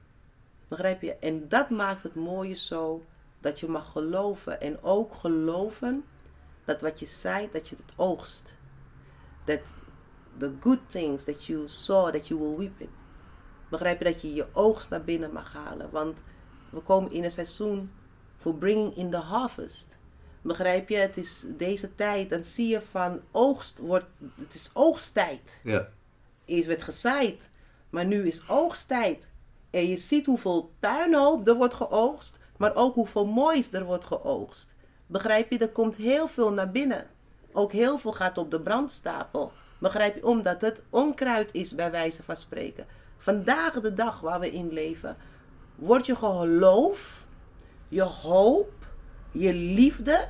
Begrijp 0.67 1.01
je? 1.01 1.15
En 1.15 1.47
dat 1.47 1.69
maakt 1.69 2.03
het 2.03 2.15
mooie 2.15 2.55
zo 2.55 3.05
dat 3.39 3.59
je 3.59 3.67
mag 3.67 3.91
geloven 3.91 4.61
en 4.61 4.83
ook 4.83 5.13
geloven 5.13 6.03
dat 6.65 6.81
wat 6.81 6.99
je 6.99 7.05
zei, 7.05 7.49
dat 7.51 7.69
je 7.69 7.75
het 7.75 7.93
oogst. 7.95 8.57
Dat 9.43 9.59
the 10.37 10.53
good 10.59 10.79
things 10.87 11.23
that 11.23 11.45
you 11.45 11.63
saw, 11.69 12.11
that 12.13 12.27
you 12.27 12.39
will 12.39 12.57
weep 12.57 12.79
it. 12.81 12.89
Begrijp 13.69 13.97
je 13.97 14.05
dat 14.05 14.21
je 14.21 14.33
je 14.33 14.47
oogst 14.51 14.89
naar 14.89 15.03
binnen 15.03 15.33
mag 15.33 15.53
halen? 15.53 15.89
Want 15.91 16.23
we 16.69 16.79
komen 16.79 17.11
in 17.11 17.23
een 17.23 17.31
seizoen 17.31 17.91
voor 18.37 18.55
bringing 18.55 18.95
in 18.95 19.09
the 19.11 19.17
harvest. 19.17 19.97
Begrijp 20.41 20.89
je? 20.89 20.95
Het 20.95 21.17
is 21.17 21.43
deze 21.47 21.95
tijd, 21.95 22.29
dan 22.29 22.43
zie 22.43 22.67
je 22.67 22.81
van 22.81 23.21
oogst 23.31 23.79
wordt, 23.79 24.19
het 24.35 24.53
is 24.53 24.69
oogsttijd. 24.73 25.59
ja, 25.63 25.89
Eerst 26.51 26.65
werd 26.65 26.83
gezaaid, 26.83 27.49
maar 27.89 28.05
nu 28.05 28.27
is 28.27 28.41
oogsttijd. 28.47 29.29
En 29.69 29.87
je 29.87 29.97
ziet 29.97 30.25
hoeveel 30.25 30.73
puinhoop 30.79 31.47
er 31.47 31.55
wordt 31.55 31.73
geoogst, 31.73 32.39
maar 32.57 32.75
ook 32.75 32.93
hoeveel 32.93 33.25
moois 33.25 33.71
er 33.71 33.83
wordt 33.83 34.05
geoogst. 34.05 34.75
Begrijp 35.07 35.51
je? 35.51 35.57
Er 35.57 35.71
komt 35.71 35.95
heel 35.95 36.27
veel 36.27 36.53
naar 36.53 36.71
binnen. 36.71 37.07
Ook 37.51 37.71
heel 37.71 37.97
veel 37.97 38.13
gaat 38.13 38.37
op 38.37 38.51
de 38.51 38.61
brandstapel. 38.61 39.51
Begrijp 39.79 40.15
je? 40.15 40.25
Omdat 40.25 40.61
het 40.61 40.81
onkruid 40.89 41.49
is, 41.51 41.75
bij 41.75 41.91
wijze 41.91 42.23
van 42.23 42.35
spreken. 42.35 42.85
vandaag 43.17 43.81
de 43.81 43.93
dag 43.93 44.19
waar 44.19 44.39
we 44.39 44.51
in 44.51 44.73
leven, 44.73 45.17
wordt 45.75 46.05
je 46.05 46.15
geloof, 46.15 47.25
je 47.87 48.01
hoop, 48.01 48.73
je 49.31 49.53
liefde, 49.53 50.27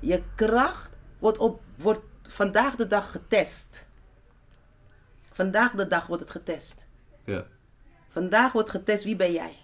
je 0.00 0.22
kracht, 0.34 0.90
wordt, 1.18 1.38
op, 1.38 1.60
wordt 1.76 2.02
vandaag 2.22 2.76
de 2.76 2.86
dag 2.86 3.10
getest. 3.10 3.86
Vandaag 5.38 5.72
de 5.72 5.88
dag 5.88 6.06
wordt 6.06 6.22
het 6.22 6.30
getest. 6.30 6.86
Ja. 7.24 7.46
Vandaag 8.08 8.52
wordt 8.52 8.70
getest 8.70 9.04
wie 9.04 9.16
ben 9.16 9.32
jij. 9.32 9.56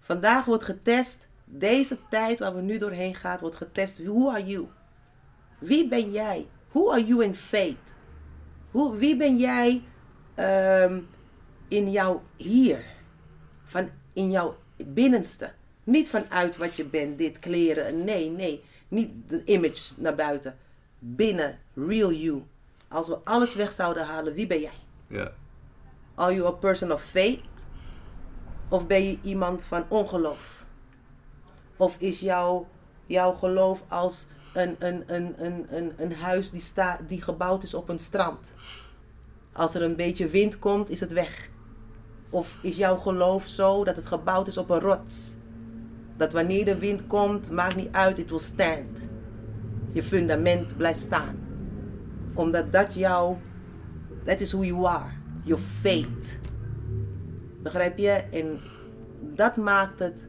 Vandaag 0.00 0.44
wordt 0.44 0.64
getest, 0.64 1.26
deze 1.44 1.98
tijd 2.10 2.38
waar 2.38 2.54
we 2.54 2.60
nu 2.60 2.78
doorheen 2.78 3.14
gaan, 3.14 3.38
wordt 3.38 3.56
getest. 3.56 4.04
Who 4.04 4.30
are 4.30 4.44
you? 4.44 4.66
Wie 5.58 5.88
ben 5.88 6.12
jij? 6.12 6.46
Who 6.70 6.90
are 6.90 7.04
you 7.04 7.24
in 7.24 7.34
faith? 7.34 7.94
Hoe, 8.70 8.96
wie 8.96 9.16
ben 9.16 9.36
jij 9.38 9.82
ehm, 10.34 11.02
in 11.68 11.90
jouw 11.90 12.22
hier? 12.36 12.84
Van 13.64 13.90
in 14.12 14.30
jouw 14.30 14.56
binnenste. 14.76 15.52
Niet 15.84 16.08
vanuit 16.08 16.56
wat 16.56 16.76
je 16.76 16.86
bent, 16.86 17.18
dit 17.18 17.38
kleren. 17.38 18.04
Nee, 18.04 18.30
nee. 18.30 18.64
Niet 18.88 19.10
de 19.28 19.44
image 19.44 19.92
naar 19.96 20.14
buiten. 20.14 20.58
Binnen, 20.98 21.58
real 21.74 22.12
you. 22.12 22.42
Als 22.94 23.08
we 23.08 23.18
alles 23.24 23.54
weg 23.54 23.72
zouden 23.72 24.06
halen, 24.06 24.34
wie 24.34 24.46
ben 24.46 24.60
jij? 24.60 24.78
Ja. 25.06 25.32
Are 26.14 26.34
you 26.34 26.46
a 26.46 26.52
person 26.52 26.92
of 26.92 27.02
faith? 27.02 27.40
Of 28.68 28.86
ben 28.86 29.04
je 29.04 29.18
iemand 29.22 29.64
van 29.64 29.84
ongeloof? 29.88 30.64
Of 31.76 31.96
is 31.98 32.20
jouw, 32.20 32.66
jouw 33.06 33.32
geloof 33.32 33.82
als 33.88 34.26
een, 34.52 34.76
een, 34.78 35.04
een, 35.06 35.44
een, 35.44 35.66
een, 35.70 35.92
een 35.96 36.14
huis 36.14 36.50
die, 36.50 36.60
sta, 36.60 37.00
die 37.08 37.22
gebouwd 37.22 37.62
is 37.62 37.74
op 37.74 37.88
een 37.88 37.98
strand? 37.98 38.52
Als 39.52 39.74
er 39.74 39.82
een 39.82 39.96
beetje 39.96 40.28
wind 40.28 40.58
komt, 40.58 40.88
is 40.88 41.00
het 41.00 41.12
weg. 41.12 41.48
Of 42.30 42.58
is 42.60 42.76
jouw 42.76 42.96
geloof 42.96 43.46
zo 43.46 43.84
dat 43.84 43.96
het 43.96 44.06
gebouwd 44.06 44.46
is 44.46 44.58
op 44.58 44.70
een 44.70 44.80
rots? 44.80 45.30
Dat 46.16 46.32
wanneer 46.32 46.64
de 46.64 46.78
wind 46.78 47.06
komt, 47.06 47.50
maakt 47.50 47.76
niet 47.76 47.92
uit, 47.92 48.18
it 48.18 48.30
will 48.30 48.38
stand. 48.38 49.02
Je 49.92 50.02
fundament 50.02 50.76
blijft 50.76 51.00
staan. 51.00 51.43
Omdat 52.34 52.72
dat 52.72 52.94
jouw, 52.94 53.40
that 54.24 54.40
is 54.40 54.52
who 54.52 54.64
you 54.64 54.86
are. 54.86 55.10
Your 55.44 55.62
faith. 55.80 56.38
Begrijp 57.62 57.98
je? 57.98 58.10
En 58.10 58.60
dat 59.20 59.56
maakt 59.56 59.98
het 59.98 60.28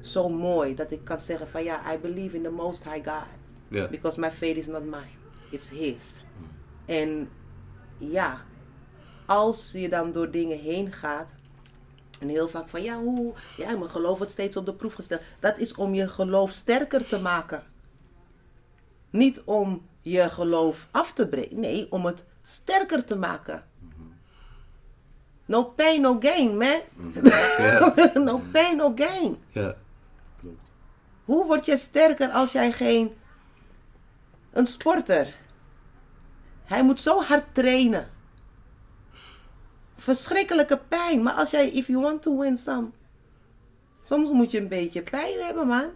zo 0.00 0.28
mooi 0.28 0.74
dat 0.74 0.90
ik 0.90 1.04
kan 1.04 1.18
zeggen 1.18 1.48
van 1.48 1.64
ja, 1.64 1.92
I 1.94 1.98
believe 1.98 2.36
in 2.36 2.42
the 2.42 2.50
most 2.50 2.84
high 2.84 3.10
God. 3.10 3.26
Ja. 3.68 3.88
Because 3.88 4.20
my 4.20 4.30
faith 4.30 4.56
is 4.56 4.66
not 4.66 4.84
mine. 4.84 5.18
It's 5.50 5.70
his. 5.70 6.24
En 6.84 7.28
ja, 7.98 8.44
als 9.26 9.72
je 9.72 9.88
dan 9.88 10.12
door 10.12 10.30
dingen 10.30 10.58
heen 10.58 10.92
gaat. 10.92 11.34
En 12.20 12.28
heel 12.28 12.48
vaak 12.48 12.68
van 12.68 12.82
ja, 12.82 12.98
hoe, 12.98 13.32
ja, 13.56 13.76
mijn 13.76 13.90
geloof 13.90 14.16
wordt 14.16 14.32
steeds 14.32 14.56
op 14.56 14.66
de 14.66 14.74
proef 14.74 14.94
gesteld. 14.94 15.20
Dat 15.40 15.58
is 15.58 15.74
om 15.74 15.94
je 15.94 16.08
geloof 16.08 16.52
sterker 16.52 17.06
te 17.06 17.18
maken. 17.18 17.62
Niet 19.10 19.42
om 19.44 19.88
je 20.00 20.30
geloof 20.30 20.88
af 20.90 21.12
te 21.12 21.28
breken. 21.28 21.60
Nee, 21.60 21.92
om 21.92 22.04
het 22.04 22.24
sterker 22.42 23.04
te 23.04 23.16
maken. 23.16 23.64
No 25.44 25.64
pain, 25.64 26.00
no 26.00 26.16
gain, 26.20 26.56
man. 26.56 26.80
Ja. 27.58 27.92
no 28.28 28.42
pain, 28.52 28.76
no 28.76 28.92
gain. 28.94 29.38
Ja. 29.48 29.76
Klopt. 30.40 30.70
Hoe 31.24 31.46
word 31.46 31.66
je 31.66 31.76
sterker 31.76 32.30
als 32.30 32.52
jij 32.52 32.72
geen. 32.72 33.12
Een 34.50 34.66
sporter. 34.66 35.34
Hij 36.64 36.84
moet 36.84 37.00
zo 37.00 37.22
hard 37.22 37.54
trainen. 37.54 38.10
Verschrikkelijke 39.96 40.80
pijn. 40.88 41.22
Maar 41.22 41.32
als 41.32 41.50
jij, 41.50 41.70
if 41.70 41.86
you 41.86 42.00
want 42.02 42.22
to 42.22 42.38
win 42.38 42.58
some. 42.58 42.90
Soms 44.02 44.30
moet 44.30 44.50
je 44.50 44.60
een 44.60 44.68
beetje 44.68 45.02
pijn 45.02 45.38
hebben, 45.40 45.66
man. 45.66 45.90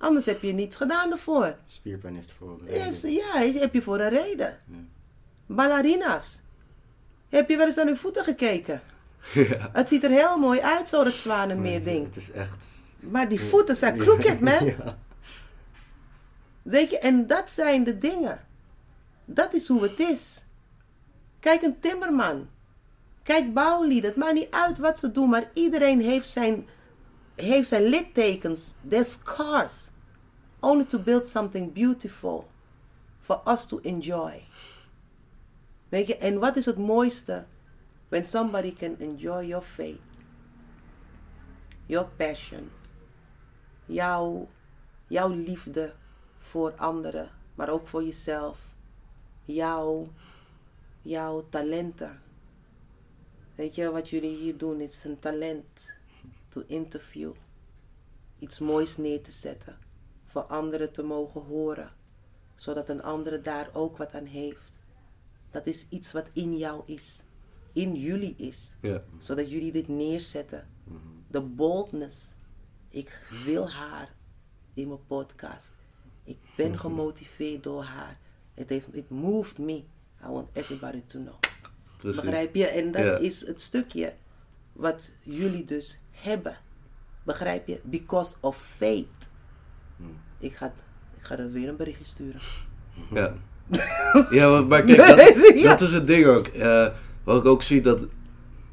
Anders 0.00 0.26
heb 0.26 0.42
je 0.42 0.52
niets 0.52 0.76
gedaan 0.76 1.12
ervoor. 1.12 1.56
Spierpijn 1.66 2.14
heeft 2.14 2.32
voor 2.38 2.48
een 2.50 2.66
reden. 2.68 3.10
Ja, 3.12 3.60
heb 3.60 3.74
je 3.74 3.82
voor 3.82 4.00
een 4.00 4.08
reden. 4.08 4.58
Ja. 4.66 4.76
Ballerina's. 5.46 6.38
Heb 7.28 7.48
je 7.50 7.56
wel 7.56 7.66
eens 7.66 7.78
aan 7.78 7.86
hun 7.86 7.96
voeten 7.96 8.24
gekeken? 8.24 8.80
Ja. 9.34 9.70
Het 9.72 9.88
ziet 9.88 10.04
er 10.04 10.10
heel 10.10 10.38
mooi 10.38 10.60
uit, 10.60 10.88
zo 10.88 11.04
dat 11.04 11.16
zwanen 11.16 11.56
Maar 11.56 11.64
meer 11.64 11.74
het- 11.74 11.84
ding. 11.84 12.04
Het 12.06 12.16
is 12.16 12.30
echt... 12.30 12.66
Maar 13.00 13.28
die 13.28 13.40
voeten 13.40 13.76
zijn 13.76 13.98
crooked, 13.98 14.40
man. 14.50 14.64
Ja. 14.64 14.98
Weet 16.62 16.90
je, 16.90 16.98
en 16.98 17.26
dat 17.26 17.50
zijn 17.50 17.84
de 17.84 17.98
dingen. 17.98 18.40
Dat 19.24 19.54
is 19.54 19.68
hoe 19.68 19.82
het 19.82 20.00
is. 20.00 20.44
Kijk 21.40 21.62
een 21.62 21.80
timmerman. 21.80 22.48
Kijk 23.22 23.54
bouwlieden. 23.54 24.10
Het 24.10 24.18
maakt 24.18 24.34
niet 24.34 24.50
uit 24.50 24.78
wat 24.78 24.98
ze 24.98 25.12
doen, 25.12 25.28
maar 25.28 25.50
iedereen 25.54 26.00
heeft 26.00 26.28
zijn, 26.28 26.66
heeft 27.34 27.68
zijn 27.68 27.82
littekens. 27.82 28.66
Their 28.88 29.04
scars. 29.04 29.72
Only 30.62 30.84
to 30.86 30.98
build 30.98 31.26
something 31.26 31.72
beautiful. 31.72 32.48
For 33.20 33.42
us 33.46 33.66
to 33.66 33.78
enjoy. 33.82 34.42
Weet 35.88 36.06
je, 36.06 36.16
en 36.16 36.38
wat 36.38 36.56
is 36.56 36.66
het 36.66 36.78
mooiste? 36.78 37.44
When 38.08 38.24
somebody 38.24 38.72
can 38.72 38.96
enjoy 38.98 39.46
your 39.46 39.62
faith. 39.62 40.00
Your 41.86 42.08
passion. 42.16 42.70
Jouw, 43.86 44.48
jouw 45.06 45.28
liefde 45.28 45.94
voor 46.38 46.72
anderen, 46.76 47.30
maar 47.54 47.68
ook 47.68 47.88
voor 47.88 48.04
jezelf. 48.04 48.58
Jouw, 49.44 50.12
jouw 51.02 51.44
talenten. 51.48 52.22
Weet 53.54 53.74
je, 53.74 53.90
wat 53.90 54.08
jullie 54.08 54.36
hier 54.36 54.56
doen 54.56 54.80
is 54.80 55.04
een 55.04 55.18
talent. 55.18 55.86
To 56.48 56.62
interview. 56.66 57.32
Iets 58.38 58.58
moois 58.58 58.96
neer 58.96 59.22
te 59.22 59.30
zetten. 59.30 59.78
Voor 60.30 60.42
anderen 60.42 60.92
te 60.92 61.02
mogen 61.02 61.40
horen. 61.42 61.92
Zodat 62.54 62.88
een 62.88 63.02
andere 63.02 63.40
daar 63.40 63.70
ook 63.72 63.96
wat 63.96 64.12
aan 64.12 64.24
heeft. 64.24 64.62
Dat 65.50 65.66
is 65.66 65.86
iets 65.88 66.12
wat 66.12 66.26
in 66.32 66.56
jou 66.56 66.82
is. 66.84 67.22
In 67.72 67.94
jullie 67.94 68.34
is. 68.36 68.74
Ja. 68.80 69.02
Zodat 69.18 69.50
jullie 69.50 69.72
dit 69.72 69.88
neerzetten. 69.88 70.68
De 71.28 71.40
boldness. 71.40 72.32
Ik 72.88 73.20
wil 73.44 73.70
haar 73.70 74.14
in 74.74 74.88
mijn 74.88 75.06
podcast. 75.06 75.72
Ik 76.24 76.38
ben 76.56 76.78
gemotiveerd 76.78 77.62
door 77.62 77.82
haar. 77.82 78.18
Het 78.54 78.68
heeft, 78.68 78.94
it 78.94 79.10
moved 79.10 79.58
me. 79.58 79.84
I 80.24 80.28
want 80.28 80.48
everybody 80.52 81.02
to 81.06 81.18
know. 81.20 81.38
Precies. 81.96 82.20
Begrijp 82.22 82.54
je? 82.54 82.66
En 82.66 82.92
dat 82.92 83.02
Ja. 83.02 83.16
is 83.16 83.46
het 83.46 83.60
stukje 83.60 84.14
wat 84.72 85.12
jullie 85.22 85.64
dus 85.64 85.98
hebben. 86.10 86.56
Begrijp 87.22 87.66
je? 87.66 87.80
Because 87.84 88.36
of 88.40 88.56
faith. 88.56 89.19
Ik 90.38 90.56
ga, 90.56 90.66
ik 91.16 91.22
ga 91.22 91.38
er 91.38 91.52
weer 91.52 91.68
een 91.68 91.76
berichtje 91.76 92.04
sturen. 92.04 92.40
Ja. 93.14 93.32
Ja, 94.30 94.48
maar, 94.50 94.64
maar 94.66 94.82
kijk, 94.82 94.96
dat, 94.98 95.58
Ja. 95.60 95.68
dat 95.68 95.80
is 95.80 95.92
het 95.92 96.06
ding 96.06 96.26
ook. 96.26 96.46
Eh, 96.46 96.86
wat 97.24 97.40
ik 97.40 97.46
ook 97.46 97.62
zie, 97.62 97.80
dat 97.80 98.00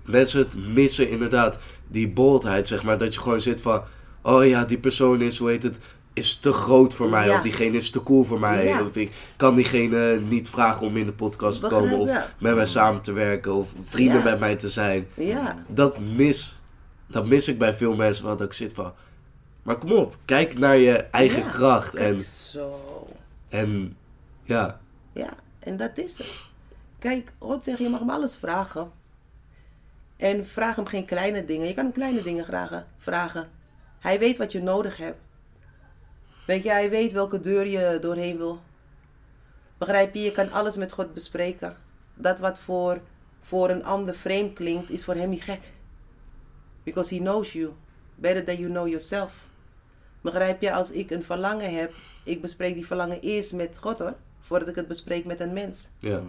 mensen 0.05 0.39
het 0.39 0.73
missen 0.73 1.09
inderdaad. 1.09 1.57
Die 1.87 2.07
boldheid, 2.09 2.67
zeg 2.67 2.83
maar. 2.83 2.97
Dat 2.97 3.13
je 3.13 3.19
gewoon 3.19 3.41
zit 3.41 3.61
van... 3.61 3.81
Oh 4.21 4.45
ja, 4.45 4.65
die 4.65 4.77
persoon 4.77 5.21
is, 5.21 5.37
hoe 5.37 5.49
heet 5.49 5.63
het... 5.63 5.77
Is 6.13 6.35
te 6.37 6.51
groot 6.51 6.93
voor 6.93 7.09
mij. 7.09 7.25
Ja. 7.27 7.35
Of 7.35 7.41
diegene 7.41 7.77
is 7.77 7.89
te 7.89 8.03
cool 8.03 8.23
voor 8.23 8.39
mij. 8.39 8.65
Ja. 8.65 8.81
Of 8.83 8.95
ik 8.95 9.11
kan 9.35 9.55
diegene 9.55 10.19
niet 10.27 10.49
vragen 10.49 10.87
om 10.87 10.97
in 10.97 11.05
de 11.05 11.11
podcast 11.11 11.59
te 11.59 11.67
komen. 11.67 11.97
Of 11.97 12.27
met 12.39 12.55
mij 12.55 12.65
samen 12.65 13.01
te 13.01 13.11
werken. 13.11 13.53
Of 13.53 13.69
vrienden 13.83 14.17
Ja. 14.17 14.23
met 14.23 14.39
mij 14.39 14.55
te 14.55 14.69
zijn. 14.69 15.07
Ja. 15.13 15.63
Dat 15.67 15.97
mis... 16.15 16.59
Dat 17.07 17.27
mis 17.27 17.47
ik 17.47 17.57
bij 17.57 17.73
veel 17.73 17.95
mensen. 17.95 18.25
Wat 18.25 18.41
ik 18.41 18.53
zit 18.53 18.73
van... 18.73 18.93
Maar 19.67 19.77
kom 19.77 19.91
op. 19.91 20.17
Kijk 20.25 20.57
naar 20.57 20.77
je 20.77 20.95
eigen 20.97 21.43
Ja. 21.43 21.49
kracht. 21.49 21.95
En, 21.95 22.21
Zo. 22.21 23.07
en 23.49 23.97
ja. 24.43 24.79
Ja, 25.13 25.29
en 25.59 25.77
dat 25.77 25.91
is 25.97 26.17
het. 26.17 26.41
Kijk, 26.99 27.31
God 27.39 27.63
zegt, 27.63 27.77
je 27.79 27.89
mag 27.89 27.99
hem 27.99 28.09
alles 28.09 28.35
vragen. 28.35 28.91
En 30.17 30.47
vraag 30.47 30.75
hem 30.75 30.85
geen 30.85 31.05
kleine 31.05 31.45
dingen. 31.45 31.67
Je 31.67 31.73
kan 31.73 31.83
hem 31.83 31.93
kleine 31.93 32.21
dingen 32.21 32.45
vragen. 32.45 32.85
vragen. 32.97 33.49
Hij 33.99 34.19
weet 34.19 34.37
wat 34.37 34.51
je 34.51 34.61
nodig 34.61 34.97
hebt. 34.97 35.19
Weet 36.45 36.63
je, 36.63 36.69
hij 36.69 36.89
weet 36.89 37.11
welke 37.11 37.41
deur 37.41 37.67
je 37.67 37.97
doorheen 38.01 38.37
wil. 38.37 38.59
Begrijp 39.77 40.13
je? 40.13 40.21
Je 40.21 40.31
kan 40.31 40.51
alles 40.51 40.75
met 40.75 40.91
God 40.91 41.13
bespreken. 41.13 41.77
Dat 42.13 42.39
wat 42.39 42.59
voor, 42.59 43.01
voor 43.41 43.69
een 43.69 43.83
ander 43.85 44.15
vreemd 44.15 44.53
klinkt, 44.53 44.89
is 44.89 45.03
voor 45.05 45.15
hem 45.15 45.29
niet 45.29 45.43
gek. 45.43 45.61
Because 46.83 47.13
he 47.15 47.19
knows 47.19 47.53
you. 47.53 47.73
Better 48.15 48.43
than 48.45 48.55
you 48.57 48.69
know 48.69 48.87
yourself. 48.87 49.45
Begrijp 50.21 50.61
je? 50.61 50.73
Als 50.73 50.89
ik 50.89 51.11
een 51.11 51.23
verlangen 51.23 51.75
heb, 51.75 51.93
ik 52.23 52.41
bespreek 52.41 52.73
die 52.73 52.85
verlangen 52.85 53.21
eerst 53.21 53.53
met 53.53 53.77
God 53.77 53.99
hoor. 53.99 54.15
Voordat 54.39 54.67
ik 54.67 54.75
het 54.75 54.87
bespreek 54.87 55.25
met 55.25 55.39
een 55.39 55.53
mens. 55.53 55.89
Ja. 55.97 56.21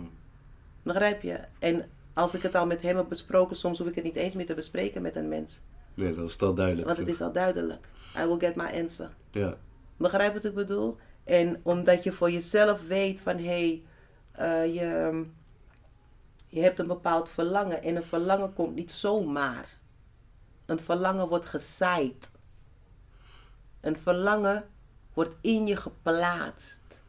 Begrijp 0.82 1.22
je? 1.22 1.40
En 1.58 1.90
als 2.12 2.34
ik 2.34 2.42
het 2.42 2.54
al 2.54 2.66
met 2.66 2.82
hem 2.82 2.96
heb 2.96 3.08
besproken, 3.08 3.56
soms 3.56 3.78
hoef 3.78 3.88
ik 3.88 3.94
het 3.94 4.04
niet 4.04 4.16
eens 4.16 4.34
meer 4.34 4.46
te 4.46 4.54
bespreken 4.54 5.02
met 5.02 5.16
een 5.16 5.28
mens. 5.28 5.60
Nee, 5.94 6.14
dat 6.14 6.28
is 6.28 6.36
wel 6.36 6.54
duidelijk. 6.54 6.86
Want 6.86 6.98
het 6.98 7.08
is 7.08 7.20
al 7.20 7.32
duidelijk. 7.32 7.88
I 8.16 8.26
will 8.26 8.38
get 8.38 8.54
my 8.54 8.82
answer. 8.82 9.10
Ja. 9.30 9.56
Begrijp 9.96 10.32
wat 10.32 10.44
ik 10.44 10.54
bedoel? 10.54 10.96
En 11.24 11.60
omdat 11.62 12.04
je 12.04 12.12
voor 12.12 12.30
jezelf 12.30 12.86
weet 12.86 13.20
van 13.20 13.36
hé, 13.36 13.44
hey, 13.44 13.82
eh, 14.32 14.74
je, 14.74 15.24
Je 16.46 16.60
hebt 16.60 16.78
een 16.78 16.86
bepaald 16.86 17.30
verlangen 17.30 17.82
en 17.82 17.96
een 17.96 18.04
verlangen 18.04 18.54
komt 18.54 18.74
niet 18.74 18.92
zomaar. 18.92 19.78
Een 20.66 20.80
verlangen 20.80 21.28
wordt 21.28 21.46
gezaaid. 21.46 22.30
Een 23.80 23.96
verlangen 23.96 24.68
wordt 25.12 25.34
in 25.40 25.66
je 25.66 25.76
geplaatst. 25.76 27.02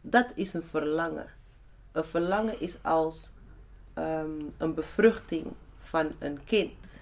Dat 0.00 0.26
is 0.34 0.52
een 0.52 0.62
verlangen. 0.62 1.26
Een 1.92 2.04
verlangen 2.04 2.60
is 2.60 2.76
als 2.82 3.32
ehm, 3.94 4.40
een 4.58 4.74
bevruchting 4.74 5.46
van 5.78 6.12
een 6.18 6.44
kind. 6.44 6.98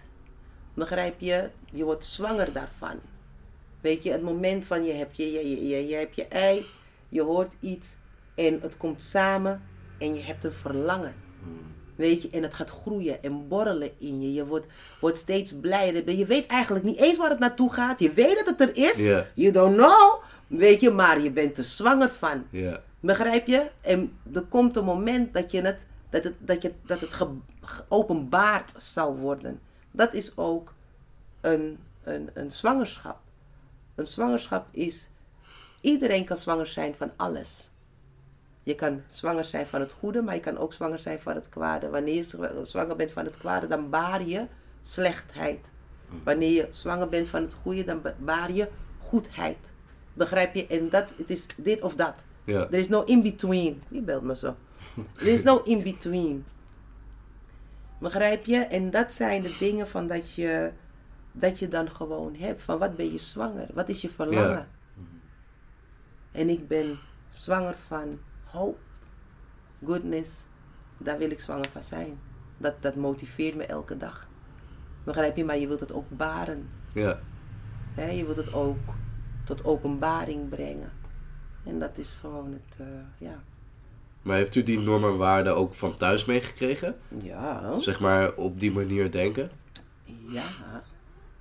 Begrijp 0.75 1.21
je? 1.21 1.51
Je 1.71 1.85
wordt 1.85 2.05
zwanger 2.05 2.53
daarvan. 2.53 3.01
Weet 3.81 4.03
je, 4.03 4.11
het 4.11 4.23
moment 4.23 4.65
van 4.65 4.85
je 4.85 4.93
hebt 4.93 5.17
je, 5.17 5.33
je, 5.33 5.69
je, 5.69 5.87
je, 5.87 5.95
hebt 5.95 6.17
je 6.17 6.27
ei, 6.27 6.67
je 7.09 7.23
hoort 7.23 7.53
iets 7.61 7.89
en 8.35 8.61
het 8.61 8.77
komt 8.77 9.03
samen 9.03 9.63
en 9.99 10.15
je 10.15 10.23
hebt 10.23 10.45
een 10.45 10.53
verlangen. 10.53 11.15
Weet 11.99 12.23
je, 12.23 12.31
en 12.31 12.43
het 12.43 12.55
gaat 12.55 12.71
groeien 12.71 13.23
en 13.23 13.49
borrelen 13.49 13.91
in 13.99 14.21
je. 14.23 14.33
Je 14.33 14.47
wordt, 14.47 14.67
wordt 15.01 15.19
steeds 15.19 15.55
blijder. 15.61 16.11
Je 16.17 16.27
weet 16.27 16.47
eigenlijk 16.47 16.85
niet 16.85 16.99
eens 16.99 17.17
waar 17.19 17.31
het 17.31 17.39
naartoe 17.39 17.73
gaat. 17.73 17.99
Je 17.99 18.13
weet 18.13 18.37
dat 18.37 18.47
het 18.59 18.61
er 18.69 18.77
is. 18.77 18.97
Ja. 18.99 19.27
You 19.35 19.53
don't 19.53 19.77
know. 19.77 20.23
Weet 20.47 20.81
je, 20.81 20.91
maar 20.91 21.21
je 21.21 21.31
bent 21.33 21.59
er 21.59 21.65
zwanger 21.65 22.09
van. 22.11 22.47
Begrijp 23.01 23.47
je? 23.47 23.71
En 23.81 24.19
er 24.35 24.43
komt 24.43 24.77
een 24.77 24.85
moment 24.85 25.35
dat, 25.35 25.51
je 25.51 25.61
het, 25.63 25.85
dat 26.11 26.25
het, 26.25 26.35
dat 26.39 26.63
je, 26.63 26.73
dat 26.87 27.01
het 27.01 27.11
ge- 27.15 27.37
geopenbaard 27.61 28.73
zal 28.77 29.17
worden. 29.17 29.61
Dat 29.91 30.15
is 30.15 30.33
ook 30.37 30.75
een, 31.41 31.79
een, 32.05 32.31
een 32.35 32.51
zwangerschap. 32.51 33.19
Een 33.95 34.07
zwangerschap 34.07 34.67
is. 34.71 35.09
Iedereen 35.81 36.25
kan 36.25 36.37
zwanger 36.37 36.67
zijn 36.67 36.95
van 36.95 37.11
alles. 37.17 37.71
Je 38.69 38.75
kan 38.75 39.03
zwanger 39.07 39.45
zijn 39.45 39.67
van 39.67 39.81
het 39.81 39.93
goede, 39.93 40.23
maar 40.23 40.35
je 40.35 40.41
kan 40.41 40.59
ook 40.59 40.73
zwanger 40.73 40.99
zijn 40.99 41.21
van 41.21 41.35
het 41.35 41.49
kwade. 41.49 41.91
Wanneer 41.91 42.15
je 42.15 42.23
zwa- 42.23 42.65
zwanger 42.65 42.97
bent 42.97 43.11
van 43.13 43.25
het 43.25 43.37
kwade, 43.37 43.67
dan 43.67 43.91
baar 43.91 44.23
je 44.27 44.47
slechtheid. 44.83 45.71
Wanneer 46.25 46.51
je 46.53 46.67
zwanger 46.71 47.09
bent 47.09 47.29
van 47.29 47.43
het 47.43 47.55
goede, 47.63 47.85
dan 47.85 48.03
ba- 48.03 48.15
baar 48.19 48.53
je 48.53 48.69
goedheid. 48.99 49.73
Begrijp 50.13 50.55
je? 50.55 50.67
En 50.67 50.89
dat, 50.89 51.07
het 51.17 51.31
is 51.31 51.47
dit 51.57 51.83
of 51.83 51.95
dat. 51.95 52.15
Ja. 52.45 52.61
Er 52.67 52.75
is 52.75 52.89
no 52.89 53.03
in-between. 53.03 53.83
Wie 53.89 54.03
belt 54.03 54.23
me 54.23 54.37
zo? 54.37 54.57
Er 55.21 55.27
is 55.27 55.43
no 55.43 55.63
in-between. 55.65 56.45
Begrijp 58.01 58.45
je? 58.47 58.57
En 58.59 58.91
dat 58.91 59.13
zijn 59.13 59.43
de 59.43 59.57
dingen 59.59 59.89
van 59.89 60.07
dat 60.07 60.35
je, 60.35 60.73
dat 61.33 61.59
je 61.59 61.69
dan 61.69 61.91
gewoon 61.91 62.35
hebt. 62.37 62.63
Van 62.63 62.79
wat 62.79 62.97
ben 62.97 63.13
je 63.13 63.19
zwanger? 63.19 63.69
Wat 63.75 63.89
is 63.89 64.01
je 64.01 64.09
verlangen? 64.11 64.51
Ja. 64.51 64.69
En 66.33 66.49
ik 66.49 66.69
ben 66.69 66.99
zwanger 67.29 67.77
van 67.87 68.19
hoop, 68.59 68.79
goodness. 69.85 70.31
Daar 70.99 71.19
wil 71.19 71.31
ik 71.31 71.41
zwanger 71.41 71.69
van 71.73 71.83
zijn. 71.83 72.15
Dat, 72.57 72.83
dat 72.83 72.95
motiveert 72.95 73.55
me 73.57 73.65
elke 73.65 73.97
dag. 73.97 74.29
Begrijp 75.05 75.37
je? 75.37 75.45
Maar 75.45 75.59
je 75.59 75.67
wilt 75.67 75.81
het 75.81 75.93
ook 75.93 76.11
baren. 76.11 76.69
Ja. 76.93 77.19
Je 77.97 78.25
wilt 78.25 78.37
het 78.37 78.53
ook 78.55 78.77
tot 79.45 79.65
openbaring 79.65 80.49
brengen. 80.49 80.93
En 81.65 81.79
dat 81.79 81.99
is 81.99 82.17
gewoon 82.21 82.53
het, 82.53 82.79
eh, 82.81 82.87
ja. 83.29 83.43
Maar 84.23 84.37
heeft 84.37 84.55
u 84.55 84.63
die 84.63 84.79
normen 84.79 85.11
en 85.11 85.17
waarden 85.17 85.57
ook 85.57 85.75
van 85.75 85.97
thuis 85.97 86.25
meegekregen? 86.25 86.97
Ja, 87.23 87.79
Zeg 87.79 88.01
maar 88.01 88.35
op 88.35 88.61
die 88.61 88.73
manier 88.73 89.11
denken? 89.11 89.51
ja, 90.29 90.43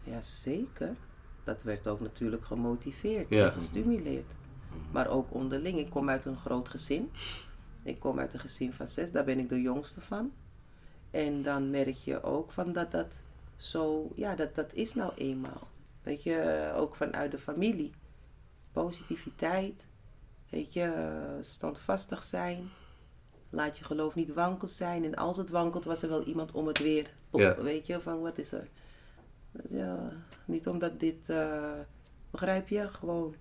ja, 0.03 0.21
zeker. 0.21 0.89
Dat 1.43 1.63
werd 1.63 1.88
ook 1.88 1.99
natuurlijk 1.99 2.45
gemotiveerd 2.45 3.30
Ja. 3.30 3.45
en 3.45 3.51
gestimuleerd. 3.51 4.25
Maar 4.91 5.08
ook 5.08 5.34
onderling. 5.34 5.77
Ik 5.77 5.89
kom 5.89 6.10
uit 6.10 6.25
een 6.25 6.38
groot 6.38 6.69
gezin. 6.69 7.12
Ik 7.84 7.99
kom 7.99 8.19
uit 8.19 8.34
een 8.34 8.39
gezin 8.39 8.73
van 8.73 8.88
zes, 8.88 9.12
daar 9.12 9.23
ben 9.23 9.39
ik 9.39 9.49
de 9.49 9.62
jongste 9.62 10.01
van. 10.01 10.32
En 11.12 11.43
dan 11.43 11.69
merk 11.69 11.95
je 11.95 12.23
ook 12.23 12.51
van 12.51 12.73
dat 12.73 12.91
dat 12.91 13.21
zo, 13.56 14.12
ja, 14.15 14.36
dat, 14.36 14.56
dat 14.56 14.73
is 14.73 14.93
nou 14.93 15.12
eenmaal. 15.15 15.67
Weet 16.03 16.23
je, 16.23 16.71
ook 16.75 16.95
vanuit 16.95 17.32
de 17.32 17.38
familie. 17.38 17.91
Positiviteit, 18.71 19.86
weet 20.49 20.73
je, 20.73 21.38
standvastig 21.41 22.23
zijn. 22.23 22.69
Laat 23.49 23.77
je 23.77 23.84
geloof 23.84 24.15
niet 24.15 24.34
wankel 24.34 24.67
zijn. 24.67 25.03
En 25.03 25.15
als 25.15 25.38
het 25.38 25.49
wankelt, 25.49 25.86
was 25.86 26.01
er 26.01 26.10
wel 26.10 26.23
iemand 26.23 26.51
om 26.51 26.67
het 26.67 26.80
weer. 26.80 27.13
Pop, 27.30 27.39
Ja. 27.39 27.62
Weet 27.62 27.88
je, 27.88 28.01
van 28.01 28.21
wat 28.21 28.38
is 28.38 28.51
er? 28.51 28.69
Ja, 29.69 30.12
niet 30.45 30.67
omdat 30.67 30.99
dit, 30.99 31.30
eh, 31.30 31.80
begrijp 32.32 32.67
je? 32.67 32.89
Gewoon 32.89 33.36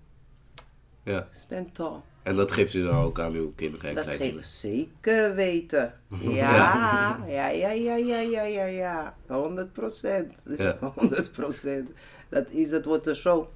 Ja. 1.07 1.27
stand 1.31 1.75
tall. 1.75 1.99
En 2.23 2.35
dat 2.35 2.51
geeft 2.51 2.73
u 2.73 2.83
dan 2.83 2.95
ook 2.95 3.19
aan 3.19 3.33
uw 3.33 3.51
kinderen 3.55 3.89
en 3.89 3.95
Dat 3.95 4.03
kleinkinderen? 4.03 4.43
geeft 4.43 4.55
zeker 4.55 5.35
weten. 5.35 5.93
Ja, 6.21 7.17
ja, 7.27 7.47
ja, 7.49 7.69
ja, 7.71 7.95
ja, 7.95 8.19
ja, 8.19 8.41
ja, 8.43 8.65
ja. 8.65 9.15
100 9.27 9.73
procent. 9.73 10.33
Ja. 10.57 10.77
100 10.95 11.31
procent. 11.31 11.89
Dat 12.29 12.45
is, 12.49 12.71
het 12.71 12.85
wordt 12.85 13.07
er 13.07 13.15
zo. 13.15 13.49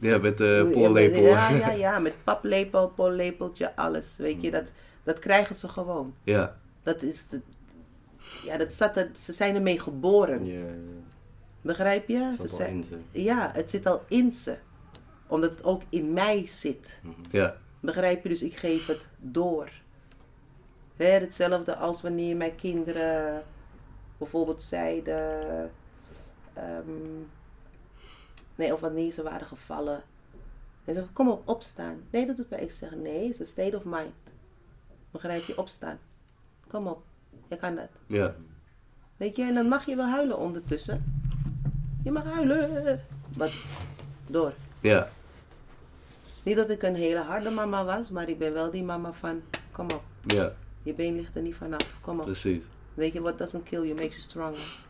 Ja, 0.00 0.18
met 0.18 0.38
de 0.38 0.70
pollepel. 0.72 1.22
Ja, 1.22 1.50
ja, 1.50 1.70
ja, 1.86 1.98
met 1.98 2.14
paplepel, 2.24 2.88
pollepeltje, 2.88 3.76
alles. 3.76 4.14
Weet 4.16 4.42
je, 4.44 4.50
dat, 4.50 4.72
dat 5.02 5.18
krijgen 5.18 5.54
ze 5.54 5.68
gewoon. 5.68 6.14
Ja. 6.24 6.56
Dat 6.82 7.02
is, 7.02 7.28
de, 7.28 7.40
ja, 8.44 8.56
dat 8.56 8.74
zat 8.74 8.96
er, 8.96 9.10
ze 9.18 9.32
zijn 9.32 9.54
ermee 9.54 9.80
geboren. 9.80 10.46
Ja, 10.46 10.64
Begrijp 11.60 12.08
je? 12.08 12.18
dat 12.18 12.30
Ze 12.30 12.36
zat 12.36 12.50
al 12.50 12.56
zijn, 12.56 12.74
in 12.74 12.84
ze. 12.84 12.96
ja, 13.10 13.50
het 13.54 13.70
zit 13.70 13.86
al 13.86 14.02
in 14.08 14.32
ze. 14.32 14.56
Omdat 15.26 15.50
het 15.50 15.64
ook 15.64 15.82
in 15.88 16.12
mij 16.12 16.46
zit. 16.46 17.00
Ja. 17.30 17.56
Begrijp 17.80 18.22
je? 18.22 18.28
Dus 18.28 18.42
ik 18.42 18.56
geef 18.56 18.86
het 18.86 19.08
door. 19.18 19.70
Hè, 20.96 21.04
hetzelfde 21.06 21.76
als 21.76 22.02
wanneer 22.02 22.36
mijn 22.36 22.54
kinderen 22.54 23.42
bijvoorbeeld 24.18 24.62
zeiden. 24.62 25.70
ehm, 26.52 26.90
nee, 28.54 28.72
of 28.72 28.80
wanneer 28.80 29.12
ze 29.12 29.22
waren 29.22 29.46
gevallen. 29.46 30.02
En 30.84 30.92
ze 30.92 30.92
zeggen, 30.92 31.12
kom 31.12 31.28
op, 31.28 31.48
opstaan. 31.48 32.00
Nee, 32.10 32.26
dat 32.26 32.36
doet 32.36 32.50
mij. 32.50 32.60
Ik 32.60 32.70
zeg, 32.70 32.94
nee, 32.94 33.22
het 33.22 33.32
is 33.32 33.38
een 33.38 33.46
state 33.46 33.76
of 33.76 33.84
mind. 33.84 34.12
Begrijp 35.10 35.44
je? 35.44 35.58
Opstaan. 35.58 35.98
Kom 36.68 36.86
op, 36.86 37.02
je 37.48 37.56
kan 37.56 37.74
dat. 37.74 37.88
Ja. 38.06 38.34
Weet 39.16 39.36
je, 39.36 39.42
en 39.42 39.54
dan 39.54 39.68
mag 39.68 39.86
je 39.86 39.96
wel 39.96 40.06
huilen 40.08 40.38
ondertussen. 40.38 41.22
Je 42.02 42.10
mag 42.10 42.24
huilen. 42.24 43.00
Wat? 43.36 43.52
Door. 44.28 44.52
Ja. 44.90 45.08
Niet 46.42 46.56
dat 46.56 46.70
ik 46.70 46.82
een 46.82 46.94
hele 46.94 47.20
harde 47.20 47.50
mama 47.50 47.84
was, 47.84 48.10
maar 48.10 48.28
ik 48.28 48.38
ben 48.38 48.52
wel 48.52 48.70
die 48.70 48.82
mama 48.82 49.12
van, 49.12 49.42
kom 49.72 49.90
op, 49.90 50.02
Ja. 50.22 50.52
je 50.82 50.94
been 50.94 51.14
ligt 51.16 51.36
er 51.36 51.42
niet 51.42 51.54
vanaf, 51.54 51.96
kom 52.00 52.18
op. 52.18 52.24
Precies. 52.24 52.64
Weet 52.94 53.12
je, 53.12 53.20
what 53.20 53.38
doesn't 53.38 53.62
kill 53.62 53.82
you 53.82 53.94
makes 53.94 54.14
you 54.16 54.20
stronger. 54.20 54.82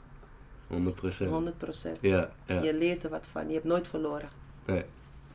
100 0.67 0.97
procent. 0.97 1.31
100%. 1.31 2.01
Ja. 2.01 2.31
Ja. 2.47 2.63
Je 2.63 2.75
leert 2.75 3.05
er 3.05 3.11
wat 3.11 3.27
van, 3.27 3.47
je 3.49 3.55
hebt 3.55 3.65
nooit 3.65 3.89
verloren. 3.89 4.29
Nee. 4.67 4.85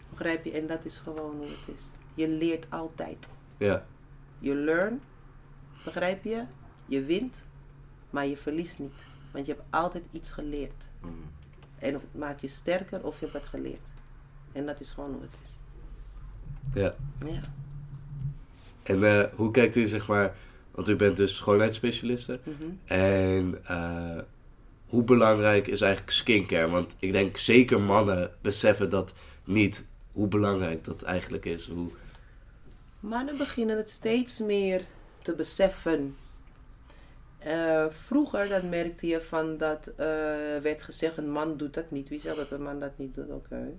Begrijp 0.10 0.46
je? 0.46 0.52
En 0.52 0.68
dat 0.68 0.80
is 0.86 0.98
gewoon 0.98 1.36
hoe 1.36 1.48
het 1.48 1.76
is. 1.76 1.82
Je 2.14 2.30
leert 2.30 2.66
altijd. 2.70 3.28
Ja. 3.58 3.86
Je 4.40 4.56
learn, 4.56 5.02
begrijp 5.84 6.24
je? 6.24 6.44
Je 6.86 7.04
wint, 7.04 7.44
maar 8.10 8.26
je 8.28 8.38
verliest 8.38 8.80
niet. 8.80 8.94
Want 9.32 9.46
je 9.46 9.54
hebt 9.54 9.66
altijd 9.70 10.04
iets 10.12 10.32
geleerd. 10.32 10.90
Mm. 11.02 11.24
En 11.80 11.96
of 11.96 12.02
het 12.02 12.16
maakt 12.16 12.42
je 12.42 12.48
sterker 12.48 13.04
of 13.04 13.20
je 13.20 13.26
hebt 13.26 13.38
wat 13.38 13.48
geleerd. 13.50 13.82
En 14.52 14.66
dat 14.66 14.80
is 14.80 14.92
gewoon 14.92 15.12
hoe 15.12 15.22
het 15.22 15.38
is. 15.42 15.60
Ja. 16.74 16.94
Ja. 17.26 17.42
En 18.84 19.04
eh, 19.04 19.26
hoe 19.36 19.52
kijkt 19.52 19.76
u, 19.76 19.88
zeg 19.88 20.08
maar, 20.08 20.36
want 20.72 20.90
u 20.90 20.96
bent 20.96 21.18
dus 21.18 21.36
schoonheidsspecialiste. 21.36 22.40
Mhm. 22.44 22.70
En 22.86 23.60
eh, 23.66 24.20
hoe 24.88 25.04
belangrijk 25.04 25.68
is 25.68 25.82
eigenlijk 25.82 26.12
skincare? 26.12 26.70
Want 26.70 26.96
ik 27.00 27.12
denk 27.12 27.38
zeker 27.38 27.82
mannen 27.82 28.32
beseffen 28.42 28.90
dat 28.90 29.14
niet, 29.44 29.86
hoe 30.12 30.28
belangrijk 30.28 30.86
dat 30.86 31.02
eigenlijk 31.02 31.46
is. 31.46 31.68
Hoe, 31.68 31.90
Mannen 33.00 33.38
beginnen 33.38 33.78
het 33.78 33.90
steeds 33.90 34.40
meer 34.40 34.82
te 35.22 35.36
beseffen. 35.36 36.16
Eh, 37.38 37.86
vroeger 37.90 38.48
dan 38.48 38.70
merkte 38.70 39.08
je 39.08 39.22
van 39.22 39.58
dat 39.58 39.92
werd 40.62 40.82
gezegd 40.82 41.18
een 41.18 41.32
man 41.32 41.58
doet 41.58 41.74
dat 41.74 41.92
niet. 41.92 42.10
Wie 42.10 42.20
zegt 42.20 42.36
dat 42.36 42.52
een 42.52 42.64
man 42.64 42.80
dat 42.80 42.98
niet 42.98 43.16
doet? 43.16 43.30
Oké. 43.30 43.78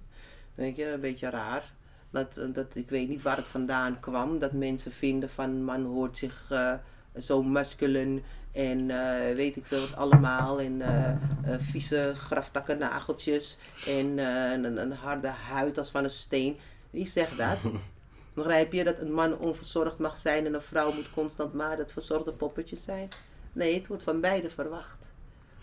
Weet 0.61 0.77
je, 0.77 0.92
een 0.92 1.01
beetje 1.01 1.31
raar. 1.31 1.73
Dat, 2.11 2.40
dat, 2.53 2.75
ik 2.75 2.90
weet 2.90 3.09
niet 3.09 3.23
waar 3.23 3.37
het 3.37 3.49
vandaan 3.49 4.01
kwam. 4.01 4.38
Dat 4.38 4.53
mensen 4.53 4.92
vinden 4.92 5.31
van 5.31 5.64
man 5.64 5.85
hoort 5.85 6.18
zich 6.18 6.46
eh, 6.51 6.75
zo 7.18 7.42
musculen 7.42 8.23
en 8.53 8.90
eh, 8.90 9.35
weet 9.35 9.57
ik 9.57 9.66
veel 9.66 9.81
wat 9.81 9.96
allemaal. 9.96 10.61
En 10.61 10.81
eh, 10.83 11.11
eh, 11.11 11.61
vieze 11.61 12.12
graftakken 12.16 12.79
nageltjes 12.79 13.59
en 13.87 14.18
eh, 14.18 14.53
een, 14.53 14.81
een 14.81 14.92
harde 14.92 15.29
huid 15.29 15.79
als 15.79 15.90
van 15.90 16.05
een 16.05 16.11
steen. 16.11 16.59
Wie 16.90 17.07
zegt 17.07 17.38
dat? 17.38 17.59
Begrijp 18.35 18.73
je 18.73 18.85
dat 18.85 18.99
een 18.99 19.12
man 19.12 19.38
onverzorgd 19.38 19.99
mag 19.99 20.18
zijn 20.18 20.46
en 20.46 20.55
een 20.55 20.62
vrouw 20.62 20.92
moet 20.92 21.11
constant 21.11 21.53
maar 21.53 21.79
het 21.79 21.92
verzorgde 21.92 22.33
poppetje 22.33 22.77
zijn? 22.77 23.09
Nee, 23.53 23.75
het 23.75 23.87
wordt 23.87 24.03
van 24.03 24.20
beide 24.20 24.51
verwacht. 24.51 25.07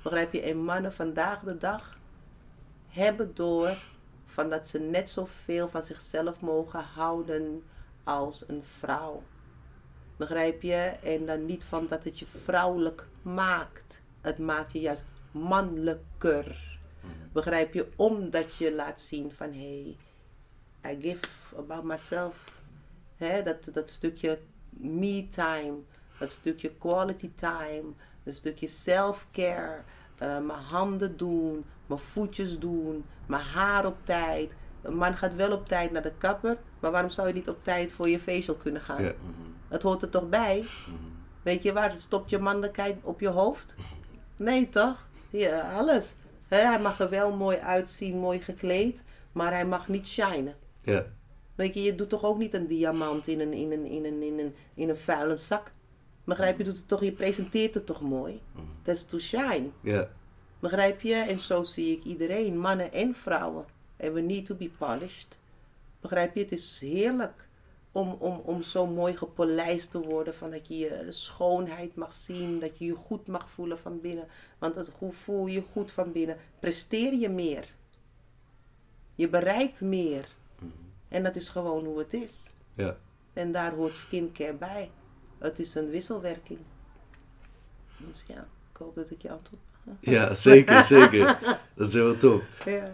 Begrijp 0.01 0.33
je? 0.33 0.41
En 0.41 0.57
mannen 0.57 0.93
vandaag 0.93 1.39
de 1.39 1.57
dag 1.57 1.97
hebben 2.87 3.31
door 3.33 3.77
van 4.37 4.49
dat 4.49 4.67
ze 4.67 4.79
net 4.79 5.09
zoveel 5.09 5.69
van 5.69 5.83
zichzelf 5.83 6.41
mogen 6.41 6.83
houden 6.83 7.63
als 8.03 8.43
een 8.47 8.63
vrouw. 8.79 9.23
Begrijp 10.17 10.61
je? 10.61 10.97
En 11.03 11.25
dan 11.25 11.45
niet 11.45 11.63
van 11.63 11.87
dat 11.87 12.03
het 12.03 12.19
je 12.19 12.25
vrouwelijk 12.25 13.07
maakt. 13.21 14.01
Het 14.21 14.37
maakt 14.37 14.71
je 14.71 14.79
juist 14.79 15.03
mannelijker. 15.31 16.77
Begrijp 17.31 17.73
je? 17.73 17.87
Omdat 17.95 18.55
je 18.55 18.73
laat 18.75 19.01
zien 19.01 19.31
van 19.31 19.53
hé, 19.53 19.95
hey, 20.81 20.93
I 20.93 21.01
give 21.01 21.55
about 21.57 21.83
myself. 21.83 22.61
Hè, 23.15 23.43
dat, 23.43 23.69
dat 23.73 23.89
stukje 23.89 24.39
me 24.69 25.27
time, 25.29 25.77
dat 26.19 26.31
stukje 26.31 26.73
quality 26.73 27.31
time, 27.35 27.93
dat 28.23 28.33
stukje 28.33 28.67
self-care, 28.67 29.81
eh, 30.17 30.39
mijn 30.39 30.59
handen 30.59 31.17
doen, 31.17 31.65
mijn 31.87 31.99
voetjes 31.99 32.59
doen, 32.59 33.05
mijn 33.25 33.41
haar 33.43 33.85
op 33.85 33.97
tijd. 34.03 34.51
Een 34.81 34.95
man 34.95 35.17
gaat 35.17 35.35
wel 35.35 35.51
op 35.51 35.67
tijd 35.67 35.91
naar 35.91 36.01
de 36.01 36.13
kapper, 36.17 36.57
maar 36.79 36.91
waarom 36.91 37.09
zou 37.09 37.27
je 37.27 37.33
niet 37.33 37.49
op 37.49 37.63
tijd 37.63 37.93
voor 37.93 38.09
je 38.09 38.19
facial 38.19 38.55
kunnen 38.55 38.81
gaan? 38.81 39.03
Ja. 39.03 39.13
Het 39.67 39.81
hoort 39.81 40.01
er 40.01 40.09
toch 40.09 40.29
bij? 40.29 40.65
Weet 41.41 41.63
je 41.63 41.73
waar 41.73 41.91
stopt 41.91 42.29
je 42.29 42.39
mannelijkheid 42.39 42.97
op 43.01 43.19
je 43.19 43.27
hoofd? 43.27 43.75
Nee, 44.35 44.69
toch? 44.69 45.07
Ja, 45.29 45.73
alles. 45.77 46.15
Hè, 46.47 46.57
hij 46.57 46.79
mag 46.79 46.99
er 46.99 47.09
wel 47.09 47.35
mooi 47.35 47.57
uitzien, 47.57 48.17
mooi 48.17 48.39
gekleed, 48.39 49.03
maar 49.31 49.51
hij 49.51 49.65
mag 49.65 49.87
niet 49.87 50.07
shinen. 50.07 50.55
Ja. 50.81 51.05
Weet 51.55 51.73
je, 51.73 51.81
je 51.81 51.95
doet 51.95 52.09
toch 52.09 52.23
ook 52.23 52.37
niet 52.37 52.53
een 52.53 52.67
diamant 52.67 53.27
in 53.27 53.39
een, 53.39 53.53
in 53.53 53.71
een, 53.71 53.85
in 53.85 54.05
een, 54.05 54.21
in 54.21 54.39
een, 54.39 54.55
in 54.73 54.89
een 54.89 54.97
vuile 54.97 55.37
zak? 55.37 55.71
Begrijp 56.23 56.57
je? 56.57 56.63
Je, 56.63 56.69
doet 56.69 56.77
het 56.77 56.87
toch, 56.87 57.03
je 57.03 57.11
presenteert 57.11 57.73
het 57.73 57.85
toch 57.85 58.01
mooi? 58.01 58.41
Dat 58.83 58.95
is 58.95 59.03
to 59.03 59.19
shine. 59.19 59.69
Ja. 59.81 60.09
Begrijp 60.59 61.01
je? 61.01 61.15
En 61.15 61.39
zo 61.39 61.63
zie 61.63 61.97
ik 61.97 62.03
iedereen, 62.03 62.59
mannen 62.59 62.91
en 62.91 63.13
vrouwen. 63.13 63.65
En 63.97 64.13
we 64.13 64.21
need 64.21 64.45
to 64.45 64.55
be 64.55 64.69
polished. 64.77 65.37
Begrijp 66.01 66.35
je? 66.35 66.41
Het 66.41 66.51
is 66.51 66.79
heerlijk 66.79 67.47
om, 67.91 68.15
om, 68.19 68.41
om 68.45 68.61
zo 68.61 68.87
mooi 68.87 69.17
gepolijst 69.17 69.91
te 69.91 69.99
worden. 69.99 70.35
Van 70.35 70.51
dat 70.51 70.67
je 70.67 70.77
je 70.77 71.05
schoonheid 71.09 71.95
mag 71.95 72.13
zien. 72.13 72.59
Dat 72.59 72.77
je 72.77 72.85
je 72.85 72.95
goed 72.95 73.27
mag 73.27 73.49
voelen 73.49 73.77
van 73.77 74.01
binnen. 74.01 74.27
Want 74.57 74.75
het, 74.75 74.91
hoe 74.97 75.13
voel 75.13 75.47
je 75.47 75.63
goed 75.71 75.91
van 75.91 76.11
binnen? 76.11 76.37
Presteer 76.59 77.13
je 77.13 77.29
meer. 77.29 77.73
Je 79.15 79.29
bereikt 79.29 79.81
meer. 79.81 80.35
En 81.07 81.23
dat 81.23 81.35
is 81.35 81.49
gewoon 81.49 81.85
hoe 81.85 81.99
het 81.99 82.13
is. 82.13 82.43
Ja. 82.73 82.97
En 83.33 83.51
daar 83.51 83.73
hoort 83.73 83.95
skincare 83.95 84.53
bij. 84.53 84.91
Het 85.37 85.59
is 85.59 85.75
een 85.75 85.89
wisselwerking. 85.89 86.59
Dus 87.97 88.23
ja, 88.27 88.47
ik 88.71 88.77
hoop 88.77 88.95
dat 88.95 89.09
ik 89.09 89.21
je 89.21 89.31
antwoord. 89.31 89.61
Ja, 89.99 90.33
zeker, 90.33 90.81
zeker. 90.83 91.37
Dat 91.75 91.87
is 91.87 91.93
heel 91.93 92.17
tof. 92.17 92.41
Ja. 92.65 92.93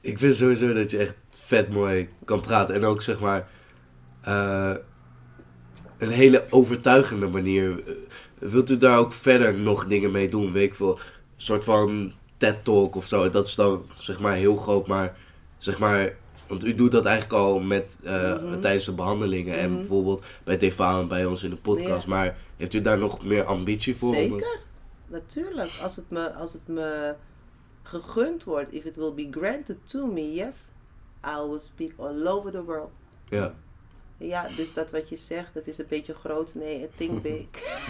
Ik 0.00 0.18
vind 0.18 0.36
sowieso 0.36 0.72
dat 0.72 0.90
je 0.90 0.98
echt 0.98 1.14
vet 1.30 1.68
mooi 1.68 2.08
kan 2.24 2.40
praten. 2.40 2.74
En 2.74 2.84
ook 2.84 3.02
zeg 3.02 3.20
maar 3.20 3.48
eh, 4.22 4.72
een 5.98 6.10
hele 6.10 6.44
overtuigende 6.50 7.26
manier. 7.26 7.82
Wilt 8.38 8.70
u 8.70 8.76
daar 8.78 8.98
ook 8.98 9.12
verder 9.12 9.54
nog 9.54 9.86
dingen 9.86 10.10
mee 10.10 10.28
doen? 10.28 10.52
Weet 10.52 10.68
ik 10.68 10.74
veel, 10.74 10.90
een 10.98 11.02
soort 11.36 11.64
van 11.64 12.12
TED 12.36 12.64
Talk 12.64 12.96
of 12.96 13.06
zo. 13.06 13.30
Dat 13.30 13.46
is 13.46 13.54
dan 13.54 13.84
zeg 13.98 14.20
maar 14.20 14.34
heel 14.34 14.56
groot, 14.56 14.86
maar 14.86 15.16
zeg 15.58 15.78
maar... 15.78 16.12
Want 16.46 16.64
u 16.64 16.74
doet 16.74 16.92
dat 16.92 17.04
eigenlijk 17.04 17.40
al 17.42 17.60
met, 17.60 17.98
eh, 18.02 18.42
Mhm. 18.42 18.60
tijdens 18.60 18.84
de 18.84 18.92
behandelingen. 18.92 19.58
En 19.58 19.68
Mhm. 19.70 19.78
bijvoorbeeld 19.78 20.24
bij 20.44 20.56
TV 20.56 20.78
en 20.78 21.08
bij 21.08 21.24
ons 21.24 21.42
in 21.42 21.50
de 21.50 21.56
podcast. 21.56 22.04
Ja. 22.04 22.10
Maar 22.10 22.36
heeft 22.56 22.74
u 22.74 22.80
daar 22.80 22.98
nog 22.98 23.24
meer 23.24 23.44
ambitie 23.44 23.96
voor? 23.96 24.14
Zeker, 24.14 24.58
natuurlijk. 25.14 25.70
Als 25.82 25.96
het, 25.96 26.10
me, 26.10 26.32
als 26.32 26.52
het 26.52 26.68
me 26.68 27.14
gegund 27.82 28.44
wordt, 28.44 28.72
if 28.72 28.84
it 28.84 28.96
will 28.96 29.14
be 29.14 29.28
granted 29.30 29.76
to 29.88 30.06
me, 30.06 30.32
yes, 30.34 30.72
I 31.24 31.48
will 31.48 31.58
speak 31.58 31.92
all 31.98 32.26
over 32.26 32.50
the 32.50 32.64
world. 32.64 32.90
Ja. 33.28 33.54
Ja, 34.16 34.48
dus 34.56 34.72
dat 34.72 34.90
wat 34.90 35.08
je 35.08 35.16
zegt, 35.16 35.54
dat 35.54 35.66
is 35.66 35.78
een 35.78 35.86
beetje 35.88 36.14
groot. 36.14 36.54
Nee, 36.54 36.88
think 36.96 37.22
big. 37.28 37.46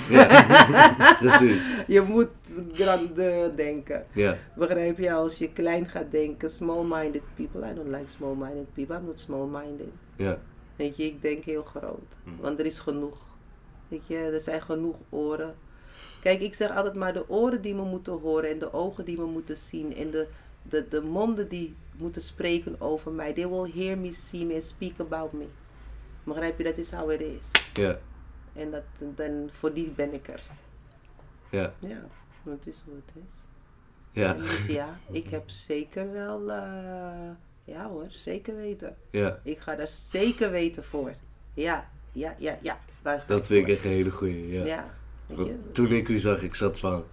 ja. 0.08 1.16
Precies. 1.20 1.60
je 1.86 2.00
moet 2.00 2.28
grandeur 2.72 3.56
denken. 3.56 4.06
Ja. 4.12 4.36
Begrijp 4.56 4.98
je? 4.98 5.12
Als 5.12 5.38
je 5.38 5.52
klein 5.52 5.86
gaat 5.88 6.10
denken, 6.10 6.50
small-minded 6.50 7.22
people. 7.34 7.70
I 7.70 7.74
don't 7.74 7.88
like 7.88 8.08
small-minded 8.16 8.72
people. 8.74 8.96
I'm 8.96 9.04
not 9.04 9.18
small-minded. 9.18 9.88
Ja. 10.16 10.38
Weet 10.76 10.96
je, 10.96 11.04
ik 11.04 11.22
denk 11.22 11.44
heel 11.44 11.62
groot. 11.62 12.16
Want 12.40 12.58
er 12.60 12.66
is 12.66 12.78
genoeg. 12.78 13.18
Weet 13.88 14.06
je, 14.06 14.16
er 14.16 14.40
zijn 14.40 14.62
genoeg 14.62 14.96
oren. 15.08 15.54
Kijk, 16.24 16.40
ik 16.40 16.54
zeg 16.54 16.70
altijd 16.70 16.94
maar 16.94 17.12
de 17.12 17.28
oren 17.28 17.62
die 17.62 17.74
me 17.74 17.82
moeten 17.82 18.12
horen 18.12 18.50
en 18.50 18.58
de 18.58 18.72
ogen 18.72 19.04
die 19.04 19.18
me 19.18 19.24
moeten 19.24 19.56
zien 19.56 19.96
en 19.96 20.10
de, 20.10 20.28
de, 20.62 20.88
de 20.88 21.02
monden 21.02 21.48
die 21.48 21.76
moeten 21.96 22.22
spreken 22.22 22.80
over 22.80 23.12
mij. 23.12 23.32
They 23.32 23.48
will 23.48 23.70
hear 23.74 23.98
me, 23.98 24.12
see 24.12 24.44
me 24.46 24.54
and 24.54 24.62
speak 24.62 25.00
about 25.00 25.32
me. 25.32 25.46
Begrijp 26.22 26.58
je, 26.58 26.64
dat 26.64 26.76
is 26.76 26.90
how 26.90 27.10
it 27.10 27.20
is. 27.20 27.70
Ja. 27.72 27.98
En 28.52 28.70
dat, 28.70 28.82
dan, 29.14 29.48
voor 29.52 29.74
die 29.74 29.90
ben 29.90 30.12
ik 30.12 30.28
er. 30.28 30.42
Ja. 31.50 31.74
Ja, 31.78 32.06
dat 32.42 32.66
is 32.66 32.82
hoe 32.84 32.94
het 32.94 33.24
is. 33.28 33.36
Ja. 34.12 34.32
Dus 34.32 34.66
ja, 34.66 34.98
ik 35.10 35.28
heb 35.28 35.50
zeker 35.50 36.12
wel, 36.12 36.50
eh, 36.50 37.30
ja 37.64 37.88
hoor, 37.88 38.06
zeker 38.08 38.56
weten. 38.56 38.96
Ja. 39.10 39.40
Ik 39.42 39.58
ga 39.58 39.76
daar 39.76 39.88
zeker 39.88 40.50
weten 40.50 40.84
voor. 40.84 41.14
Ja, 41.54 41.90
ja, 42.12 42.34
ja, 42.38 42.58
ja. 42.62 42.80
Dat 43.26 43.46
vind 43.46 43.66
ik 43.66 43.74
echt 43.74 43.84
een 43.84 43.90
hele 43.90 44.10
goeie. 44.10 44.48
Ja. 44.48 44.64
Ja. 44.64 45.02
Want. 45.26 45.50
Toen 45.72 45.86
ik 45.92 46.08
u 46.08 46.18
zag, 46.18 46.42
ik 46.42 46.54
zat 46.54 46.78
van. 46.78 47.04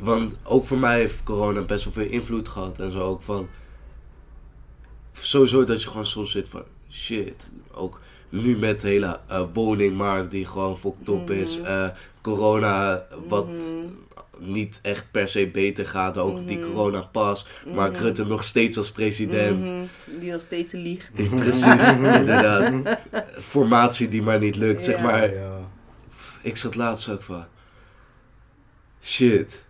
Want 0.00 0.34
ook 0.42 0.64
voor 0.64 0.78
mij 0.78 0.98
heeft 0.98 1.22
corona 1.22 1.60
best 1.60 1.84
wel 1.84 1.92
veel 1.92 2.06
invloed 2.12 2.48
gehad 2.48 2.78
en 2.80 2.90
zo 2.92 3.00
ook 3.00 3.22
van. 3.22 3.48
Sowieso 5.12 5.64
dat 5.64 5.82
je 5.82 5.88
gewoon 5.88 6.06
soms 6.06 6.30
zit 6.30 6.48
van 6.48 6.62
shit. 6.90 7.48
Ook 7.74 8.00
nu 8.28 8.56
met 8.56 8.80
de 8.80 8.88
hele 8.88 9.20
eh, 9.26 9.42
woningmarkt 9.52 10.30
die 10.30 10.46
gewoon 10.46 10.78
fokt 10.78 11.08
op 11.08 11.30
is. 11.30 11.58
Mhm. 11.58 11.66
eh, 11.66 11.88
corona 12.22 13.06
wat 13.28 13.46
Mhm. 13.46 14.52
niet 14.52 14.78
echt 14.82 15.06
per 15.10 15.28
se 15.28 15.46
beter 15.48 15.86
gaat. 15.86 16.18
Ook 16.18 16.46
die 16.46 16.58
Mhm. 16.58 16.66
coronapas. 16.70 17.46
Mark 17.74 17.92
Mhm. 17.92 18.02
Rutte 18.02 18.24
nog 18.24 18.44
steeds 18.44 18.78
als 18.78 18.90
president. 18.92 19.88
Die 20.20 20.32
nog 20.32 20.40
steeds 20.42 20.72
liegt. 20.72 21.12
Precies, 21.36 21.92
inderdaad. 22.18 22.98
Formatie 23.38 24.08
die 24.08 24.22
maar 24.22 24.38
niet 24.38 24.56
lukt. 24.56 24.82
Zeg 24.84 25.00
maar, 25.02 25.34
Ja. 25.34 25.57
Ik 26.42 26.56
zat 26.56 26.74
laatst 26.74 27.08
ook 27.08 27.22
van. 27.22 27.44
Shit. 29.02 29.64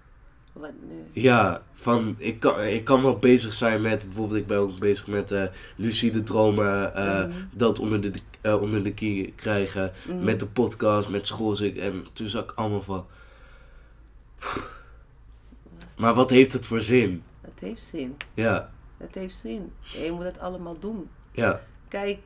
Wat 0.52 0.70
nu? 0.88 1.20
Ja, 1.22 1.62
van 1.74 2.14
ik 2.18 2.40
kan, 2.40 2.60
ik 2.62 2.84
kan 2.84 3.02
wel 3.02 3.18
bezig 3.18 3.54
zijn 3.54 3.80
met. 3.80 4.02
Bijvoorbeeld, 4.02 4.40
ik 4.40 4.46
ben 4.46 4.58
ook 4.58 4.78
bezig 4.78 5.06
met 5.06 5.30
eh 5.32 5.44
lucide 5.76 6.22
dromen. 6.22 6.94
eh, 6.94 7.26
Mhm. 7.26 7.32
Dat 7.52 7.78
onder 7.78 8.00
de, 8.00 8.12
eh, 8.40 8.60
onder 8.62 8.82
de 8.84 8.92
kie 8.94 9.32
krijgen. 9.36 9.92
Mhm. 10.06 10.24
Met 10.24 10.40
de 10.40 10.46
podcast, 10.46 11.08
met 11.08 11.26
schoolzik. 11.26 11.76
En 11.76 12.06
toen 12.12 12.28
zag 12.28 12.42
ik 12.42 12.52
allemaal 12.54 12.82
van. 12.82 13.06
Maar 15.96 16.14
wat 16.14 16.30
heeft 16.30 16.52
het 16.52 16.66
voor 16.66 16.80
zin? 16.80 17.22
Het 17.40 17.60
heeft 17.60 17.82
zin. 17.82 18.16
Ja, 18.34 18.70
Het 18.96 19.14
heeft 19.14 19.36
zin. 19.36 19.72
Je 19.80 20.10
moet 20.12 20.22
het 20.22 20.38
allemaal 20.38 20.78
doen. 20.78 21.08
ja, 21.32 21.60
Kijk, 21.88 22.18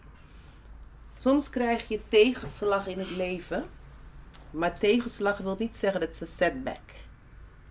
soms 1.18 1.50
krijg 1.50 1.88
je 1.88 2.00
tegenslag 2.08 2.86
in 2.86 2.98
het 2.98 3.10
leven. 3.16 3.64
Maar 4.52 4.78
tegenslag 4.78 5.38
wil 5.38 5.56
niet 5.58 5.76
zeggen 5.76 6.00
dat 6.00 6.08
het 6.08 6.20
een 6.20 6.26
setback. 6.26 6.80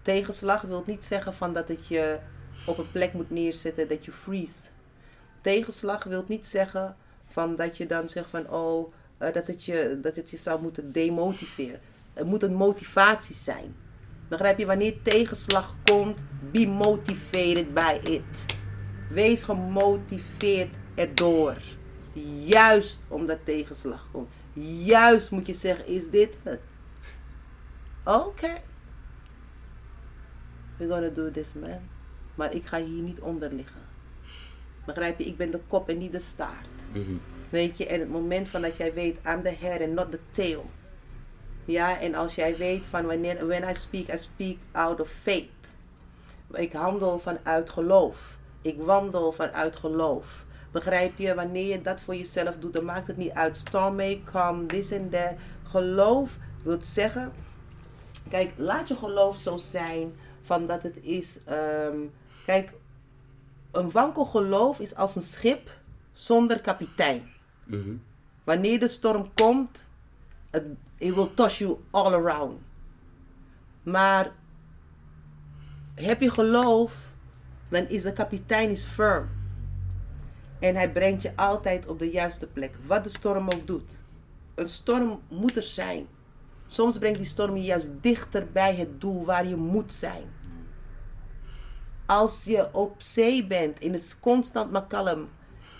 Tegenslag 0.02 0.62
wil 0.62 0.84
niet 0.86 1.04
zeggen 1.04 1.34
van 1.34 1.54
dat 1.54 1.67
het 1.67 1.88
je 1.88 2.20
op 2.65 2.78
een 2.78 2.91
plek 2.91 3.13
moet 3.13 3.30
neerzetten 3.30 3.88
dat 3.88 4.06
je 4.06 4.12
freeze. 4.12 4.70
Tegenslag 5.41 6.04
wil 6.04 6.26
niet 6.28 6.48
zeggen 6.48 6.96
van 7.28 7.56
dat 7.56 7.78
je 7.78 7.86
dan 7.86 8.10
zegt 8.10 8.30
van 8.30 8.50
oh, 8.50 8.94
eh, 9.17 9.34
dat, 9.34 9.48
het 9.48 9.65
je, 9.65 10.00
dat 10.02 10.15
het 10.15 10.30
je 10.30 10.38
zou 10.38 10.62
moeten 10.62 10.91
demotiveren. 10.91 11.80
Het 12.13 12.26
moet 12.26 12.44
een 12.44 12.54
motivatie 12.54 13.36
zijn. 13.36 13.76
Begrijp 14.28 14.58
je? 14.58 14.65
Wanneer 14.65 15.02
tegenslag 15.02 15.76
komt, 15.84 16.20
be 16.52 16.67
motivated 16.67 17.74
by 17.74 18.00
it. 18.04 18.46
Wees 19.10 19.44
gemotiveerd 19.44 20.75
erdoor. 20.96 21.58
Juist 22.44 23.00
omdat 23.08 23.38
tegenslag 23.44 24.08
komt. 24.12 24.29
Juist 24.84 25.32
moet 25.32 25.48
je 25.48 25.54
zeggen, 25.54 25.88
is 25.88 26.10
dit 26.10 26.38
het? 26.44 26.60
Oké. 28.04 28.62
We're 30.77 30.89
gonna 30.89 31.10
do 31.10 31.31
this 31.31 31.54
man. 31.54 31.79
Maar 32.35 32.54
ik 32.54 32.65
ga 32.65 32.77
hier 32.77 33.02
niet 33.02 33.19
onder 33.19 33.54
liggen. 33.54 33.81
Begrijp 34.85 35.19
je? 35.19 35.25
Ik 35.25 35.37
ben 35.37 35.52
de 35.52 35.62
kop 35.67 35.89
en 35.89 35.97
niet 35.97 36.12
de 36.12 36.19
staart. 36.19 36.67
mhm, 36.93 37.15
Weet 37.49 37.77
je, 37.77 37.85
en 37.87 37.99
het 37.99 38.10
moment 38.10 38.47
van 38.47 38.62
dat 38.62 38.77
jij 38.77 38.93
weet, 38.93 39.17
I'm 39.25 39.41
the 39.43 39.56
head 39.60 39.81
and 39.81 39.91
not 39.93 40.12
the 40.12 40.19
tail. 40.31 40.69
Ja, 41.65 41.99
en 41.99 42.15
als 42.15 42.35
jij 42.35 42.58
weet 42.58 42.85
van 42.85 43.06
wanneer, 43.06 43.47
when 43.47 43.63
I 43.69 43.73
speak, 43.75 44.13
I 44.13 44.17
speak 44.17 44.58
out 44.71 45.02
of 45.02 45.10
faith. 45.10 45.71
Ik 46.52 46.73
handel 46.73 47.19
vanuit 47.19 47.69
geloof. 47.69 48.37
Ik 48.62 48.77
wandel 48.79 49.31
vanuit 49.31 49.75
geloof. 49.75 50.45
Begrijp 50.71 51.17
je? 51.17 51.35
Wanneer 51.35 51.67
je 51.67 51.81
dat 51.81 52.02
voor 52.02 52.15
jezelf 52.15 52.56
doet, 52.58 52.73
dan 52.73 52.85
maakt 52.85 53.08
het 53.08 53.17
niet 53.17 53.31
uit. 53.31 53.58
Storm 53.58 53.95
may 53.95 54.21
come, 54.31 54.65
this 54.65 54.91
and 54.91 55.12
that. 55.12 55.33
Geloof 55.63 56.37
wil 56.63 56.77
zeggen, 56.81 57.31
kijk, 58.32 58.52
laat 58.58 58.88
je 58.88 58.96
geloof 58.96 59.38
zo 59.38 59.58
zijn 59.58 60.13
van 60.42 60.65
dat 60.65 60.84
het 60.84 60.96
is, 61.02 61.38
ehm, 61.46 61.98
kijk, 62.46 62.73
een 63.71 63.92
wankel 63.92 64.25
geloof 64.25 64.79
is 64.79 64.96
als 64.96 65.15
een 65.15 65.21
schip 65.21 65.69
zonder 66.12 66.62
kapitein. 66.62 67.21
mhm, 67.63 67.96
Wanneer 68.44 68.79
de 68.79 68.88
storm 68.88 69.34
komt, 69.34 69.86
Het, 70.50 70.63
it 70.98 71.15
will 71.15 71.29
toss 71.34 71.58
you 71.58 71.77
all 71.92 72.13
around. 72.13 72.60
Maar 73.84 74.32
heb 75.96 76.21
je 76.21 76.29
geloof, 76.29 76.94
dan 77.69 77.88
is 77.88 78.02
de 78.04 78.13
kapitein 78.13 78.69
is 78.69 78.84
firm. 78.84 79.29
En 80.60 80.75
hij 80.75 80.92
brengt 80.92 81.21
je 81.21 81.36
altijd 81.36 81.88
op 81.88 82.00
de 82.00 82.10
juiste 82.10 82.48
plek. 82.48 82.73
Wat 82.86 83.04
de 83.04 83.10
storm 83.10 83.46
ook 83.46 83.67
doet. 83.67 84.04
Een 84.56 84.69
storm 84.69 85.21
moet 85.27 85.56
er 85.56 85.63
zijn. 85.63 86.08
Soms 86.72 86.98
brengt 86.98 87.17
die 87.17 87.28
storm 87.28 87.56
je 87.56 87.63
juist 87.63 87.90
dichter 88.02 88.52
bij 88.52 88.76
het 88.76 89.02
doel 89.02 89.26
waar 89.26 89.48
je 89.48 89.56
moet 89.56 89.94
zijn. 89.94 90.34
Als 92.06 92.44
je 92.44 92.74
op 92.74 93.02
zee 93.02 93.48
bent, 93.48 93.80
in 93.80 93.94
het 93.94 94.17
constant 94.19 94.72
maar 94.72 94.88
kalm, 94.88 95.30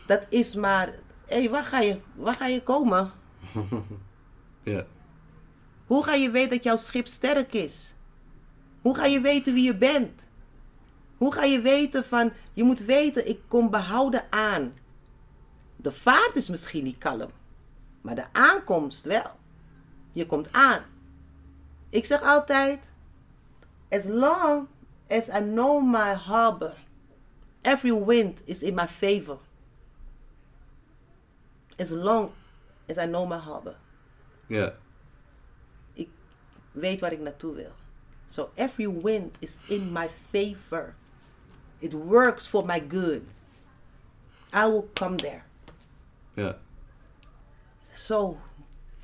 dat 0.08 0.26
is 0.30 0.56
maar, 0.56 0.88
hé, 1.26 1.40
hey, 1.40 1.50
waar, 1.50 1.64
ga 1.64 1.80
je, 1.80 2.00
waar 2.16 2.36
ga 2.36 2.48
je 2.48 2.64
komen? 2.64 3.12
Ja. 4.64 4.86
Hoe 5.86 6.04
ga 6.04 6.14
je 6.14 6.30
weten 6.30 6.50
dat 6.50 6.64
jouw 6.64 6.78
schip 6.78 7.08
sterk 7.08 7.54
is? 7.54 7.94
Hoe 8.82 8.96
ga 8.96 9.06
je 9.06 9.22
weten 9.22 9.54
wie 9.54 9.64
je 9.64 9.76
bent? 9.76 10.28
Hoe 11.18 11.34
ga 11.34 11.44
je 11.44 11.62
weten 11.62 12.06
van, 12.06 12.32
je 12.54 12.64
moet 12.64 12.80
weten, 12.80 13.28
ik 13.28 13.40
kom 13.48 13.70
behouden 13.70 14.24
aan. 14.30 14.74
De 15.76 15.92
vaart 15.92 16.36
is 16.36 16.50
misschien 16.50 16.84
niet 16.84 16.98
kalm, 16.98 17.30
maar 18.02 18.16
de 18.16 18.34
aankomst 18.34 19.06
wel. 19.06 19.40
Je 20.12 20.26
komt 20.26 20.54
aan. 20.54 20.84
Ik 21.90 22.06
zeg 22.06 22.22
altijd, 22.22 22.90
as 23.90 24.06
long 24.06 24.68
as 25.10 25.28
I 25.28 25.40
know 25.40 25.82
my 25.84 26.14
harbor, 26.14 26.74
every 27.62 27.94
wind 28.06 28.42
is 28.46 28.64
in 28.64 28.76
my 28.76 28.88
favor. 28.88 29.38
As 31.78 31.90
long 31.90 32.32
as 32.90 32.98
I 32.98 33.06
know 33.08 33.28
my 33.28 33.38
harbor. 33.38 33.76
Ja. 34.48 34.74
Ik 35.94 36.10
weet 36.72 37.00
waar 37.00 37.12
ik 37.12 37.20
naartoe 37.20 37.56
wil. 37.56 37.72
So 38.28 38.52
every 38.56 38.88
wind 39.02 39.38
is 39.40 39.58
in 39.68 39.92
my 39.92 40.10
favor. 40.30 40.96
It 41.80 41.94
works 41.94 42.48
for 42.48 42.66
my 42.66 42.84
good. 42.88 43.24
I 44.54 44.70
will 44.70 44.90
come 44.94 45.16
there. 45.16 45.44
Ja. 46.34 46.58
Zo. 47.94 48.40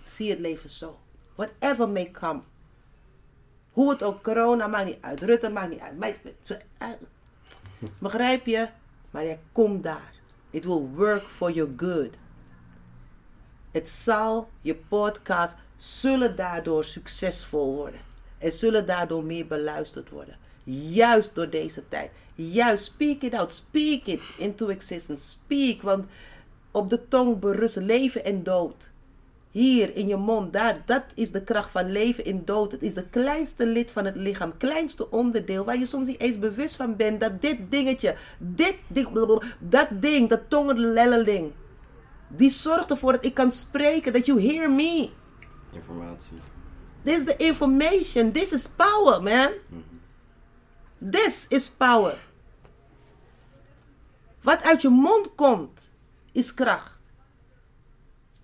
Zie 0.07 0.29
het 0.29 0.39
leven 0.39 0.69
zo. 0.69 0.99
Whatever 1.35 1.89
may 1.89 2.11
come. 2.11 2.41
Hoe 3.71 3.89
het 3.89 4.03
ook, 4.03 4.23
corona 4.23 4.67
maakt 4.67 4.85
niet 4.85 5.01
uit. 5.01 5.21
Rutte 5.21 5.49
maakt 5.49 5.69
niet 5.69 5.79
uit. 5.79 5.97
Maar- 5.97 6.97
Begrijp 7.99 8.45
je? 8.45 8.67
Maar 9.11 9.23
jij 9.25 9.39
komt 9.51 9.83
daar. 9.83 10.13
It 10.49 10.65
will 10.65 10.87
work 10.95 11.23
for 11.23 11.51
your 11.51 11.73
good. 11.77 12.09
Het 13.71 13.89
zal, 13.89 14.49
je 14.61 14.75
podcast, 14.75 15.55
zullen 15.75 16.35
daardoor 16.35 16.85
succesvol 16.85 17.75
worden. 17.75 17.99
En 18.37 18.51
zullen 18.51 18.85
daardoor 18.85 19.23
meer 19.23 19.47
beluisterd 19.47 20.09
worden. 20.09 20.37
Juist 20.63 21.35
door 21.35 21.49
deze 21.49 21.87
tijd. 21.87 22.11
Juist, 22.35 22.83
speak 22.85 23.21
it 23.21 23.33
out. 23.33 23.53
Speak 23.53 24.05
it 24.05 24.21
into 24.37 24.67
existence. 24.67 25.27
Speak, 25.29 25.81
want 25.81 26.05
op 26.71 26.89
de 26.89 27.07
tong 27.07 27.39
berust 27.39 27.75
leven 27.75 28.23
en 28.25 28.43
dood. 28.43 28.89
Hier 29.57 29.95
in 29.95 30.07
je 30.07 30.15
mond, 30.15 30.53
daar, 30.53 30.81
dat 30.85 31.03
is 31.15 31.31
de 31.31 31.43
kracht 31.43 31.71
van 31.71 31.91
leven 31.91 32.25
en 32.25 32.45
dood. 32.45 32.71
Het 32.71 32.81
is 32.81 32.93
de 32.93 33.07
kleinste 33.07 33.67
lid 33.67 33.91
van 33.91 34.05
het 34.05 34.15
lichaam, 34.15 34.57
kleinste 34.57 35.11
onderdeel 35.11 35.65
waar 35.65 35.77
je 35.77 35.85
soms 35.85 36.07
niet 36.07 36.19
eens 36.19 36.39
bewust 36.39 36.75
van 36.75 36.95
bent 36.95 37.21
dat 37.21 37.41
dit 37.41 37.57
dingetje, 37.69 38.15
dit 38.37 38.75
ding, 38.87 39.41
dat 39.59 39.87
ding, 39.91 40.29
dat 40.29 40.41
tongenlelleling, 40.47 41.51
die 42.27 42.49
zorgt 42.49 42.89
ervoor 42.89 43.11
dat 43.11 43.25
ik 43.25 43.33
kan 43.33 43.51
spreken, 43.51 44.13
dat 44.13 44.25
you 44.25 44.41
hear 44.41 44.71
me. 44.71 45.09
Informatie. 45.71 46.37
This 47.03 47.17
is 47.17 47.23
the 47.23 47.37
information. 47.37 48.31
This 48.31 48.51
is 48.51 48.67
power, 48.67 49.21
man. 49.21 49.49
This 51.11 51.45
is 51.49 51.69
power. 51.69 52.17
Wat 54.41 54.63
uit 54.63 54.81
je 54.81 54.89
mond 54.89 55.35
komt, 55.35 55.91
is 56.31 56.53
kracht. 56.53 56.96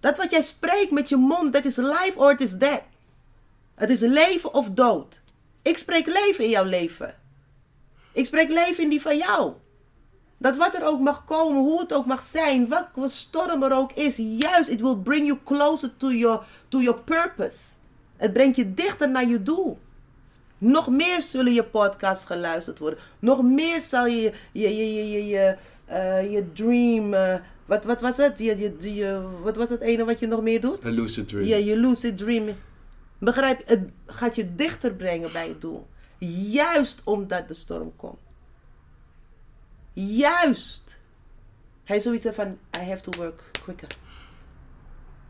Dat 0.03 0.17
wat 0.17 0.31
jij 0.31 0.41
spreekt 0.41 0.91
met 0.91 1.09
je 1.09 1.15
mond, 1.15 1.53
dat 1.53 1.65
is 1.65 1.75
life 1.75 2.13
or 2.15 2.31
it 2.31 2.41
is 2.41 2.51
death. 2.51 2.83
Het 3.75 3.89
is 3.89 3.99
leven 3.99 4.53
of 4.53 4.69
dood. 4.69 5.21
Ik 5.61 5.77
spreek 5.77 6.05
leven 6.05 6.43
in 6.43 6.49
jouw 6.49 6.63
leven. 6.63 7.15
Ik 8.11 8.25
spreek 8.25 8.49
leven 8.49 8.83
in 8.83 8.89
die 8.89 9.01
van 9.01 9.17
jou. 9.17 9.53
Dat 10.37 10.57
wat 10.57 10.75
er 10.75 10.85
ook 10.85 10.99
mag 10.99 11.25
komen, 11.25 11.61
hoe 11.61 11.79
het 11.79 11.93
ook 11.93 12.05
mag 12.05 12.23
zijn, 12.23 12.69
welke 12.69 13.09
storm 13.09 13.63
er 13.63 13.73
ook 13.73 13.91
is, 13.93 14.15
juist, 14.17 14.69
it 14.69 14.81
will 14.81 14.97
bring 14.97 15.25
you 15.25 15.39
closer 15.43 15.97
to 15.97 16.11
your, 16.11 16.43
to 16.67 16.81
your 16.81 16.99
purpose. 16.99 17.59
Het 18.17 18.33
brengt 18.33 18.55
je 18.55 18.73
dichter 18.73 19.09
naar 19.09 19.27
je 19.27 19.43
doel. 19.43 19.79
Nog 20.57 20.87
meer 20.87 21.21
zullen 21.21 21.53
je 21.53 21.63
podcasts 21.63 22.25
geluisterd 22.25 22.79
worden. 22.79 22.99
Nog 23.19 23.43
meer 23.43 23.81
zal 23.81 24.05
je 24.05 24.33
je, 24.51 24.75
je, 24.75 24.93
je, 24.93 25.11
je, 25.11 25.27
je, 25.27 25.57
eh, 25.85 26.31
je 26.31 26.53
dream. 26.53 27.13
eh, 27.13 27.35
wat, 27.65 27.83
wat 27.83 28.01
was 28.01 28.17
het? 28.17 28.39
Je, 28.39 28.57
je, 28.57 28.93
je, 28.93 29.21
wat 29.41 29.55
was 29.55 29.69
het 29.69 29.81
ene 29.81 30.05
wat 30.05 30.19
je 30.19 30.27
nog 30.27 30.41
meer 30.41 30.61
doet? 30.61 30.83
Een 30.83 30.91
lucid 30.91 31.27
dream. 31.27 31.45
Ja, 31.45 31.55
je 31.55 31.77
lucid 31.77 32.17
dream. 32.17 32.55
Begrijp? 33.17 33.61
Het 33.65 33.81
gaat 34.05 34.35
je 34.35 34.55
dichter 34.55 34.93
brengen 34.93 35.31
bij 35.31 35.47
het 35.47 35.61
doel. 35.61 35.87
Juist 36.27 37.01
omdat 37.03 37.47
de 37.47 37.53
storm 37.53 37.95
komt. 37.95 38.19
Juist. 39.93 40.99
Hij 41.83 41.99
zoiets 41.99 42.25
van, 42.31 42.57
I 42.77 42.89
have 42.89 43.01
to 43.01 43.21
work 43.21 43.43
quicker. 43.63 43.87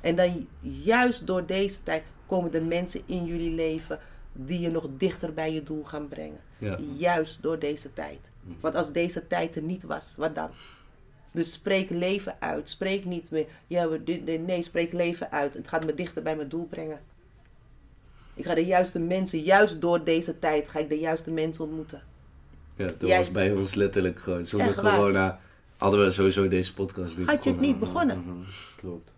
En 0.02 0.16
dan 0.16 0.48
juist 0.60 1.28
door 1.28 1.46
deze 1.46 1.84
tijd 1.84 2.04
komen 2.26 2.52
de 2.52 2.62
mensen 2.62 3.02
in 3.06 3.26
jullie 3.26 3.56
leven 3.56 4.00
die 4.34 4.60
je 4.60 4.70
nog 4.70 4.88
dichter 4.98 5.34
bij 5.34 5.54
je 5.54 5.64
doel 5.64 5.84
gaan 5.84 6.08
brengen. 6.08 6.40
Ja. 6.58 6.78
Juist 6.98 7.42
door 7.42 7.60
deze 7.60 7.94
tijd. 7.94 8.20
Want 8.60 8.76
als 8.76 8.92
deze 8.92 9.28
tijd 9.28 9.56
er 9.56 9.62
niet 9.62 9.84
was, 9.84 10.14
wat 10.18 10.36
dan? 10.36 10.50
Dus 11.34 11.52
spreek 11.52 11.90
leven 11.90 12.36
uit. 12.40 12.70
Spreek 12.70 13.06
niet 13.06 13.32
meer, 13.32 13.46
ja, 13.68 13.88
nee, 14.46 14.64
spreek 14.64 14.94
leven 14.94 15.32
uit. 15.32 15.54
Het 15.54 15.68
gaat 15.68 15.86
me 15.86 15.94
dichter 15.94 16.24
bij 16.24 16.36
mijn 16.36 16.50
doel 16.50 16.66
brengen. 16.68 17.00
Ik 18.34 18.46
ga 18.46 18.54
de 18.56 18.66
juiste 18.66 19.00
mensen, 19.00 19.40
juist 19.40 19.82
door 19.82 20.04
deze 20.04 20.40
tijd, 20.40 20.70
ga 20.70 20.80
ik 20.80 20.90
de 20.90 21.00
juiste 21.00 21.32
mensen 21.32 21.64
ontmoeten. 21.64 22.02
Ja, 22.76 22.86
dat 22.86 23.10
Jij- 23.10 23.18
was 23.18 23.32
bij 23.32 23.52
ons 23.52 23.74
letterlijk 23.76 24.20
gewoon. 24.20 24.46
Zonder 24.46 24.76
corona 24.76 25.40
hadden 25.78 26.04
we 26.04 26.12
sowieso 26.12 26.48
deze 26.48 26.74
podcast 26.74 27.18
niet 27.18 27.28
Had 27.28 27.44
je 27.44 27.50
het 27.50 27.60
niet 27.60 27.80
begonnen? 27.80 28.18
Mhm, 28.20 28.50
Klopt. 28.76 29.12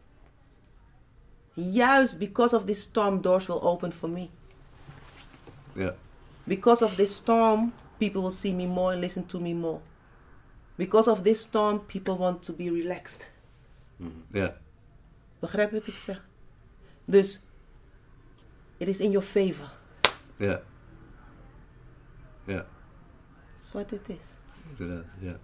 Juist 1.54 2.18
because 2.18 2.56
of 2.56 2.66
this 2.66 2.82
storm, 2.82 3.22
doors 3.22 3.46
will 3.48 3.62
open 3.62 3.92
for 3.92 4.10
me. 4.10 4.28
Ja. 5.74 5.96
Because 6.44 6.86
of 6.86 6.96
this 6.96 7.16
storm, 7.16 7.74
people 7.98 8.22
will 8.22 8.32
see 8.32 8.54
me 8.54 8.68
more 8.68 8.92
and 8.92 9.00
listen 9.02 9.26
to 9.26 9.40
me 9.40 9.54
more. 9.54 9.80
Because 10.76 11.12
of 11.12 11.22
this 11.22 11.40
storm, 11.40 11.86
people 11.86 12.18
want 12.18 12.44
to 12.44 12.54
be 12.54 12.72
relaxed. 12.72 13.28
Ja. 14.30 14.58
Begrijp 15.40 15.70
je 15.72 15.78
wat 15.78 15.88
ik 15.88 15.96
zeg? 15.96 16.28
Dus, 17.06 17.44
it 18.78 18.88
is 18.88 19.00
in 19.00 19.12
your 19.12 19.26
favor. 19.26 19.72
Ja. 20.38 20.62
Ja. 22.46 22.66
That's 23.56 23.72
what 23.72 23.92
it 23.92 24.10
is. 24.10 24.16
Inderdaad, 24.78 25.06
ja. 25.20 25.40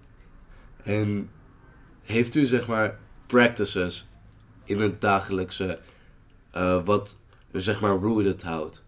En 0.83 1.31
heeft 2.01 2.35
u 2.35 2.45
zeg 2.45 2.67
maar 2.67 2.99
practices 3.25 4.07
in 4.63 4.81
het 4.81 5.01
dagelijkse 5.01 5.79
eh, 6.51 6.85
wat 6.85 7.15
u 7.51 7.61
zeg 7.61 7.81
maar 7.81 7.95
rooted 7.95 8.41
houdt? 8.41 8.83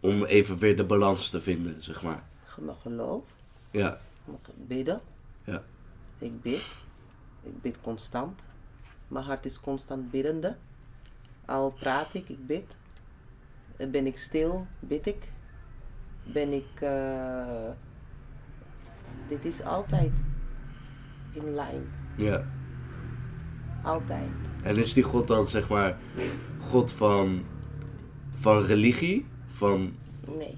Om 0.00 0.24
even 0.24 0.58
weer 0.58 0.76
de 0.76 0.84
balans 0.84 1.30
te 1.30 1.40
vinden, 1.40 1.82
zeg 1.82 2.02
maar. 2.02 2.24
Geloof, 2.44 3.22
Ja, 3.70 4.00
bidden. 4.54 5.00
Ja, 5.46 5.62
Ik 6.18 6.40
bid. 6.42 6.62
Ik 7.42 7.62
bid 7.62 7.80
constant. 7.80 8.44
Mijn 9.08 9.24
hart 9.24 9.44
is 9.44 9.60
constant 9.60 10.10
biddende. 10.10 10.56
Al 11.44 11.70
praat 11.70 12.14
ik, 12.14 12.28
ik 12.28 12.46
bid. 12.46 12.76
Ben 13.90 14.06
ik 14.06 14.18
stil, 14.18 14.66
bid 14.80 15.06
ik. 15.06 15.32
Ben 16.32 16.52
ik. 16.52 16.80
eh, 16.80 17.70
dit 19.28 19.44
is 19.44 19.62
altijd 19.62 20.12
in 21.32 21.54
lijn. 21.54 21.88
ja. 22.16 22.44
Altijd. 23.82 24.30
En 24.62 24.76
is 24.76 24.92
die 24.92 25.02
God 25.02 25.28
dan 25.28 25.46
zeg 25.46 25.68
maar 25.68 25.98
God 26.60 26.92
van, 26.92 27.44
van 28.34 28.62
religie? 28.62 29.26
Van 29.46 29.94
Nee. 30.38 30.56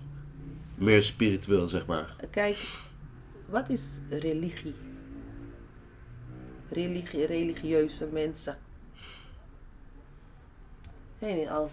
meer 0.75 1.03
spiritueel, 1.03 1.69
zeg 1.69 1.87
maar? 1.87 2.17
Kijk, 2.31 2.57
wat 3.49 3.69
is 3.69 3.89
religie? 4.09 4.75
Religie, 6.71 7.27
religieuze 7.27 8.07
mensen. 8.07 8.59
Nee, 11.19 11.51
als, 11.51 11.73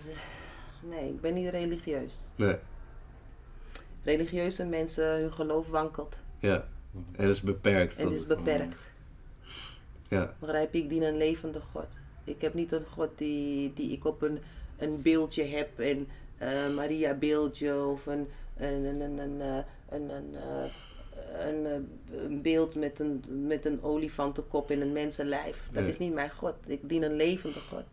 nee, 0.81 1.09
ik 1.09 1.21
ben 1.21 1.33
niet 1.33 1.49
religieus. 1.49 2.15
Nee, 2.35 2.55
Religieuze 4.03 4.65
mensen, 4.65 5.19
hun 5.19 5.33
geloof 5.33 5.67
wankelt. 5.67 6.19
ja. 6.39 6.67
En 7.11 7.25
het 7.25 7.29
is 7.35 7.41
beperkt. 7.41 7.97
Het 7.97 8.11
is 8.11 8.25
beperkt. 8.25 8.87
Ja, 10.09 10.35
Begrijp? 10.39 10.73
Ik 10.73 10.89
dien 10.89 11.03
een 11.03 11.17
levende 11.17 11.61
God. 11.71 11.87
Ik 12.23 12.41
heb 12.41 12.53
niet 12.53 12.71
een 12.71 12.85
God 12.85 13.17
die, 13.17 13.73
die 13.73 13.91
ik 13.91 14.05
op 14.05 14.21
een 14.21 14.39
een 14.77 15.01
beeldje 15.01 15.43
heb, 15.43 15.69
een 15.79 16.07
eh, 16.37 16.69
Maria 16.75 17.13
beeldje 17.13 17.85
of 17.85 18.05
een, 18.05 18.27
een, 18.57 18.83
een, 18.85 19.01
een, 19.01 19.17
een, 19.17 19.41
eh, 19.41 19.63
een, 19.89 20.09
een, 20.09 20.35
eh, 20.35 20.71
een, 21.39 21.65
eh, 21.65 22.21
een 22.23 22.41
beeld 22.41 22.75
met 22.75 22.99
een, 22.99 23.23
met 23.47 23.65
een 23.65 23.83
olifantenkop 23.83 24.71
in 24.71 24.81
een 24.81 24.91
mensenlijf. 24.91 25.67
Dat 25.71 25.81
Nee. 25.83 25.91
is 25.91 25.97
niet 25.97 26.13
mijn 26.13 26.31
God. 26.31 26.53
Ik 26.65 26.89
dien 26.89 27.03
een 27.03 27.15
levende 27.15 27.59
God. 27.59 27.83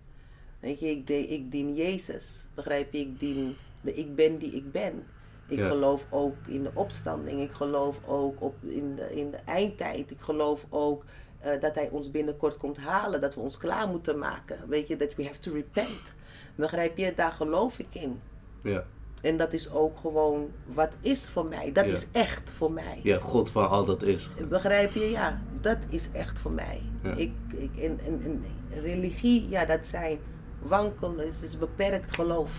Weet 0.60 0.80
je, 0.80 0.86
ik, 0.90 1.06
de- 1.06 1.26
ik 1.28 1.50
dien 1.52 1.74
Jezus. 1.74 2.44
Begrijp 2.54 2.92
je? 2.92 2.98
Ik 2.98 3.20
dien 3.20 3.56
de 3.80 3.94
ik 3.94 4.14
ben 4.14 4.38
die 4.38 4.52
ik 4.52 4.72
ben. 4.72 5.06
Ik 5.48 5.58
Ja. 5.58 5.66
geloof 5.66 6.06
ook 6.10 6.34
in 6.48 6.62
de 6.62 6.70
opstanding. 6.74 7.42
Ik 7.42 7.52
geloof 7.52 7.96
ook 8.06 8.40
op 8.42 8.54
in, 8.64 8.94
de, 8.94 9.14
in 9.14 9.30
de 9.30 9.36
eindtijd. 9.36 10.10
Ik 10.10 10.20
geloof 10.20 10.66
ook 10.68 11.04
eh, 11.40 11.60
dat 11.60 11.74
hij 11.74 11.88
ons 11.90 12.10
binnenkort 12.10 12.56
komt 12.56 12.76
halen. 12.76 13.20
Dat 13.20 13.34
we 13.34 13.40
ons 13.40 13.56
klaar 13.58 13.88
moeten 13.88 14.18
maken. 14.18 14.68
Weet 14.68 14.88
je, 14.88 14.96
dat 14.96 15.14
we 15.14 15.24
have 15.24 15.38
to 15.38 15.52
repent. 15.52 16.12
Begrijp 16.54 16.96
je? 16.96 17.12
Daar 17.16 17.32
geloof 17.32 17.78
ik 17.78 17.86
in. 17.94 18.20
Ja. 18.62 18.84
En 19.22 19.36
dat 19.36 19.52
is 19.52 19.70
ook 19.70 19.98
gewoon 19.98 20.50
wat 20.66 20.90
is 21.00 21.28
voor 21.28 21.46
mij. 21.46 21.72
Dat 21.72 21.84
Ja. 21.84 21.92
is 21.92 22.06
echt 22.12 22.50
voor 22.50 22.72
mij. 22.72 23.00
ja, 23.02 23.18
God 23.18 23.50
van 23.50 23.68
al 23.68 23.84
dat 23.84 24.02
is. 24.02 24.28
Begrijp 24.48 24.92
je? 24.94 25.10
Ja, 25.10 25.40
dat 25.60 25.76
is 25.88 26.08
echt 26.12 26.38
voor 26.38 26.50
mij. 26.52 26.82
Ja. 27.02 27.14
Ik, 27.14 27.32
ik, 27.48 27.70
en, 27.76 27.98
en, 28.06 28.22
en 28.24 28.44
religie, 28.82 29.48
ja, 29.48 29.64
dat 29.64 29.86
zijn 29.86 30.18
wankelen, 30.62 31.26
het 31.26 31.42
is 31.42 31.58
beperkt 31.58 32.14
geloof. 32.14 32.52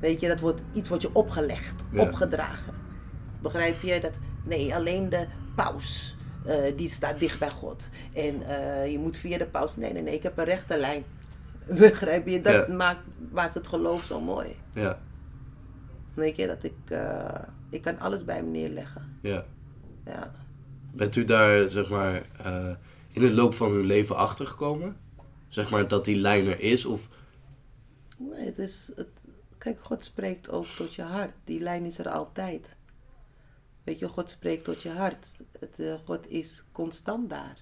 Weet 0.00 0.20
je, 0.20 0.28
dat 0.28 0.40
wordt 0.40 0.60
iets 0.72 0.88
wordt 0.88 1.04
je 1.04 1.14
opgelegd, 1.14 1.74
Ja. 1.92 2.02
opgedragen. 2.02 2.74
Begrijp 3.42 3.82
je? 3.82 4.00
Dat, 4.00 4.12
nee, 4.44 4.74
alleen 4.74 5.08
de 5.08 5.26
paus, 5.56 6.16
eh, 6.44 6.56
die 6.76 6.90
staat 6.90 7.18
dicht 7.18 7.38
bij 7.38 7.50
God. 7.50 7.88
En 8.12 8.42
eh, 8.46 8.90
je 8.92 8.98
moet 8.98 9.16
via 9.16 9.38
de 9.38 9.46
paus, 9.46 9.76
nee, 9.76 9.92
nee, 9.92 10.02
nee, 10.02 10.14
ik 10.14 10.22
heb 10.22 10.38
een 10.38 10.44
rechte 10.44 10.78
lijn. 10.78 11.04
Begrijp 11.78 12.26
je? 12.28 12.40
Dat 12.40 12.68
maakt, 12.68 13.00
maakt 13.32 13.54
het 13.54 13.66
geloof 13.66 14.04
zo 14.04 14.20
mooi. 14.20 14.56
Ja, 14.72 14.98
Weet 16.14 16.36
je, 16.36 16.46
dat 16.46 16.64
ik, 16.64 16.90
eh, 16.90 17.42
ik 17.70 17.82
kan 17.82 17.98
alles 17.98 18.24
bij 18.24 18.36
hem 18.36 18.50
neerleggen. 18.50 19.18
ja. 19.22 19.44
Ja. 20.04 20.32
Bent 20.94 21.16
u 21.16 21.24
daar, 21.24 21.70
zeg 21.70 21.88
maar, 21.90 22.22
eh, 22.38 22.74
in 23.12 23.20
de 23.20 23.32
loop 23.34 23.54
van 23.54 23.70
uw 23.70 23.82
leven 23.82 24.16
achtergekomen? 24.16 24.96
Zeg 25.48 25.70
maar 25.70 25.88
dat 25.88 26.04
die 26.04 26.16
lijn 26.16 26.46
er 26.46 26.60
is? 26.60 26.84
Of, 26.84 27.08
Nee, 28.18 28.46
het 28.46 28.58
is, 28.58 28.92
het, 28.96 29.08
kijk, 29.58 29.78
God 29.80 30.04
spreekt 30.04 30.50
ook 30.50 30.66
tot 30.66 30.94
je 30.94 31.02
hart. 31.02 31.32
Die 31.44 31.60
lijn 31.60 31.84
is 31.84 31.98
er 31.98 32.08
altijd. 32.08 32.76
Weet 33.84 33.98
je, 33.98 34.08
God 34.08 34.30
spreekt 34.30 34.64
tot 34.64 34.82
je 34.82 34.90
hart. 34.90 35.26
Het, 35.60 35.78
eh, 35.80 35.94
God 36.04 36.28
is 36.30 36.64
constant 36.72 37.30
daar. 37.30 37.56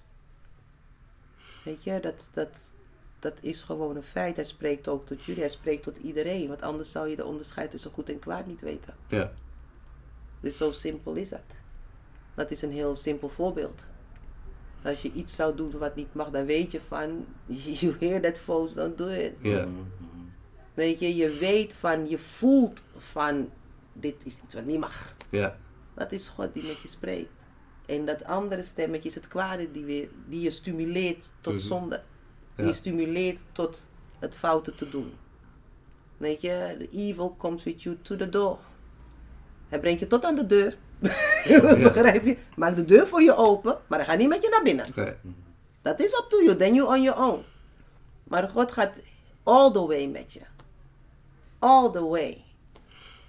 Weet 1.63 1.83
je, 1.83 1.99
dat, 1.99 2.29
dat, 2.33 2.73
dat 3.21 3.33
is 3.41 3.61
gewoon 3.63 3.95
een 3.95 4.03
feit. 4.03 4.35
Hij 4.35 4.45
spreekt 4.45 4.87
ook 4.87 5.05
tot 5.05 5.23
jullie, 5.23 5.41
hij 5.41 5.49
spreekt 5.51 5.83
tot 5.83 5.97
iedereen. 5.97 6.47
Want 6.47 6.61
anders 6.61 6.91
zou 6.91 7.07
je 7.09 7.15
de 7.15 7.25
onderscheid 7.25 7.71
tussen 7.71 7.91
goed 7.91 8.09
en 8.09 8.19
kwaad 8.19 8.45
niet 8.47 8.61
weten. 8.61 8.93
ja, 9.07 9.31
Dus 10.39 10.57
zo 10.57 10.71
simpel 10.71 11.13
is 11.13 11.29
dat. 11.29 11.41
Dat 12.35 12.51
is 12.51 12.61
een 12.61 12.71
heel 12.71 12.95
simpel 12.95 13.29
voorbeeld. 13.29 13.85
Als 14.83 15.01
je 15.01 15.11
iets 15.11 15.35
zou 15.35 15.55
doen 15.55 15.77
wat 15.77 15.95
niet 15.95 16.13
mag, 16.13 16.29
dan 16.29 16.45
weet 16.45 16.71
je 16.71 16.79
van, 16.87 17.25
you 17.79 17.95
hear 17.99 18.21
that 18.21 18.37
voice, 18.37 18.75
don't 18.75 18.97
do 18.97 19.07
it. 19.07 19.33
ja. 19.41 19.67
Weet 20.73 20.99
je, 20.99 21.15
je 21.15 21.29
weet 21.29 21.73
van, 21.73 22.09
je 22.09 22.17
voelt 22.17 22.83
van, 22.97 23.49
dit 23.93 24.15
is 24.23 24.39
iets 24.43 24.53
wat 24.53 24.65
niet 24.65 24.79
mag. 24.79 25.15
ja, 25.29 25.57
Dat 25.93 26.11
is 26.11 26.29
God 26.29 26.53
die 26.53 26.63
met 26.63 26.81
je 26.81 26.87
spreekt. 26.87 27.29
En 27.85 28.05
dat 28.05 28.23
andere 28.23 28.63
stemmetje 28.63 29.09
is 29.09 29.15
het 29.15 29.27
kwade 29.27 29.71
die, 29.71 29.83
weer, 29.85 30.09
die 30.27 30.41
je 30.41 30.51
stimuleert 30.51 31.31
tot 31.41 31.53
Mhm. 31.53 31.61
zonde. 31.61 32.03
Die 32.61 32.69
Ja. 32.69 32.75
stimuleert 32.75 33.39
tot 33.51 33.89
het 34.19 34.35
foute 34.35 34.75
te 34.75 34.89
doen. 34.89 35.13
Weet 36.17 36.41
je, 36.41 36.75
the 36.79 36.89
evil 36.97 37.35
comes 37.37 37.63
with 37.63 37.83
you 37.83 37.97
to 38.01 38.15
the 38.15 38.29
door. 38.29 38.57
Hij 39.69 39.79
brengt 39.79 39.99
je 39.99 40.07
tot 40.07 40.23
aan 40.23 40.35
de 40.35 40.45
deur. 40.45 40.77
Begrijp 41.83 42.25
je? 42.25 42.37
Maak 42.55 42.75
de 42.75 42.85
deur 42.85 43.07
voor 43.07 43.21
je 43.21 43.35
open, 43.35 43.77
maar 43.87 43.99
hij 43.99 44.07
gaat 44.07 44.17
niet 44.17 44.29
met 44.29 44.41
je 44.41 44.49
naar 44.49 44.63
binnen. 44.63 44.85
nee, 44.95 45.13
Dat 45.81 45.99
is 45.99 46.13
up 46.13 46.25
to 46.29 46.43
you, 46.43 46.55
then 46.57 46.73
you 46.73 46.87
on 46.95 47.01
your 47.01 47.19
own. 47.23 47.43
Maar 48.23 48.49
God 48.49 48.71
gaat 48.71 48.91
all 49.43 49.71
the 49.71 49.85
way 49.87 50.05
met 50.07 50.33
je. 50.33 50.41
All 51.59 51.91
the 51.91 52.05
way. 52.05 52.43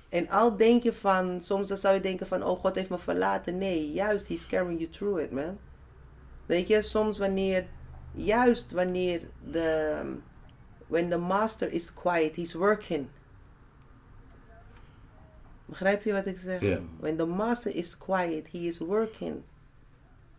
En 0.09 0.29
al 0.29 0.57
denk 0.57 0.83
je 0.83 0.93
van, 0.93 1.41
soms 1.43 1.69
dan 1.69 1.79
zou 1.79 1.95
je 1.95 2.01
denken 2.01 2.27
van, 2.27 2.43
oh 2.45 2.61
God 2.61 2.75
heeft 2.75 2.89
me 2.89 2.99
verlaten. 2.99 3.59
Nee, 3.59 3.93
juist, 3.93 4.27
he's 4.29 4.47
carrying 4.47 4.79
you 4.81 4.91
through 4.91 5.21
it, 5.21 5.31
man. 5.31 5.59
Weet 6.47 6.69
je, 6.69 6.83
soms 6.83 7.19
wanneer, 7.19 7.67
juist 8.15 8.73
wanneer 8.73 9.21
de, 9.51 10.03
when 10.87 11.11
the 11.11 11.19
master 11.19 11.73
is 11.73 11.95
quiet, 11.95 12.37
he's 12.37 12.55
working. 12.55 13.09
Begrijp 15.65 16.03
je 16.03 16.13
wat 16.13 16.27
ik 16.27 16.39
zeg? 16.39 16.81
When 16.99 17.17
the 17.17 17.27
master 17.27 17.75
is 17.75 17.99
quiet, 17.99 18.51
he 18.51 18.59
is 18.59 18.79
working. 18.79 19.43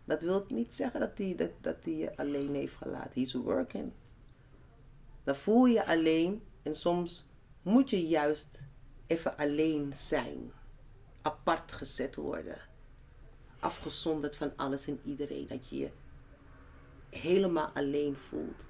Dat 0.04 0.22
wil 0.22 0.44
niet 0.48 0.74
zeggen 0.74 1.00
dat 1.00 1.10
hij 1.14 1.34
dat, 1.36 1.50
dat 1.60 1.76
hij 1.82 1.94
je 1.94 2.16
alleen 2.16 2.54
heeft 2.54 2.76
gelaten. 2.76 3.10
He's 3.14 3.32
working. 3.32 3.92
Dan 5.24 5.36
voel 5.36 5.64
je 5.64 5.86
alleen 5.86 6.42
en 6.62 6.76
soms 6.76 7.26
moet 7.62 7.90
je 7.90 8.06
juist 8.06 8.60
even 9.06 9.36
alleen 9.36 9.92
zijn. 9.94 10.52
Apart 11.22 11.72
gezet 11.72 12.14
worden. 12.14 12.58
Afgezonderd 13.58 14.36
van 14.36 14.52
alles 14.56 14.86
en 14.86 15.00
iedereen. 15.04 15.46
Dat 15.46 15.68
je 15.68 15.76
je 15.76 15.90
helemaal 17.16 17.70
alleen 17.74 18.16
voelt. 18.28 18.66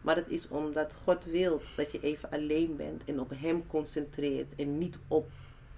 Maar 0.00 0.16
het 0.16 0.28
is 0.28 0.48
omdat 0.48 0.96
God 1.04 1.24
wil 1.24 1.60
dat 1.76 1.92
je 1.92 2.00
even 2.00 2.30
alleen 2.30 2.76
bent 2.76 3.04
en 3.04 3.20
op 3.20 3.32
Hem 3.34 3.66
concentreert 3.66 4.54
en 4.54 4.78
niet 4.78 4.98
op 5.08 5.30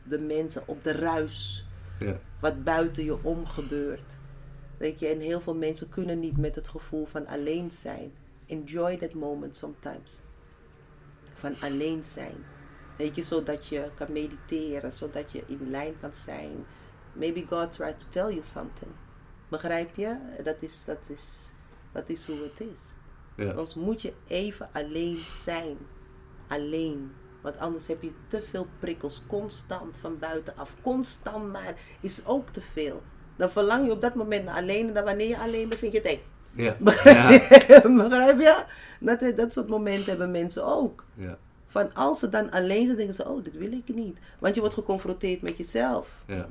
de 0.02 0.18
mensen, 0.18 0.62
op 0.66 0.84
de 0.84 0.92
ruis 0.92 1.66
ja, 1.98 2.20
wat 2.40 2.64
buiten 2.64 3.04
je 3.04 3.22
om 3.22 3.46
gebeurt. 3.46 4.16
Weet 4.76 5.00
je, 5.00 5.06
en 5.06 5.20
heel 5.20 5.40
veel 5.40 5.54
mensen 5.54 5.88
kunnen 5.88 6.18
niet 6.18 6.36
met 6.36 6.54
het 6.54 6.68
gevoel 6.68 7.06
van 7.06 7.26
alleen 7.26 7.70
zijn. 7.70 8.12
Enjoy 8.46 8.96
that 8.96 9.14
moment 9.14 9.56
sometimes. 9.56 10.20
Van 11.32 11.54
alleen 11.60 12.04
zijn. 12.04 12.36
Weet 12.96 13.14
je, 13.14 13.22
zodat 13.22 13.66
je 13.66 13.90
kan 13.94 14.12
mediteren, 14.12 14.92
zodat 14.92 15.32
je 15.32 15.42
in 15.46 15.70
lijn 15.70 15.94
kan 16.00 16.12
zijn. 16.12 16.64
Maybe 17.12 17.44
God 17.46 17.72
tried 17.72 17.98
to 17.98 18.06
tell 18.08 18.28
you 18.28 18.42
something. 18.42 18.90
Begrijp 19.48 19.96
je? 19.96 20.16
Dat 20.44 20.56
is, 20.60 20.84
dat 20.84 20.98
is, 21.06 21.50
dat 22.00 22.08
is 22.16 22.24
hoe 22.26 22.36
het 22.42 22.68
is. 22.68 22.80
ja, 23.44 23.52
Soms 23.56 23.74
moet 23.74 24.02
je 24.02 24.12
even 24.26 24.68
alleen 24.72 25.18
zijn. 25.32 25.76
Alleen. 26.48 27.12
Want 27.40 27.58
anders 27.58 27.86
heb 27.86 28.02
je 28.02 28.10
te 28.28 28.42
veel 28.50 28.66
prikkels. 28.78 29.22
Constant 29.26 29.96
van 30.00 30.18
buitenaf. 30.18 30.74
Constant 30.82 31.52
maar 31.52 31.74
is 32.00 32.26
ook 32.26 32.48
te 32.50 32.60
veel. 32.60 33.02
Dan 33.36 33.50
verlang 33.50 33.84
je 33.86 33.92
op 33.92 34.00
dat 34.00 34.14
moment 34.14 34.44
naar 34.44 34.54
alleen. 34.54 34.88
En 34.88 34.94
dan 34.94 35.04
wanneer 35.04 35.28
je 35.28 35.38
alleen 35.38 35.68
bent, 35.68 35.80
vind 35.80 35.92
je 35.92 35.98
het 35.98 36.06
eng. 36.08 36.20
ja, 36.52 36.76
Begrijp 37.96 38.40
je? 38.40 38.64
Dat, 39.00 39.36
dat 39.36 39.52
soort 39.52 39.68
momenten 39.68 40.04
hebben 40.08 40.30
mensen 40.30 40.64
ook. 40.64 41.04
ja, 41.14 41.38
Van 41.66 41.94
als 41.94 42.18
ze 42.18 42.28
dan 42.28 42.50
alleen 42.50 42.84
zijn, 42.84 42.96
denken 42.96 43.14
ze, 43.14 43.28
oh, 43.28 43.44
dit 43.44 43.56
wil 43.56 43.72
ik 43.72 43.94
niet. 43.94 44.18
Want 44.38 44.54
je 44.54 44.60
wordt 44.60 44.74
geconfronteerd 44.74 45.42
met 45.42 45.56
jezelf. 45.56 46.08
ja, 46.26 46.48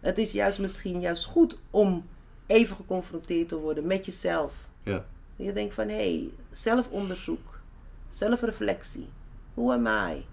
Het 0.00 0.18
is 0.18 0.32
juist 0.32 0.58
misschien 0.58 1.00
juist 1.00 1.24
goed 1.24 1.58
om 1.70 2.06
even 2.46 2.76
geconfronteerd 2.76 3.48
te 3.48 3.56
worden 3.58 3.86
met 3.86 4.06
jezelf. 4.06 4.52
Ja, 4.88 5.06
Je 5.36 5.52
denkt 5.52 5.74
van, 5.74 5.88
hé, 5.88 5.94
hey, 5.94 6.30
zelfonderzoek, 6.50 7.60
zelfreflectie. 8.08 9.08
Who 9.54 9.72
am 9.72 9.86
I? 9.86 10.24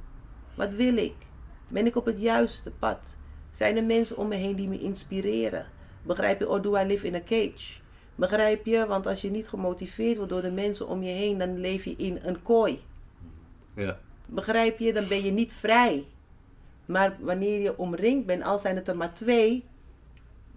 Wat 0.56 0.74
wil 0.74 0.98
ik? 0.98 1.16
Ben 1.68 1.86
ik 1.86 1.96
op 1.96 2.06
het 2.06 2.22
juiste 2.22 2.72
pad? 2.72 3.16
Zijn 3.52 3.78
er 3.78 3.84
mensen 3.84 4.18
om 4.18 4.28
me 4.28 4.36
heen 4.36 4.56
die 4.56 4.68
me 4.68 4.80
inspireren? 4.80 5.66
Begrijp 6.04 6.40
je? 6.40 6.50
Or 6.50 6.62
do 6.62 6.78
I 6.78 6.86
live 6.86 7.08
in 7.08 7.16
a 7.16 7.22
cage? 7.26 7.80
Begrijp 8.16 8.66
je? 8.66 8.86
Want 8.88 9.08
als 9.08 9.22
je 9.22 9.32
niet 9.32 9.48
gemotiveerd 9.48 10.18
wordt 10.18 10.32
door 10.32 10.42
de 10.42 10.52
mensen 10.52 10.88
om 10.88 11.04
je 11.04 11.12
heen, 11.12 11.38
dan 11.38 11.60
leef 11.60 11.84
je 11.84 11.96
in 11.96 12.20
een 12.24 12.42
kooi. 12.42 12.82
ja, 13.76 14.00
Begrijp 14.26 14.80
je? 14.80 14.94
Dan 14.94 15.08
ben 15.08 15.24
je 15.24 15.32
niet 15.32 15.54
vrij. 15.54 16.06
Maar 16.86 17.18
wanneer 17.20 17.62
je 17.62 17.78
omringd 17.78 18.26
bent, 18.26 18.44
al 18.44 18.60
zijn 18.60 18.76
het 18.76 18.88
er 18.88 18.98
maar 18.98 19.14
twee, 19.14 19.64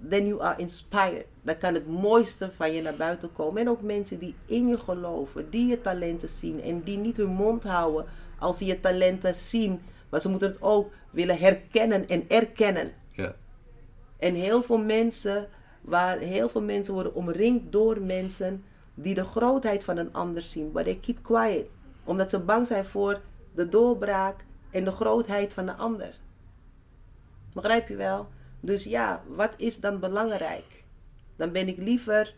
then 0.09 0.27
you 0.27 0.41
are 0.43 0.61
inspired. 0.61 1.27
Dan 1.43 1.59
kan 1.59 1.75
het 1.75 1.87
mooiste 1.89 2.51
van 2.57 2.73
je 2.73 2.83
naar 2.83 2.97
buiten 2.97 3.33
komen. 3.33 3.61
En 3.61 3.69
ook 3.69 3.83
mensen 3.83 4.19
die 4.19 4.35
in 4.47 4.69
je 4.69 4.79
geloven, 4.79 5.51
die 5.51 5.67
je 5.67 5.81
talenten 5.81 6.29
zien 6.29 6.63
en 6.63 6.83
die 6.83 6.97
niet 6.97 7.17
hun 7.17 7.29
mond 7.29 7.65
houden 7.65 8.07
als 8.39 8.59
ze 8.59 8.65
je 8.65 8.81
talenten 8.81 9.35
zien. 9.35 9.81
Maar 10.09 10.21
ze 10.21 10.29
moeten 10.29 10.49
het 10.49 10.63
ook 10.63 10.93
willen 11.11 11.39
herkennen 11.39 12.09
en 12.09 12.25
erkennen. 12.29 12.93
ja, 13.13 13.35
En 14.17 14.35
heel 14.35 14.63
veel 14.63 14.79
mensen, 14.79 15.49
waar 15.81 16.19
heel 16.19 16.49
veel 16.49 16.63
mensen 16.63 16.95
worden 16.95 17.15
omringd 17.15 17.73
door 17.73 18.01
mensen 18.01 18.65
die 18.95 19.15
de 19.15 19.25
grootheid 19.25 19.85
van 19.85 19.97
een 19.97 20.13
ander 20.13 20.43
zien. 20.43 20.71
Maar 20.73 20.85
they 20.85 20.97
keep 20.97 21.23
quiet. 21.23 21.67
Omdat 22.05 22.31
ze 22.31 22.39
bang 22.39 22.67
zijn 22.67 22.85
voor 22.85 23.21
de 23.55 23.69
doorbraak 23.69 24.45
en 24.71 24.85
de 24.85 24.91
grootheid 24.91 25.53
van 25.53 25.67
de 25.67 25.75
ander. 25.75 26.15
Begrijp 27.53 27.89
je 27.89 27.97
wel? 27.97 28.29
Dus 28.61 28.85
ja, 28.85 29.23
wat 29.29 29.55
is 29.57 29.81
dan 29.81 30.01
belangrijk? 30.01 30.85
Dan 31.37 31.53
ben 31.53 31.69
ik 31.69 31.77
liever 31.77 32.35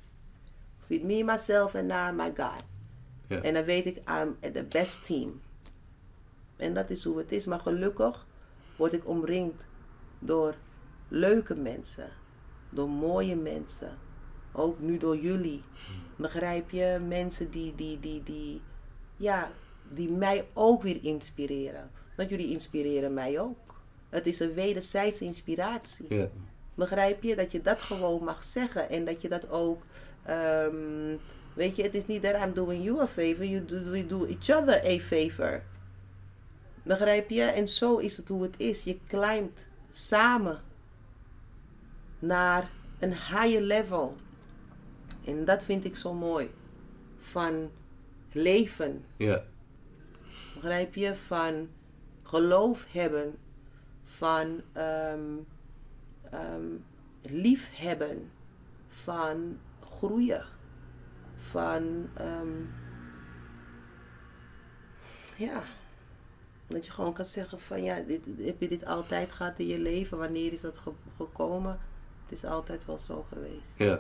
with 0.87 1.03
me, 1.03 1.25
myself 1.25 1.75
en 1.75 1.89
uh, 1.89 2.11
my 2.13 2.33
God. 2.37 2.65
En 3.43 3.55
dan 3.55 3.65
weet 3.65 3.87
ik, 3.87 3.97
I'm 3.97 4.53
the 4.53 4.65
best 4.69 5.05
team. 5.05 5.41
En 6.57 6.75
dat 6.75 6.91
is 6.91 7.05
hoe 7.05 7.19
het 7.19 7.33
is. 7.33 7.45
Maar 7.45 7.61
gelukkig 7.61 8.27
word 8.77 8.93
ik 8.93 9.09
omringd 9.09 9.67
door 10.19 10.55
leuke 11.09 11.55
mensen. 11.55 12.11
Door 12.71 12.89
mooie 12.89 13.37
mensen. 13.37 13.99
Ook 14.53 14.81
nu 14.81 14.99
door 14.99 15.17
jullie. 15.17 15.63
Begrijp 16.17 16.71
je? 16.71 17.01
Mensen 17.09 17.51
die, 17.51 17.75
die, 17.75 18.01
die, 18.01 18.23
die, 18.23 18.61
ja, 19.17 19.51
die 19.89 20.11
mij 20.11 20.47
ook 20.53 20.83
weer 20.83 21.05
inspireren. 21.05 21.91
Want 22.17 22.31
jullie 22.31 22.53
inspireren 22.53 23.15
mij 23.15 23.41
ook. 23.41 23.70
Het 24.11 24.27
is 24.27 24.41
een 24.41 24.55
wederzijdse 24.55 25.25
inspiratie. 25.25 26.07
Ja. 26.15 26.29
Begrijp 26.75 27.23
je? 27.23 27.37
Dat 27.37 27.53
je 27.53 27.63
dat 27.63 27.83
gewoon 27.83 28.25
mag 28.25 28.45
zeggen. 28.45 28.89
En 28.89 29.05
dat 29.05 29.23
je 29.23 29.29
dat 29.29 29.51
ook... 29.51 29.83
ehm, 30.23 31.17
weet 31.55 31.77
je, 31.77 31.83
het 31.83 31.95
is 31.95 32.07
niet 32.07 32.23
that 32.23 32.45
I'm 32.45 32.53
doing 32.53 32.85
you 32.85 33.01
a 33.01 33.07
favor. 33.07 33.45
You 33.45 33.65
do, 33.65 33.91
we 33.91 34.07
do 34.07 34.25
each 34.25 34.51
other 34.61 34.85
a 34.85 34.99
favor. 34.99 35.63
Begrijp 36.83 37.31
je? 37.31 37.43
En 37.43 37.69
zo 37.69 37.97
is 37.97 38.17
het 38.17 38.29
hoe 38.29 38.43
het 38.43 38.55
is. 38.57 38.83
Je 38.83 38.99
climbt 39.09 39.67
samen 39.91 40.61
naar 42.19 42.71
een 42.99 43.13
higher 43.13 43.61
level. 43.63 44.17
En 45.25 45.45
dat 45.45 45.65
vind 45.65 45.85
ik 45.85 45.97
zo 45.97 46.15
mooi. 46.15 46.51
Van 47.19 47.71
leven. 48.33 49.05
Ja. 49.17 49.45
Begrijp 50.55 50.95
je? 50.95 51.15
Van 51.15 51.69
geloof 52.23 52.87
hebben. 52.91 53.35
Van 54.17 54.61
ehm 54.73 55.37
ehm, 56.31 56.67
lief 57.23 57.77
hebben. 57.77 58.31
Van 58.89 59.59
groeien. 59.85 60.45
Van 61.37 62.09
ehm, 62.15 62.49
ja. 65.37 65.63
Dat 66.67 66.85
je 66.85 66.91
gewoon 66.91 67.13
kan 67.13 67.25
zeggen 67.25 67.61
van 67.61 67.83
ja, 67.83 68.01
dit, 68.01 68.21
heb 68.39 68.61
je 68.61 68.69
dit 68.69 68.85
altijd 68.85 69.33
gehad 69.33 69.59
in 69.59 69.67
je 69.67 69.79
leven? 69.79 70.19
Wanneer 70.19 70.53
is 70.53 70.61
dat 70.61 70.79
ge- 70.79 70.93
gekomen? 71.17 71.79
Het 72.23 72.33
is 72.33 72.45
altijd 72.45 72.85
wel 72.85 72.99
zo 72.99 73.23
geweest. 73.29 73.73
Ja. 73.77 73.91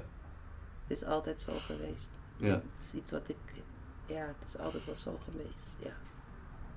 Het 0.86 0.98
is 0.98 1.04
altijd 1.04 1.40
zo 1.40 1.52
geweest. 1.58 2.08
Ja. 2.36 2.48
Het 2.54 2.80
is 2.80 2.92
iets 2.94 3.10
wat 3.10 3.28
ik, 3.28 3.36
ja, 4.06 4.26
het 4.26 4.48
is 4.48 4.58
altijd 4.58 4.84
wel 4.84 4.96
zo 4.96 5.18
geweest. 5.24 5.78
Ja. 5.82 5.92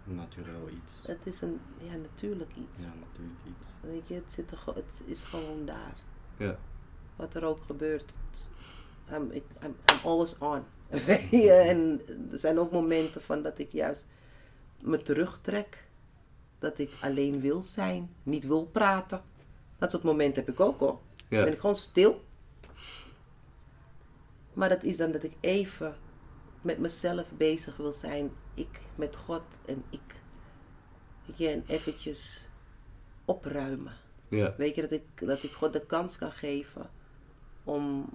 Naturel 0.03 0.69
iets. 0.69 1.01
Het 1.05 1.19
is 1.23 1.41
een, 1.41 1.59
ja, 1.77 1.95
natuurlijk 1.95 2.51
iets. 2.55 2.81
Ja, 2.81 2.93
natuurlijk 2.99 3.39
iets. 3.47 3.67
Weet 3.81 4.07
je, 4.07 4.13
het, 4.13 4.33
zit 4.33 4.51
er, 4.51 4.59
het 4.75 5.03
is 5.05 5.23
gewoon 5.23 5.65
daar. 5.65 5.95
Ja. 6.37 6.57
Wat 7.15 7.35
er 7.35 7.43
ook 7.43 7.63
gebeurt. 7.65 8.15
I'm, 9.11 9.31
ik, 9.31 9.43
I'm, 9.63 9.75
I'm 9.91 9.99
always 10.03 10.37
on. 10.37 10.63
En 11.69 12.01
er 12.31 12.39
zijn 12.39 12.59
ook 12.59 12.71
momenten 12.71 13.21
van 13.21 13.41
dat 13.41 13.59
ik 13.59 13.71
juist 13.71 14.05
me 14.79 15.01
terugtrek. 15.01 15.87
Dat 16.59 16.79
ik 16.79 16.91
alleen 17.01 17.41
wil 17.41 17.61
zijn, 17.61 18.15
niet 18.23 18.47
wil 18.47 18.65
praten. 18.65 19.21
Dat 19.77 19.91
soort 19.91 20.03
momenten 20.03 20.45
heb 20.45 20.53
ik 20.53 20.59
ook 20.59 20.79
hoor. 20.79 20.99
Ja. 21.29 21.43
Ben 21.43 21.53
ik 21.53 21.59
gewoon 21.59 21.75
stil. 21.75 22.23
Maar 24.53 24.69
dat 24.69 24.83
is 24.83 24.97
dan 24.97 25.11
dat 25.11 25.23
ik 25.23 25.33
even 25.39 25.95
met 26.61 26.77
mezelf 26.77 27.31
bezig 27.37 27.77
wil 27.77 27.91
zijn. 27.91 28.31
Ik 28.53 28.81
met 28.95 29.15
God 29.15 29.41
en 29.65 29.83
ik. 29.89 30.21
Weet 31.25 31.37
je, 31.37 31.47
en 31.49 31.63
eventjes 31.67 32.47
opruimen. 33.25 33.93
Ja. 34.29 34.53
Weet 34.57 34.75
je, 34.75 34.81
dat 34.81 34.91
ik, 34.91 35.03
dat 35.15 35.43
ik 35.43 35.51
God 35.51 35.73
de 35.73 35.85
kans 35.85 36.17
kan 36.17 36.31
geven 36.31 36.89
om 37.63 38.09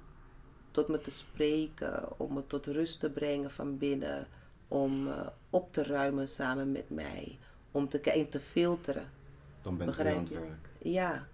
tot 0.71 0.89
me 0.89 1.01
te 1.01 1.11
spreken, 1.11 2.19
om 2.21 2.33
me 2.35 2.47
tot 2.47 2.67
rust 2.67 3.01
te 3.01 3.11
brengen 3.11 3.51
van 3.51 3.79
binnen, 3.79 4.27
om 4.69 5.09
eh, 5.09 5.27
op 5.51 5.73
te 5.73 5.83
ruimen 5.83 6.29
samen 6.29 6.73
met 6.73 6.91
mij, 6.91 7.39
om 7.71 7.89
te 7.89 8.01
kijken, 8.01 8.29
te 8.29 8.41
filteren. 8.41 9.11
Dan 9.63 9.77
bent 9.77 9.91
u 9.91 9.93
Begrijp 9.93 10.17
aan 10.17 10.23
het 10.23 10.33
je? 10.33 10.39
werk. 10.41 10.69
Ja, 10.79 11.29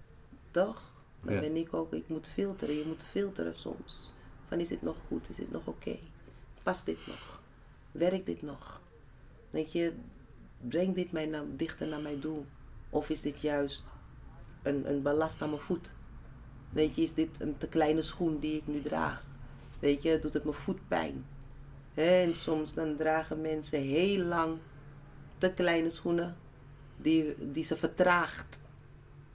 toch? 0.51 0.93
Dan 1.21 1.35
Ja. 1.35 1.41
ben 1.41 1.57
ik 1.57 1.75
ook, 1.75 1.93
ik 1.93 2.09
moet 2.09 2.27
filteren, 2.27 2.75
je 2.75 2.85
moet 2.87 3.03
filteren 3.05 3.55
soms. 3.55 4.13
Van 4.49 4.61
is 4.61 4.69
dit 4.69 4.83
nog 4.83 4.97
goed, 5.09 5.29
is 5.29 5.37
dit 5.37 5.51
nog 5.53 5.67
oké? 5.67 5.99
Past 6.63 6.87
dit 6.87 7.07
nog? 7.07 7.41
Werkt 7.93 8.27
dit 8.27 8.43
nog? 8.43 8.81
Weet 9.55 9.73
je, 9.73 9.93
breng 10.61 10.95
dit 10.95 11.13
mij 11.13 11.27
naar, 11.27 11.45
dichter 11.57 11.89
naar 11.89 12.01
mijn 12.01 12.21
doel? 12.21 12.47
Of 12.91 13.09
is 13.09 13.21
dit 13.21 13.41
juist 13.41 13.85
een, 14.63 14.91
een 14.91 15.03
ballast 15.03 15.43
aan 15.43 15.49
mijn 15.49 15.61
voet? 15.61 15.91
Weet 16.71 16.95
je, 16.95 17.03
is 17.03 17.15
dit 17.15 17.29
een 17.39 17.59
te 17.59 17.69
kleine 17.69 18.03
schoen 18.03 18.39
die 18.39 18.57
ik 18.57 18.67
nu 18.67 18.83
draag? 18.83 19.25
Weet 19.79 20.03
je, 20.03 20.19
doet 20.19 20.33
het 20.33 20.45
mijn 20.45 20.57
voet 20.57 20.89
pijn? 20.89 21.27
En 21.95 22.35
soms 22.35 22.75
dan 22.75 22.97
dragen 22.97 23.41
mensen 23.41 23.81
heel 23.81 24.25
lang 24.25 24.59
te 25.39 25.53
kleine 25.53 25.91
schoenen 25.91 26.37
die, 26.97 27.35
die 27.53 27.65
ze 27.65 27.77
vertraagt. 27.77 28.59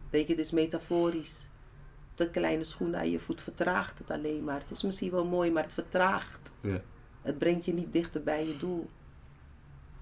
Weet 0.10 0.28
je, 0.28 0.34
het 0.34 0.46
is 0.46 0.52
metaforisch. 0.52 1.48
Te 2.14 2.30
kleine 2.30 2.64
schoenen 2.64 3.00
aan 3.00 3.12
je 3.12 3.20
voet 3.20 3.42
vertraagt 3.42 3.98
het 3.98 4.12
alleen 4.12 4.44
maar. 4.44 4.60
Het 4.60 4.72
is 4.72 4.84
misschien 4.84 5.12
wel 5.12 5.26
mooi, 5.26 5.52
maar 5.52 5.64
het 5.64 5.74
vertraagt. 5.74 6.52
Ja. 6.62 6.82
Het 7.22 7.38
brengt 7.38 7.66
je 7.66 7.74
niet 7.74 7.94
dichter 7.94 8.24
bij 8.24 8.48
je 8.48 8.58
doel. 8.58 8.90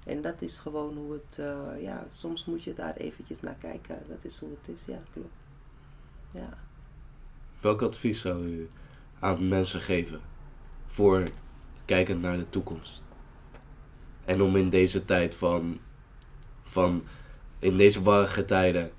En 0.08 0.22
dat 0.22 0.42
is 0.42 0.58
gewoon 0.58 0.98
hoe 0.98 1.14
het, 1.14 1.40
eh, 1.40 1.82
ja, 1.82 2.06
soms 2.10 2.46
moet 2.46 2.64
je 2.64 2.74
daar 2.74 2.96
eventjes 2.96 3.40
naar 3.40 3.56
kijken. 3.56 4.04
Dat 4.08 4.18
is 4.22 4.40
hoe 4.40 4.50
het 4.62 4.76
is, 4.76 4.86
ja, 4.86 5.00
klopt. 5.14 5.34
Ja. 6.32 6.58
Welk 7.62 7.82
advies 7.82 8.22
zou 8.22 8.46
u 8.46 8.68
aan 9.20 9.48
mensen 9.48 9.82
geven 9.82 10.22
voor 10.86 11.30
kijkend 11.86 12.22
naar 12.22 12.38
de 12.38 12.50
toekomst? 12.50 13.04
En 14.26 14.42
om 14.42 14.56
in 14.56 14.70
deze 14.70 15.06
tijd 15.06 15.36
van, 15.36 15.80
van 16.64 17.04
in 17.60 17.78
deze 17.78 18.04
warrige 18.04 18.46
tijden, 18.46 18.92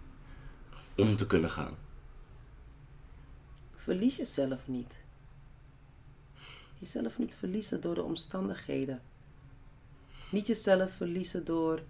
om 0.96 1.16
te 1.16 1.26
kunnen 1.26 1.50
gaan. 1.50 1.76
Verlies 3.74 4.16
jezelf 4.16 4.68
niet. 4.68 4.94
Jezelf 6.78 7.18
niet 7.18 7.34
verliezen 7.34 7.80
door 7.80 7.94
de 7.94 8.02
omstandigheden. 8.02 9.02
Niet 10.30 10.46
jezelf 10.46 10.92
verliezen 10.92 11.44
door 11.44 11.82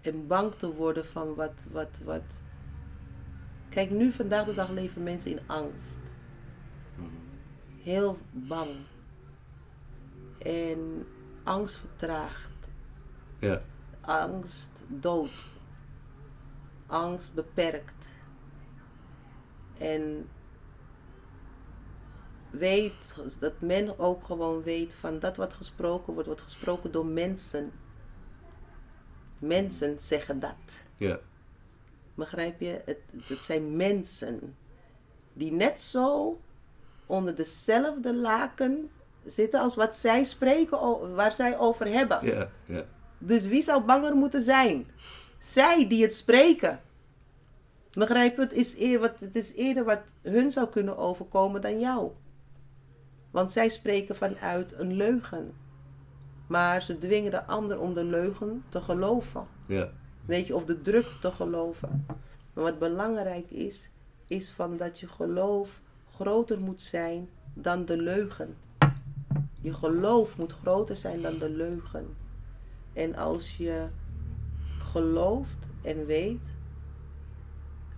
en 0.00 0.26
bang 0.26 0.54
te 0.54 0.74
worden 0.74 1.06
van 1.06 1.34
wat, 1.34 1.66
wat, 1.72 2.00
wat. 2.04 2.40
Kijk, 3.68 3.90
nu 3.90 4.12
vandaag 4.12 4.44
de 4.44 4.54
dag 4.54 4.70
leven 4.70 5.02
mensen 5.02 5.30
in 5.30 5.40
angst. 5.46 6.00
Mhm. 6.94 7.08
Heel 7.82 8.18
bang. 8.30 8.70
En 10.38 11.06
angst 11.44 11.78
vertraagt. 11.78 12.50
Ja, 13.38 13.62
Angst 14.00 14.84
dood. 14.88 15.46
Angst 16.86 17.34
beperkt. 17.34 18.08
En 19.78 20.28
weet 22.58 23.16
dat 23.38 23.60
men 23.60 23.98
ook 23.98 24.24
gewoon 24.24 24.62
weet 24.62 24.94
van 24.94 25.18
dat 25.18 25.36
wat 25.36 25.52
gesproken 25.52 26.12
wordt, 26.12 26.26
wordt 26.28 26.42
gesproken 26.42 26.92
door 26.92 27.06
mensen. 27.06 27.72
Mensen 29.38 29.96
zeggen 30.00 30.40
dat. 30.40 30.82
ja, 30.96 31.18
Begrijp 32.14 32.60
je? 32.60 32.80
Het, 32.84 32.98
het 33.24 33.38
zijn 33.44 33.76
mensen 33.76 34.56
die 35.32 35.52
net 35.52 35.80
zo 35.80 36.40
onder 37.06 37.36
dezelfde 37.36 38.14
laken 38.14 38.90
zitten 39.24 39.60
als 39.60 39.74
wat 39.74 39.96
zij 39.96 40.24
spreken, 40.24 41.14
waar 41.14 41.32
zij 41.32 41.58
over 41.58 41.86
hebben. 41.86 42.18
ja, 42.22 42.50
ja, 42.64 42.84
Dus 43.18 43.46
wie 43.46 43.62
zou 43.62 43.82
banger 43.82 44.14
moeten 44.16 44.42
zijn? 44.42 44.86
Zij 45.38 45.88
die 45.88 46.02
het 46.02 46.14
spreken. 46.14 46.80
Begrijp 47.92 48.36
je? 48.36 48.42
Het 48.42 48.52
is, 48.52 48.74
het 49.20 49.36
is 49.36 49.54
eerder 49.54 49.84
wat 49.84 50.00
hun 50.22 50.50
zou 50.50 50.68
kunnen 50.68 50.96
overkomen 50.96 51.60
dan 51.60 51.80
jou. 51.80 52.10
Want 53.36 53.52
zij 53.52 53.68
spreken 53.68 54.16
vanuit 54.16 54.78
een 54.78 54.92
leugen. 54.92 55.52
Maar 56.46 56.82
ze 56.82 56.98
dwingen 56.98 57.30
de 57.30 57.44
ander 57.44 57.78
om 57.80 57.94
de 57.94 58.04
leugen 58.04 58.64
te 58.68 58.80
geloven. 58.80 59.46
ja, 59.66 59.90
Weet 60.24 60.46
je, 60.46 60.54
of 60.54 60.64
de 60.64 60.82
druk 60.82 61.06
te 61.20 61.30
geloven. 61.30 62.06
Maar 62.52 62.64
wat 62.64 62.78
belangrijk 62.78 63.50
is, 63.50 63.90
is 64.26 64.50
van 64.50 64.76
dat 64.76 65.00
je 65.00 65.08
geloof 65.08 65.80
groter 66.10 66.60
moet 66.60 66.82
zijn 66.82 67.28
dan 67.54 67.84
de 67.84 67.96
leugen. 67.96 68.56
Je 69.60 69.74
geloof 69.74 70.38
moet 70.38 70.52
groter 70.52 70.96
zijn 70.96 71.22
dan 71.22 71.38
de 71.38 71.50
leugen. 71.50 72.16
En 72.92 73.16
als 73.16 73.56
je 73.56 73.86
gelooft 74.78 75.66
en 75.82 76.06
weet, 76.06 76.54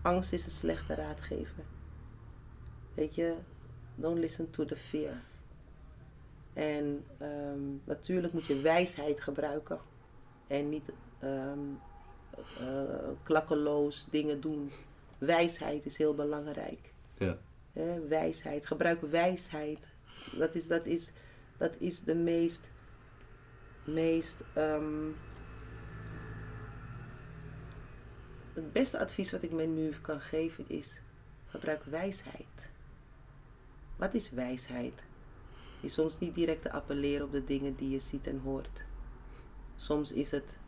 angst 0.02 0.32
is 0.32 0.44
een 0.44 0.50
slechte 0.50 0.94
raadgever. 0.94 1.64
Weet 2.94 3.14
je, 3.14 3.34
don't 3.98 4.18
listen 4.18 4.50
to 4.50 4.64
the 4.64 4.76
fear. 4.76 5.22
En 6.52 7.04
ehm, 7.18 7.60
natuurlijk 7.84 8.32
moet 8.32 8.46
je 8.46 8.60
wijsheid 8.60 9.20
gebruiken. 9.20 9.80
En 10.46 10.68
niet 10.68 10.84
ehm, 11.18 11.58
eh, 12.58 13.08
klakkeloos 13.22 14.06
dingen 14.10 14.40
doen. 14.40 14.70
Wijsheid 15.18 15.86
is 15.86 15.96
heel 15.96 16.14
belangrijk. 16.14 16.92
ja, 17.72 18.00
wijsheid. 18.08 18.66
Gebruik 18.66 19.00
wijsheid. 19.00 19.88
Dat 20.32 20.54
is, 20.54 20.66
dat 20.66 20.86
is, 20.86 21.10
dat 21.56 21.74
is 21.78 22.00
de 22.00 22.14
meest, 22.14 22.70
meest 23.84 24.40
ehm, 24.54 25.08
het 28.52 28.72
beste 28.72 28.98
advies 28.98 29.32
wat 29.32 29.42
ik 29.42 29.52
me 29.52 29.64
nu 29.64 29.90
kan 30.00 30.20
geven 30.20 30.64
is: 30.68 31.00
gebruik 31.46 31.84
wijsheid. 31.84 32.67
Wat 33.98 34.14
is 34.14 34.30
wijsheid? 34.30 35.02
Is 35.80 35.92
soms 35.92 36.18
niet 36.18 36.34
direct 36.34 36.62
te 36.62 36.72
appelleren 36.72 37.26
op 37.26 37.32
de 37.32 37.44
dingen 37.44 37.74
die 37.74 37.90
je 37.90 37.98
ziet 37.98 38.26
en 38.26 38.40
hoort. 38.40 38.82
Soms 39.76 40.12
is 40.12 40.30
het 40.30 40.58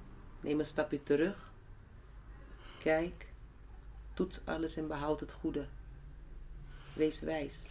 neem 0.40 0.58
een 0.58 0.64
stapje 0.64 1.02
terug, 1.02 1.52
kijk, 2.82 3.26
toets 4.14 4.40
alles 4.44 4.76
en 4.76 4.88
behoud 4.88 5.20
het 5.20 5.32
goede. 5.32 5.66
Wees 6.92 7.20
wijs. 7.20 7.64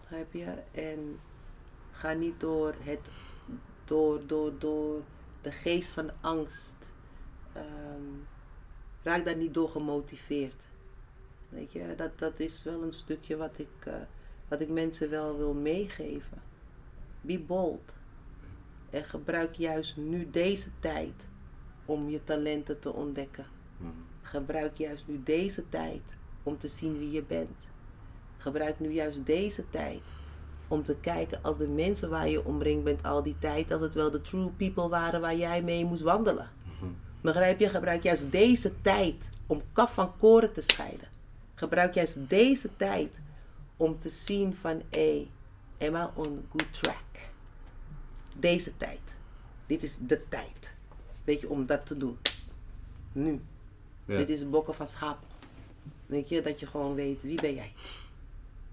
Begrijp 0.00 0.32
je? 0.32 0.62
En 0.70 1.20
ga 1.90 2.12
niet 2.12 2.40
door 2.40 2.74
het, 2.78 3.00
door, 3.84 4.26
door, 4.26 4.58
door 4.58 5.02
de 5.42 5.52
geest 5.52 5.88
van 5.88 6.10
angst. 6.20 6.76
ehm, 7.52 8.02
raak 9.02 9.24
daar 9.24 9.36
niet 9.36 9.54
door 9.54 9.68
gemotiveerd. 9.68 10.62
Weet 11.54 11.72
je, 11.72 11.94
dat, 11.96 12.18
dat 12.18 12.40
is 12.40 12.64
wel 12.64 12.82
een 12.82 12.92
stukje 12.92 13.36
wat 13.36 13.58
ik, 13.58 13.86
eh, 13.86 13.94
wat 14.48 14.60
ik 14.60 14.68
mensen 14.68 15.10
wel 15.10 15.36
wil 15.36 15.54
meegeven. 15.54 16.42
Be 17.20 17.40
bold. 17.40 17.94
En 18.90 19.04
gebruik 19.04 19.54
juist 19.54 19.96
nu 19.96 20.30
deze 20.30 20.68
tijd 20.78 21.28
om 21.84 22.08
je 22.08 22.24
talenten 22.24 22.78
te 22.80 22.92
ontdekken. 22.92 23.46
Mhm. 23.76 23.90
Gebruik 24.22 24.76
juist 24.76 25.06
nu 25.06 25.22
deze 25.22 25.68
tijd 25.68 26.02
om 26.42 26.58
te 26.58 26.68
zien 26.68 26.98
wie 26.98 27.10
je 27.10 27.22
bent. 27.22 27.66
Gebruik 28.36 28.80
nu 28.80 28.90
juist 28.90 29.26
deze 29.26 29.64
tijd 29.70 30.02
om 30.68 30.84
te 30.84 30.96
kijken 30.96 31.42
als 31.42 31.58
de 31.58 31.68
mensen 31.68 32.10
waar 32.10 32.28
je 32.28 32.44
omringd 32.44 32.84
bent 32.84 33.02
al 33.02 33.22
die 33.22 33.38
tijd, 33.38 33.72
als 33.72 33.80
het 33.80 33.94
wel 33.94 34.10
de 34.10 34.20
true 34.20 34.50
people 34.50 34.88
waren 34.88 35.20
waar 35.20 35.36
jij 35.36 35.62
mee 35.62 35.84
moest 35.84 36.02
wandelen. 36.02 36.50
Mhm. 36.64 36.90
Begrijp 37.20 37.60
je? 37.60 37.68
Gebruik 37.68 38.02
juist 38.02 38.32
deze 38.32 38.72
tijd 38.80 39.28
om 39.46 39.60
kaf 39.72 39.94
van 39.94 40.16
koren 40.16 40.52
te 40.52 40.60
scheiden. 40.60 41.13
Gebruik 41.54 41.94
juist 41.94 42.28
deze 42.28 42.76
tijd 42.76 43.12
om 43.76 43.98
te 43.98 44.08
zien 44.08 44.54
van, 44.54 44.82
hé, 44.90 45.28
hey, 45.78 45.88
am 45.88 45.96
I 45.96 46.08
on 46.14 46.46
good 46.48 46.72
track? 46.72 47.04
Deze 48.36 48.76
tijd. 48.76 49.00
Dit 49.66 49.82
is 49.82 49.96
de 50.00 50.28
tijd. 50.28 50.74
Weet 51.24 51.40
je, 51.40 51.48
om 51.48 51.66
dat 51.66 51.86
te 51.86 51.96
doen. 51.96 52.18
Nu. 53.12 53.40
Ja. 54.04 54.16
Dit 54.16 54.28
is 54.28 54.50
bokken 54.50 54.74
van 54.74 54.88
schapen. 54.88 55.28
Weet 56.06 56.28
je, 56.28 56.42
dat 56.42 56.60
je 56.60 56.66
gewoon 56.66 56.94
weet, 56.94 57.22
wie 57.22 57.40
ben 57.40 57.54
jij? 57.54 57.72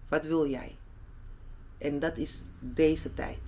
Wat 0.09 0.25
wil 0.25 0.47
jij? 0.47 0.77
En 1.77 1.99
dat 1.99 2.17
is 2.17 2.43
deze 2.59 3.13
tijd. 3.13 3.39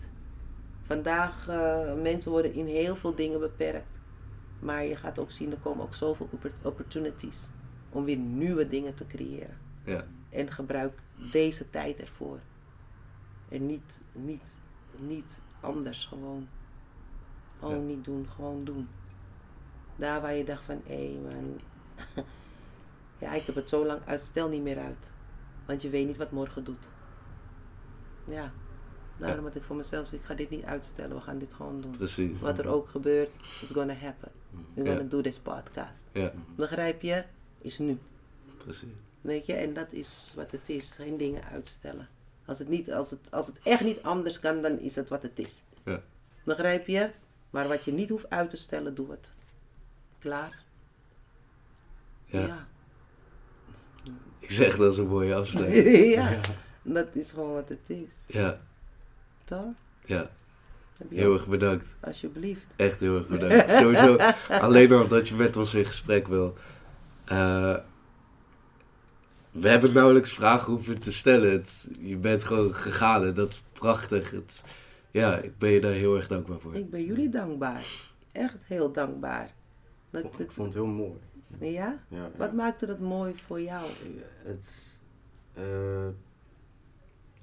Vandaag, 0.81 1.47
eh, 1.47 1.93
mensen 2.01 2.31
worden 2.31 2.53
in 2.53 2.65
heel 2.65 2.95
veel 2.95 3.15
dingen 3.15 3.39
beperkt. 3.39 3.99
Maar 4.59 4.85
je 4.85 4.95
gaat 4.95 5.19
ook 5.19 5.31
zien, 5.31 5.51
er 5.51 5.57
komen 5.57 5.83
ook 5.83 5.93
zoveel 5.93 6.27
oppor- 6.31 6.53
opportunities 6.63 7.37
om 7.93 8.05
weer 8.05 8.17
nieuwe 8.17 8.67
dingen 8.67 8.95
te 8.95 9.07
creëren. 9.07 9.57
Ja. 9.85 10.05
En 10.29 10.51
gebruik 10.51 10.99
deze 11.31 11.69
tijd 11.69 11.99
ervoor. 12.01 12.39
En 13.49 13.65
niet, 13.65 14.01
niet, 14.11 14.57
niet 14.97 15.39
anders, 15.59 16.05
gewoon. 16.05 16.47
Gewoon 17.59 17.79
Ja. 17.79 17.85
niet 17.95 18.03
doen, 18.05 18.27
gewoon 18.35 18.63
doen. 18.63 18.87
Daar 19.95 20.21
waar 20.21 20.33
je 20.33 20.43
dacht 20.43 20.63
van, 20.63 20.81
hé 20.85 21.19
man, 21.23 21.59
ja 23.21 23.33
ik 23.33 23.43
heb 23.45 23.55
het 23.55 23.69
zo 23.69 23.85
lang 23.85 24.01
uit, 24.05 24.21
stel 24.21 24.49
niet 24.49 24.63
meer 24.63 24.79
uit. 24.79 25.11
Want 25.65 25.81
je 25.81 25.89
weet 25.89 26.07
niet 26.07 26.17
wat 26.17 26.31
morgen 26.31 26.63
doet. 26.63 26.89
Ja, 28.27 28.51
daarom 29.19 29.45
had 29.45 29.55
ik 29.55 29.63
voor 29.63 29.75
mezelf, 29.75 30.11
ik 30.11 30.21
ga 30.23 30.33
dit 30.33 30.49
niet 30.49 30.63
uitstellen, 30.63 31.15
we 31.15 31.21
gaan 31.21 31.37
dit 31.37 31.53
gewoon 31.53 31.81
doen. 31.81 31.91
Precies. 31.91 32.39
Wat 32.39 32.59
er 32.59 32.67
ook 32.67 32.89
gebeurt, 32.89 33.29
it's 33.61 33.71
gonna 33.71 33.93
happen. 33.93 34.31
We're 34.73 34.89
Ja. 34.89 34.95
gonna 34.95 35.09
do 35.09 35.21
this 35.21 35.39
podcast. 35.39 36.03
Ja, 36.11 36.33
Begrijp 36.55 37.01
je? 37.01 37.23
Is 37.63 37.77
nu. 37.77 37.97
precies. 38.57 38.89
Weet 39.21 39.45
je, 39.45 39.53
en 39.53 39.73
dat 39.73 39.87
is 39.89 40.33
wat 40.35 40.51
het 40.51 40.69
is. 40.69 40.91
Geen 40.91 41.17
dingen 41.17 41.43
uitstellen. 41.43 42.07
Als 42.45 42.59
het, 42.59 42.67
niet, 42.67 42.91
als, 42.91 43.09
het, 43.09 43.19
als 43.29 43.47
het 43.47 43.55
echt 43.63 43.81
niet 43.81 44.01
anders 44.01 44.39
kan, 44.39 44.61
dan 44.61 44.79
is 44.79 44.95
het 44.95 45.09
wat 45.09 45.21
het 45.21 45.39
is. 45.39 45.63
Ja. 45.85 46.01
Begrijp 46.43 46.87
je? 46.87 47.09
Maar 47.49 47.67
wat 47.67 47.85
je 47.85 47.91
niet 47.91 48.09
hoeft 48.09 48.29
uit 48.29 48.49
te 48.49 48.57
stellen, 48.57 48.95
doe 48.95 49.11
het. 49.11 49.33
Klaar? 50.19 50.63
Ja. 52.25 52.67
Ik 54.39 54.51
zeg 54.51 54.77
dat 54.77 54.91
is 54.91 54.97
een 54.97 55.07
mooie 55.07 55.35
afsluiting. 55.35 55.85
Ja. 56.15 56.29
ja. 56.29 56.39
Dat 56.81 57.07
is 57.11 57.31
gewoon 57.31 57.53
wat 57.53 57.69
het 57.69 57.79
is. 57.87 58.13
Ja, 58.25 58.59
Toch? 59.43 59.73
ja. 60.05 60.29
Heel 61.09 61.33
erg 61.33 61.47
bedankt. 61.47 61.95
Alsjeblieft. 61.99 62.67
Echt 62.75 62.99
heel 62.99 63.15
erg 63.15 63.27
bedankt. 63.27 63.69
Sowieso 63.69 64.17
alleen 64.65 64.91
al 64.91 65.07
dat 65.07 65.27
je 65.27 65.35
met 65.35 65.57
ons 65.57 65.73
in 65.73 65.85
gesprek 65.85 66.27
wil. 66.27 66.57
Eh, 67.25 67.77
we 69.51 69.69
hebben 69.69 69.93
nauwelijks 69.93 70.33
vragen 70.33 70.73
hoeven 70.73 70.99
te 70.99 71.11
stellen. 71.11 71.51
Het, 71.51 71.91
je 71.99 72.17
bent 72.17 72.43
gewoon 72.43 72.75
gegaan 72.75 73.25
en 73.25 73.33
dat 73.33 73.49
is 73.51 73.63
prachtig. 73.73 74.31
Het, 74.31 74.63
ja, 75.11 75.37
ik 75.37 75.57
ben 75.57 75.69
je 75.69 75.81
daar 75.81 75.91
heel 75.91 76.15
erg 76.15 76.27
dankbaar 76.27 76.59
voor. 76.59 76.75
Ik 76.75 76.89
ben 76.89 77.05
jullie 77.05 77.29
dankbaar. 77.29 77.85
Echt 78.31 78.57
heel 78.63 78.91
dankbaar. 78.91 79.53
Dat 80.09 80.23
Ik 80.23 80.33
het, 80.37 80.53
vond 80.53 80.67
het 80.67 80.75
heel 80.75 80.85
mooi. 80.85 81.17
ja? 81.59 81.99
Ja, 82.07 82.31
Wat 82.37 82.53
maakte 82.53 82.85
het 82.85 82.99
mooi 82.99 83.33
voor 83.35 83.61
jou? 83.61 83.89
Ik- 83.89 84.23
Het, 84.43 84.99
eh, 85.53 86.07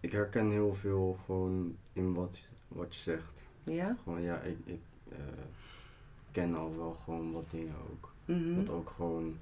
ik 0.00 0.12
herken 0.12 0.50
heel 0.50 0.74
veel 0.74 1.18
gewoon 1.24 1.76
in 1.92 2.14
wat, 2.14 2.40
wat 2.68 2.94
je 2.94 3.00
zegt. 3.00 3.42
Ja? 3.64 3.96
Gewoon, 4.02 4.22
ja, 4.22 4.40
ik, 4.40 4.58
ik 4.64 4.80
eh, 5.08 5.16
ken 6.32 6.54
al 6.54 6.76
wel 6.76 6.92
gewoon 7.04 7.32
wat 7.32 7.50
dingen 7.50 7.74
ook. 7.90 8.14
Mhm. 8.24 8.54
Wat 8.56 8.70
ook 8.70 8.90
gewoon 8.90 9.36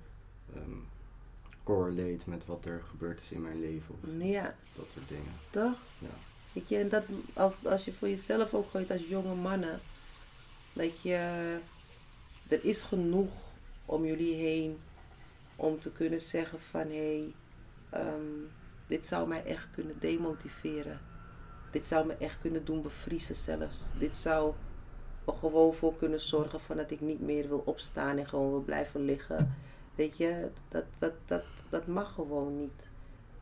ehm 0.54 0.76
correlate 1.62 2.18
met 2.24 2.46
wat 2.46 2.64
er 2.64 2.82
gebeurd 2.84 3.20
is 3.20 3.30
in 3.30 3.42
mijn 3.42 3.60
leven. 3.60 3.94
Of 3.94 4.10
Ja, 4.18 4.54
dat 4.72 4.90
soort 4.94 5.08
dingen. 5.08 5.32
toch? 5.50 5.78
Ja. 5.98 6.08
Weet 6.52 6.68
je, 6.68 6.76
en 6.76 6.88
dat 6.88 7.04
als, 7.32 7.64
als 7.64 7.84
je 7.84 7.92
voor 7.92 8.08
jezelf 8.08 8.54
ook 8.54 8.70
gooit 8.70 8.90
als 8.90 9.04
jonge 9.08 9.34
mannen, 9.34 9.80
dat 10.72 11.00
je, 11.00 11.16
er 12.48 12.64
is 12.64 12.82
genoeg 12.82 13.30
om 13.84 14.04
jullie 14.04 14.34
heen 14.34 14.78
om 15.56 15.80
te 15.80 15.92
kunnen 15.92 16.20
zeggen 16.20 16.60
van 16.60 16.80
hé, 16.80 16.86
hey, 16.96 17.34
ehm, 17.90 18.22
dit 18.86 19.06
zou 19.06 19.28
mij 19.28 19.44
echt 19.44 19.68
kunnen 19.74 19.96
demotiveren. 19.98 21.00
Dit 21.70 21.86
zou 21.86 22.06
me 22.06 22.14
echt 22.14 22.40
kunnen 22.40 22.64
doen 22.64 22.82
bevriezen 22.82 23.34
zelfs. 23.34 23.78
Dit 23.98 24.16
zou 24.16 24.54
er 25.26 25.34
gewoon 25.34 25.74
voor 25.74 25.96
kunnen 25.96 26.20
zorgen 26.20 26.60
van 26.60 26.76
dat 26.76 26.90
ik 26.90 27.00
niet 27.00 27.20
meer 27.20 27.48
wil 27.48 27.62
opstaan 27.64 28.16
en 28.18 28.28
gewoon 28.28 28.50
wil 28.50 28.62
blijven 28.62 29.04
liggen. 29.04 29.54
Weet 29.98 30.16
je, 30.16 30.50
dat, 30.68 30.84
dat, 30.98 31.12
dat, 31.26 31.44
dat 31.68 31.86
mag 31.86 32.14
gewoon 32.14 32.58
niet. 32.58 32.88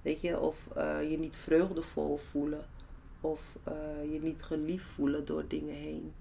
Weet 0.02 0.20
je, 0.20 0.38
of 0.38 0.68
eh, 0.74 1.10
je 1.10 1.18
niet 1.18 1.36
vreugdevol 1.36 2.16
voelen. 2.16 2.64
Of 3.20 3.40
eh, 3.64 4.12
je 4.12 4.20
niet 4.20 4.42
geliefd 4.42 4.84
voelen 4.84 5.24
door 5.24 5.48
dingen 5.48 5.74
heen. 5.74 6.12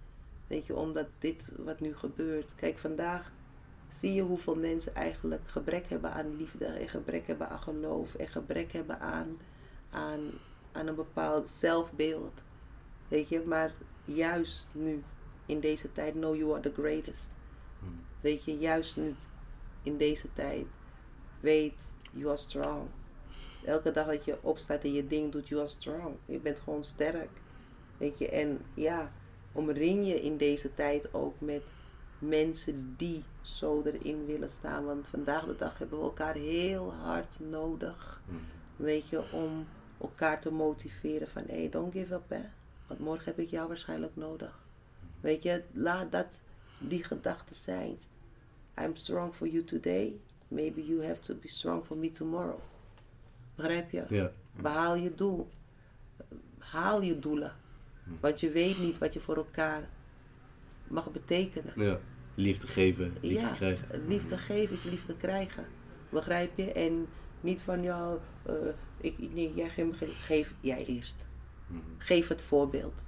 Weet 0.47 0.65
je, 0.65 0.75
omdat 0.75 1.07
dit 1.19 1.51
wat 1.57 1.79
nu 1.79 1.95
gebeurt. 1.95 2.55
Kijk, 2.55 2.77
vandaag 2.77 3.31
zie 3.99 4.13
je 4.13 4.21
hoeveel 4.21 4.55
mensen 4.55 4.95
eigenlijk 4.95 5.41
gebrek 5.45 5.89
hebben 5.89 6.13
aan 6.13 6.37
liefde. 6.37 6.65
En 6.65 6.89
gebrek 6.89 7.27
hebben 7.27 7.49
aan 7.49 7.61
geloof. 7.61 8.15
En 8.15 8.27
gebrek 8.27 8.71
hebben 8.71 8.99
aan, 8.99 9.37
aan, 9.89 10.31
aan 10.71 10.87
een 10.87 10.95
bepaald 10.95 11.49
zelfbeeld. 11.49 12.41
Weet 13.07 13.29
je, 13.29 13.43
maar 13.45 13.73
juist 14.05 14.67
nu, 14.71 15.03
in 15.45 15.59
deze 15.59 15.91
tijd, 15.91 16.13
know 16.13 16.35
you 16.35 16.51
are 16.51 16.61
the 16.61 16.73
greatest. 16.73 17.29
Hm. 17.79 17.85
Weet 18.21 18.43
je, 18.43 18.57
juist 18.57 18.95
nu, 18.95 19.15
in 19.85 19.97
deze 19.97 20.27
tijd, 20.33 20.65
weet, 21.39 21.73
you 22.11 22.27
are 22.27 22.37
strong. 22.37 22.87
Elke 23.65 23.91
dag 23.91 24.07
dat 24.07 24.25
je 24.25 24.37
opstaat 24.41 24.83
en 24.83 24.93
je 24.93 25.07
ding 25.07 25.31
doet, 25.31 25.47
you 25.47 25.61
are 25.61 25.69
strong. 25.69 26.15
Je 26.25 26.39
bent 26.39 26.59
gewoon 26.59 26.83
sterk. 26.83 27.29
Weet 27.97 28.17
je, 28.17 28.29
en 28.29 28.61
ja, 28.73 29.11
omring 29.51 30.07
je 30.07 30.21
in 30.21 30.37
deze 30.37 30.73
tijd 30.73 31.13
ook 31.13 31.39
met 31.39 31.63
mensen 32.19 32.93
die 32.97 33.23
zo 33.41 33.81
erin 33.85 34.25
willen 34.25 34.49
staan. 34.49 34.85
Want 34.85 35.07
vandaag 35.07 35.45
de 35.45 35.55
dag 35.55 35.77
hebben 35.77 35.97
we 35.99 36.03
elkaar 36.03 36.35
heel 36.35 36.93
hard 36.93 37.39
nodig. 37.39 38.21
Hm. 38.27 38.33
Weet 38.83 39.09
je, 39.09 39.31
om 39.31 39.67
elkaar 40.01 40.41
te 40.41 40.51
motiveren 40.51 41.27
van, 41.27 41.43
hey, 41.47 41.69
don't 41.69 41.93
give 41.93 42.13
up, 42.13 42.29
hè. 42.29 42.41
Want 42.87 42.99
morgen 42.99 43.25
heb 43.25 43.39
ik 43.39 43.49
jou 43.49 43.67
waarschijnlijk 43.67 44.15
nodig. 44.15 44.63
Weet 45.21 45.43
je, 45.43 45.63
laat 45.71 46.11
dat 46.11 46.39
die 46.79 47.03
gedachten 47.03 47.55
zijn. 47.55 47.97
I'm 48.81 48.95
strong 48.95 49.33
for 49.33 49.47
you 49.47 49.63
today. 49.63 50.13
Maybe 50.47 50.81
you 50.81 51.03
have 51.03 51.21
to 51.21 51.33
be 51.35 51.47
strong 51.47 51.85
for 51.85 51.97
me 51.97 52.11
tomorrow. 52.11 52.59
Begrijp 53.55 53.91
je? 53.91 54.05
Ja, 54.09 54.31
Behaal 54.61 54.95
je 54.95 55.15
doel. 55.15 55.49
Haal 56.57 57.01
je 57.01 57.19
doelen. 57.19 57.55
Want 58.19 58.39
je 58.39 58.49
weet 58.49 58.79
niet 58.79 58.97
wat 58.97 59.13
je 59.13 59.19
voor 59.19 59.35
elkaar 59.35 59.89
mag 60.87 61.11
betekenen. 61.11 61.73
ja. 61.75 61.99
Liefde 62.37 62.67
geven, 62.67 63.13
liefde 63.21 63.39
ja, 63.47 63.53
krijgen. 63.53 64.07
liefde 64.07 64.37
geven 64.37 64.75
is 64.75 64.83
liefde 64.83 65.17
krijgen. 65.17 65.65
Begrijp 66.09 66.57
je? 66.57 66.71
En 66.71 67.07
niet 67.41 67.61
van 67.61 67.81
jou, 67.83 68.19
eh, 68.43 68.55
ik, 68.97 69.33
nee, 69.33 69.53
jij 69.53 69.69
geeft 69.69 70.13
geef 70.13 70.53
jij 70.59 70.85
eerst. 70.85 71.15
Hm. 71.67 71.73
Geef 71.97 72.27
het 72.27 72.41
voorbeeld. 72.41 73.07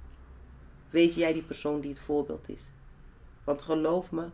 Wees 0.90 1.14
jij 1.14 1.32
die 1.32 1.42
persoon 1.42 1.80
die 1.80 1.90
het 1.90 2.00
voorbeeld 2.00 2.48
is. 2.48 2.62
Want 3.44 3.62
geloof 3.62 4.12
me, 4.12 4.28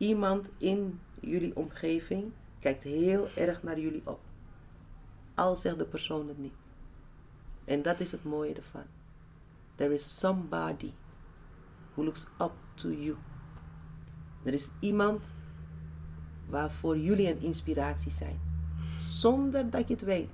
iemand 0.00 0.48
in 0.58 1.00
jullie 1.20 1.56
omgeving 1.56 2.32
kijkt 2.58 2.82
heel 2.82 3.28
erg 3.36 3.62
naar 3.62 3.80
jullie 3.80 4.02
op. 4.04 4.20
Al 5.34 5.56
zegt 5.56 5.78
de 5.78 5.84
persoon 5.84 6.28
het 6.28 6.38
niet. 6.38 6.54
En 7.64 7.82
dat 7.82 8.00
is 8.00 8.12
het 8.12 8.24
mooie 8.24 8.54
ervan. 8.54 8.84
There 9.74 9.94
is 9.94 10.18
somebody 10.18 10.92
who 11.92 12.04
looks 12.04 12.26
up 12.40 12.52
to 12.74 12.88
you. 12.88 13.16
Er 14.42 14.52
is 14.52 14.68
iemand 14.78 15.30
waarvoor 16.46 16.98
jullie 16.98 17.30
een 17.30 17.40
inspiratie 17.40 18.10
zijn. 18.10 18.40
Zonder 19.00 19.70
dat 19.70 19.88
je 19.88 19.94
het 19.94 20.04
weet. 20.04 20.30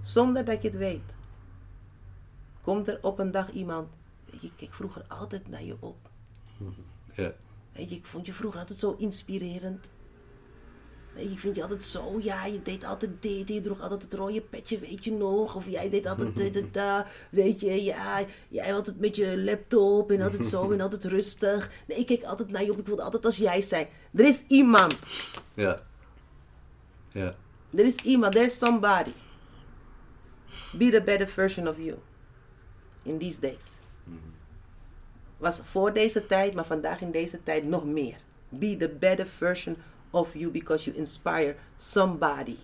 Zonder 0.00 0.44
dat 0.44 0.62
je 0.62 0.68
het 0.68 0.76
weet. 0.76 1.14
Komt 2.60 2.88
er 2.88 2.98
op 3.02 3.18
een 3.18 3.30
dag 3.30 3.50
iemand. 3.50 3.88
Ik 4.24 4.52
keek 4.56 4.72
vroeger 4.72 5.04
altijd 5.08 5.48
naar 5.48 5.62
je 5.62 5.76
op. 5.80 6.10
Ja. 7.14 7.32
Weet 7.78 7.90
je, 7.90 7.96
ik 7.96 8.06
vond 8.06 8.26
je 8.26 8.32
vroeger 8.32 8.60
altijd 8.60 8.78
zo 8.78 8.94
inspirerend. 8.98 9.90
Weet 11.14 11.24
je, 11.24 11.30
ik 11.30 11.38
vind 11.38 11.56
je 11.56 11.62
altijd 11.62 11.84
zo, 11.84 12.18
ja, 12.22 12.44
je 12.44 12.62
deed 12.62 12.84
altijd 12.84 13.22
dit, 13.22 13.48
je 13.48 13.60
droeg 13.60 13.80
altijd 13.80 14.02
het 14.02 14.14
rode 14.14 14.40
petje, 14.40 14.78
weet 14.78 15.04
je 15.04 15.12
nog? 15.12 15.54
Of 15.54 15.68
jij 15.68 15.90
deed 15.90 16.06
altijd 16.06 16.36
dit 16.36 16.56
en 16.56 16.68
dat, 16.78 17.06
weet 17.30 17.60
je, 17.60 17.84
ja, 17.84 18.24
jij 18.48 18.74
altijd 18.74 19.00
met 19.00 19.16
je 19.16 19.42
laptop 19.42 20.10
en 20.10 20.20
altijd 20.22 20.46
zo 20.46 20.70
en 20.70 20.80
altijd 20.80 21.04
rustig. 21.04 21.70
Nee, 21.86 21.98
ik 21.98 22.06
keek 22.06 22.24
altijd 22.24 22.50
naar 22.50 22.64
je 22.64 22.72
op, 22.72 22.78
ik 22.78 22.86
wilde 22.86 23.02
altijd 23.02 23.24
als 23.24 23.36
jij 23.36 23.60
zijn. 23.60 23.88
Er 24.14 24.24
is 24.26 24.42
iemand, 24.48 24.98
Ja. 25.54 25.80
Ja. 27.08 27.34
er 27.74 27.84
is 27.86 27.94
iemand, 27.94 28.32
there's 28.32 28.58
somebody. 28.58 29.12
Be 30.72 30.90
the 30.90 31.02
better 31.04 31.28
version 31.28 31.68
of 31.68 31.76
you. 31.76 31.98
In 33.02 33.18
these 33.18 33.40
days. 33.40 33.64
Was 35.38 35.60
voor 35.62 35.92
deze 35.92 36.26
tijd, 36.26 36.54
maar 36.54 36.66
vandaag 36.66 37.00
in 37.00 37.10
deze 37.10 37.42
tijd 37.42 37.64
nog 37.64 37.84
meer. 37.84 38.16
Be 38.48 38.76
the 38.76 38.96
better 38.98 39.26
version 39.26 39.76
of 40.10 40.34
you 40.34 40.50
because 40.50 40.84
you 40.84 40.96
inspire 40.96 41.56
somebody. 41.76 42.56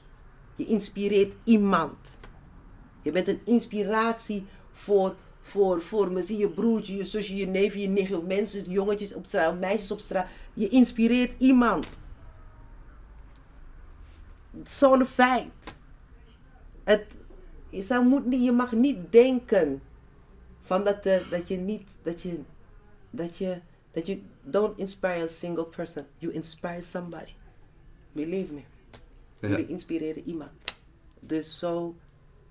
Je 0.56 0.66
inspireert 0.66 1.34
iemand. 1.44 1.96
Je 3.02 3.10
bent 3.10 3.28
een 3.28 3.40
inspiratie 3.44 4.46
voor, 4.72 5.14
voor, 5.40 5.82
voor 5.82 6.12
misschien 6.12 6.38
je 6.38 6.50
broertje, 6.50 6.96
je 6.96 7.04
zusje, 7.04 7.36
je 7.36 7.46
neefje, 7.46 7.80
je 7.80 7.88
nichtje, 7.88 8.22
mensen, 8.22 8.70
jongetjes 8.70 9.14
op 9.14 9.26
straat, 9.26 9.58
meisjes 9.58 9.90
op 9.90 10.00
straat. 10.00 10.26
Je 10.54 10.68
inspireert 10.68 11.32
iemand. 11.38 11.86
Zo'n 14.64 15.06
feit. 15.06 15.74
Het, 16.84 17.06
je, 17.68 17.82
zou, 17.82 18.04
moet 18.04 18.24
je 18.42 18.52
mag 18.52 18.72
niet 18.72 19.12
denken 19.12 19.82
van 20.60 20.84
dat, 20.84 21.02
dat 21.30 21.48
je 21.48 21.56
niet, 21.56 21.82
dat 22.02 22.22
je, 22.22 22.40
dat 23.16 23.36
je, 23.38 23.60
dat 23.90 24.06
je 24.06 24.22
don't 24.42 24.78
inspire 24.78 25.22
a 25.22 25.28
single 25.28 25.66
person. 25.66 26.06
You 26.18 26.32
inspire 26.32 26.80
somebody. 26.80 27.32
Believe 28.12 28.54
me. 28.54 28.62
Ja. 29.40 29.48
Jullie 29.48 29.66
inspireren 29.66 30.22
iemand. 30.24 30.50
Dus 31.20 31.58
zo, 31.58 31.96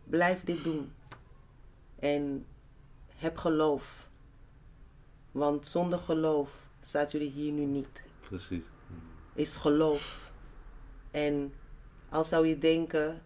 blijf 0.03 0.43
dit 0.43 0.63
doen. 0.63 0.91
En 1.99 2.45
heb 3.15 3.37
geloof. 3.37 4.07
Want 5.31 5.67
zonder 5.67 5.99
geloof 5.99 6.49
staat 6.81 7.11
jullie 7.11 7.31
hier 7.31 7.51
nu 7.51 7.65
niet 7.65 8.01
Precies. 8.21 8.65
is 9.33 9.55
geloof. 9.55 10.31
En 11.11 11.53
als 12.09 12.27
zou 12.27 12.47
je 12.47 12.57
denken 12.57 13.21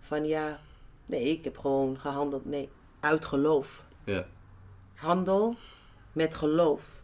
van 0.00 0.24
ja, 0.24 0.60
nee, 1.06 1.22
ik 1.22 1.44
heb 1.44 1.58
gewoon 1.58 1.98
gehandeld. 1.98 2.44
Nee, 2.44 2.68
uit 3.00 3.24
geloof. 3.24 3.84
Ja. 4.04 4.26
Handel 4.94 5.56
met 6.12 6.34
geloof. 6.34 7.02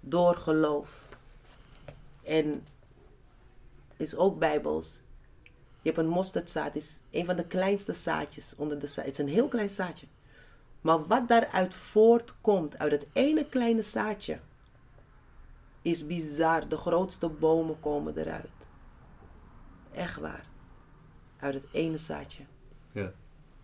Door 0.00 0.36
geloof. 0.36 1.02
En 2.22 2.66
is 3.96 4.16
ook 4.16 4.38
bijbels. 4.38 5.00
Je 5.82 5.94
hebt 5.94 5.98
een 5.98 6.08
mosterdzaad. 6.08 6.76
is 6.76 6.98
een 7.10 7.24
van 7.24 7.36
de 7.36 7.46
kleinste 7.46 7.92
zaadjes 7.92 8.54
onder 8.56 8.78
de 8.78 8.86
zaad. 8.86 9.04
Het 9.04 9.18
is 9.18 9.24
een 9.24 9.32
heel 9.32 9.48
klein 9.48 9.70
zaadje. 9.70 10.06
Maar 10.80 11.06
wat 11.06 11.28
daaruit 11.28 11.74
voortkomt, 11.74 12.78
uit 12.78 12.92
het 12.92 13.06
ene 13.12 13.46
kleine 13.46 13.82
zaadje, 13.82 14.38
is 15.82 16.06
bizar. 16.06 16.68
De 16.68 16.76
grootste 16.76 17.28
bomen 17.28 17.80
komen 17.80 18.18
eruit. 18.18 18.50
Echt 19.92 20.20
waar. 20.20 20.46
Uit 21.36 21.54
het 21.54 21.66
ene 21.72 21.98
zaadje. 21.98 22.42
Ja. 22.92 23.12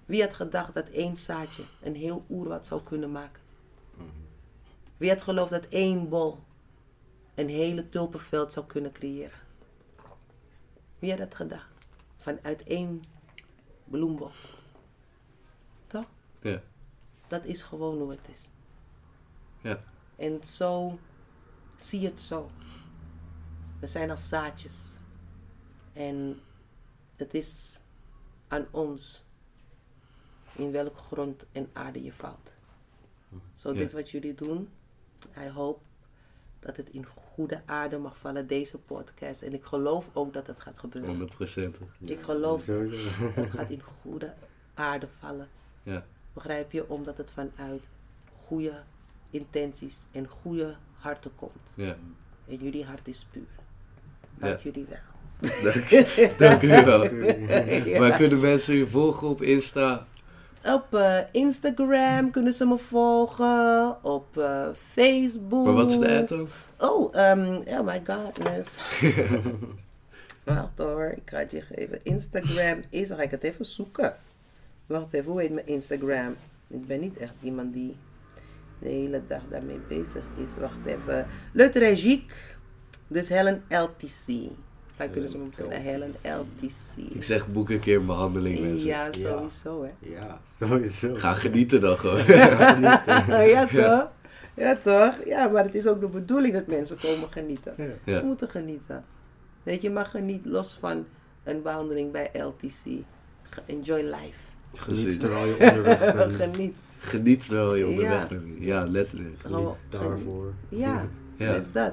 Wie 0.07 0.23
had 0.23 0.35
gedacht 0.35 0.75
dat 0.75 0.89
één 0.89 1.17
zaadje 1.17 1.65
een 1.81 1.95
heel 1.95 2.25
oerwoud 2.31 2.67
zou 2.67 2.83
kunnen 2.83 3.13
maken? 3.13 3.43
Wie 4.97 5.09
had 5.11 5.23
geloofd 5.23 5.51
dat 5.51 5.67
één 5.69 6.09
bol 6.09 6.39
een 7.35 7.49
hele 7.49 7.89
tulpenveld 7.89 8.53
zou 8.53 8.67
kunnen 8.67 8.93
creëren? 8.93 9.39
Wie 10.99 11.11
had 11.11 11.19
dat 11.19 11.35
gedacht? 11.35 11.69
Vanuit 12.17 12.63
één 12.63 13.03
bloembol. 13.85 14.31
Toch? 15.87 16.07
Ja. 16.41 16.63
Dat 17.29 17.45
is 17.45 17.63
gewoon 17.63 17.99
hoe 17.99 18.11
het 18.11 18.29
is. 18.31 18.49
Ja. 19.61 19.85
En 20.17 20.45
zo 20.47 20.99
zie 21.77 22.05
het 22.05 22.21
zo. 22.21 22.51
We 23.81 23.87
zijn 23.87 24.11
als 24.11 24.29
zaadjes. 24.29 24.75
En 25.93 26.41
het 27.17 27.35
is 27.35 27.79
aan 28.49 28.67
ons 28.71 29.25
in 30.57 30.71
welke 30.73 30.99
grond 30.99 31.47
en 31.53 31.71
aarde 31.73 32.03
je 32.03 32.13
valt. 32.13 32.53
Zo 33.55 33.73
Ja. 33.73 33.79
dit 33.79 33.93
wat 33.93 34.11
jullie 34.11 34.35
doen, 34.35 34.69
I 35.47 35.49
hope 35.49 35.81
dat 36.61 36.77
het 36.77 36.89
in 36.91 37.05
goede 37.35 37.63
aarde 37.67 37.99
mag 37.99 38.17
vallen, 38.19 38.47
deze 38.47 38.79
podcast. 38.79 39.43
En 39.43 39.53
ik 39.53 39.65
geloof 39.65 40.09
ook 40.13 40.33
dat 40.33 40.47
het 40.47 40.61
gaat 40.61 40.79
gebeuren. 40.79 41.11
100 41.11 41.35
procent. 41.35 41.79
Ik 41.99 42.21
geloof 42.23 42.63
Sowieso. 42.63 43.09
dat 43.25 43.35
het 43.35 43.51
gaat 43.51 43.71
in 43.71 43.83
goede 44.03 44.35
aarde 44.75 45.09
vallen. 45.19 45.49
Ja. 45.83 46.05
Begrijp 46.33 46.73
je? 46.73 46.89
Omdat 46.89 47.17
het 47.17 47.31
vanuit 47.31 47.83
goede 48.33 48.83
intenties 49.31 49.97
en 50.13 50.29
goede 50.29 50.77
harten 50.99 51.31
komt. 51.35 51.71
Ja. 51.75 51.97
En 52.49 52.57
jullie 52.57 52.85
hart 52.85 53.09
is 53.09 53.27
puur. 53.31 53.47
Dank 54.39 54.57
Ja. 54.59 54.63
jullie 54.71 54.87
wel. 54.89 54.99
Dank, 55.63 56.39
dank 56.39 56.63
u 56.63 56.85
wel. 56.85 57.05
Ja. 57.85 57.99
Maar 58.01 58.17
kunnen 58.17 58.41
mensen 58.41 58.75
u 58.75 58.87
volgen 58.87 59.29
op 59.29 59.43
Insta? 59.43 60.07
Op 60.65 60.95
eh, 60.95 61.19
Instagram 61.33 62.31
kunnen 62.31 62.55
ze 62.55 62.67
me 62.67 62.79
volgen. 62.79 64.05
Op 64.05 64.39
eh, 64.39 64.69
Facebook. 64.93 65.65
Maar 65.65 65.75
wat 65.75 66.07
ad 66.07 66.29
dan? 66.29 66.49
Oh, 66.79 67.15
um, 67.15 67.63
oh 67.67 67.87
my 67.87 68.03
godness. 68.07 68.79
Wacht 70.45 70.79
hoor, 70.79 71.13
ik 71.17 71.23
ga 71.31 71.39
het 71.39 71.51
je 71.51 71.63
geven. 71.63 72.01
Instagram 72.03 72.83
is, 72.91 73.09
ga 73.09 73.23
ik 73.23 73.31
het 73.31 73.43
even 73.43 73.65
zoeken. 73.65 74.17
Wacht 74.87 75.13
even, 75.13 75.31
hoe 75.31 75.41
heet 75.41 75.53
mijn 75.53 75.67
Instagram? 75.67 76.37
Ik 76.69 76.87
ben 76.87 77.01
niet 77.01 77.17
echt 77.17 77.35
iemand 77.43 77.73
die 77.73 77.97
de 78.79 78.89
hele 78.89 79.23
dag 79.27 79.43
daarmee 79.51 79.81
bezig 79.89 80.25
is. 80.45 80.57
Wacht 80.57 80.87
even. 80.87 81.27
Le 81.53 81.71
Tragique. 81.71 82.35
Dus 83.09 83.29
Helen 83.29 83.63
LTC. 83.69 84.51
Daar 84.97 85.09
kunnen 85.09 85.31
ze 85.31 85.39
me 85.39 85.45
vinden. 85.55 85.81
Helen 85.81 86.11
LTC. 86.23 87.13
Ik 87.15 87.23
zeg 87.23 87.47
boek 87.49 87.71
een 87.71 87.81
keer 87.81 87.97
een 87.99 88.07
behandeling 88.07 88.61
mensen. 88.61 88.87
Ja, 88.87 89.13
sowieso 89.13 89.83
hè. 89.83 89.91
Ja, 90.11 90.41
sowieso. 90.59 91.15
Ga 91.15 91.35
genieten 91.35 91.81
dan 91.81 91.97
gewoon. 91.99 92.25
ja 93.55 93.67
toch? 93.67 94.09
Ja 94.57 94.77
toch? 94.83 95.15
Ja, 95.27 95.49
maar 95.49 95.65
het 95.65 95.75
is 95.75 95.87
ook 95.87 96.01
de 96.01 96.09
bedoeling 96.09 96.55
dat 96.55 96.67
mensen 96.67 96.97
komen 97.01 97.29
genieten. 97.31 97.75
Ja. 97.77 97.85
Ja. 98.05 98.19
Ze 98.19 98.25
moeten 98.25 98.49
genieten. 98.49 99.05
Weet 99.63 99.83
je, 99.83 99.91
maar 99.91 100.07
geniet 100.07 100.45
los 100.47 100.77
van 100.81 101.07
een 101.45 101.63
behandeling 101.63 102.13
bij 102.13 102.31
LTC. 102.33 103.03
Enjoy 103.67 104.01
life. 104.03 104.39
Geniet 104.75 105.21
terwijl 105.21 105.47
je 105.47 105.53
onderweg 105.69 106.15
bent. 106.15 106.35
Geniet. 106.35 106.75
Geniet 106.99 107.47
terwijl 107.49 107.75
je 107.75 107.87
onderweg 107.87 108.21
Ja. 108.21 108.27
bent. 108.29 108.45
Ja, 108.59 108.85
letterlijk. 108.87 109.35
Geniet 109.39 109.69
daarvoor. 109.89 110.53
Ja, 110.69 111.07
Ja. 111.37 111.53
dat 111.53 111.63
is 111.63 111.73
dat. 111.73 111.93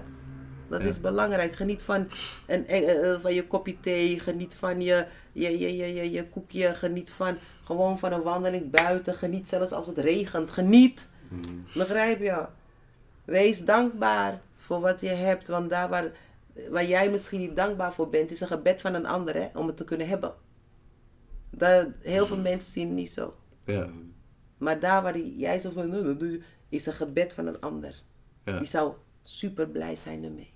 Dat 0.71 0.81
Ja. 0.81 0.87
is 0.87 1.01
belangrijk. 1.01 1.55
Geniet 1.55 1.81
van, 1.81 2.07
een, 2.47 2.67
eh, 2.67 3.13
eh, 3.13 3.21
van 3.21 3.33
je 3.33 3.47
kopje 3.47 3.79
thee. 3.79 4.19
Geniet 4.19 4.55
van 4.55 4.81
je, 4.81 5.05
je, 5.31 5.59
je, 5.59 5.75
je, 5.77 5.93
je, 5.93 6.11
je 6.11 6.29
koekje. 6.29 6.75
Geniet 6.75 7.09
van 7.09 7.37
gewoon 7.63 7.99
van 7.99 8.11
een 8.11 8.21
wandeling 8.21 8.69
buiten. 8.69 9.13
Geniet 9.15 9.49
zelfs 9.49 9.71
als 9.71 9.87
het 9.87 9.97
regent. 9.97 10.51
Geniet. 10.51 11.07
Mm. 11.27 11.65
Begrijp 11.73 12.19
je? 12.19 12.45
Wees 13.25 13.65
dankbaar 13.65 14.41
voor 14.55 14.79
wat 14.79 15.01
je 15.01 15.07
hebt. 15.07 15.47
Want 15.47 15.69
daar 15.69 15.89
waar, 15.89 16.11
waar 16.69 16.85
jij 16.85 17.09
misschien 17.09 17.39
niet 17.39 17.55
dankbaar 17.55 17.93
voor 17.93 18.09
bent, 18.09 18.31
is 18.31 18.41
een 18.41 18.47
gebed 18.47 18.81
van 18.81 18.93
een 18.93 19.05
ander 19.05 19.35
hè, 19.35 19.47
om 19.53 19.67
het 19.67 19.77
te 19.77 19.83
kunnen 19.83 20.07
hebben. 20.07 20.33
Dat, 21.49 21.87
heel 22.01 22.27
veel 22.27 22.37
mensen 22.37 22.71
zien 22.71 22.87
het 22.87 22.95
niet 22.95 23.11
zo. 23.11 23.33
Ja. 23.65 23.87
Maar 24.57 24.79
daar 24.79 25.01
waar 25.01 25.17
jij 25.19 25.59
zo 25.59 25.71
van, 25.71 26.43
is 26.69 26.85
een 26.85 26.93
gebed 26.93 27.33
van 27.33 27.47
een 27.47 27.59
ander. 27.59 28.03
Ja. 28.45 28.57
Die 28.57 28.67
zou 28.67 28.93
super 29.23 29.69
blij 29.69 29.95
zijn 29.95 30.23
ermee. 30.23 30.50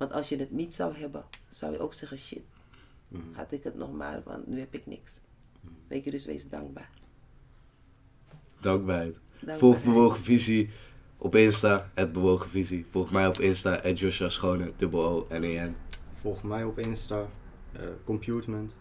Want 0.00 0.12
als 0.12 0.28
je 0.28 0.36
het 0.36 0.50
niet 0.50 0.74
zou 0.74 0.96
hebben, 0.96 1.24
zou 1.48 1.72
je 1.72 1.78
ook 1.78 1.94
zeggen, 1.94 2.18
shit, 2.18 2.42
had 3.32 3.52
ik 3.52 3.64
het 3.64 3.74
nog 3.74 3.92
maar, 3.92 4.22
want 4.24 4.46
nu 4.46 4.58
heb 4.58 4.74
ik 4.74 4.86
niks. 4.86 5.18
Weet 5.88 6.04
je, 6.04 6.10
dus 6.10 6.24
wees 6.24 6.48
dankbaar. 6.48 6.90
Dankbaarheid. 8.60 9.12
Dankbaarheid. 9.12 9.58
Volg 9.58 9.84
bewogen 9.84 10.24
visie 10.24 10.70
Op 11.16 11.34
Insta, 11.34 11.90
het 11.94 12.12
Bewogen 12.12 12.50
Visie. 12.50 12.86
Volg 12.90 13.10
mij 13.10 13.26
op 13.26 13.38
Insta, 13.38 13.80
het 13.82 13.98
Joshua 13.98 14.28
Schone, 14.28 14.72
dubbel 14.76 15.04
O 15.04 15.26
N 15.28 15.42
E 15.42 15.64
N. 15.64 15.76
Volg 16.12 16.42
mij 16.42 16.64
op 16.64 16.78
Insta, 16.78 17.26
eh 17.72 17.82
Computement. 18.04 18.76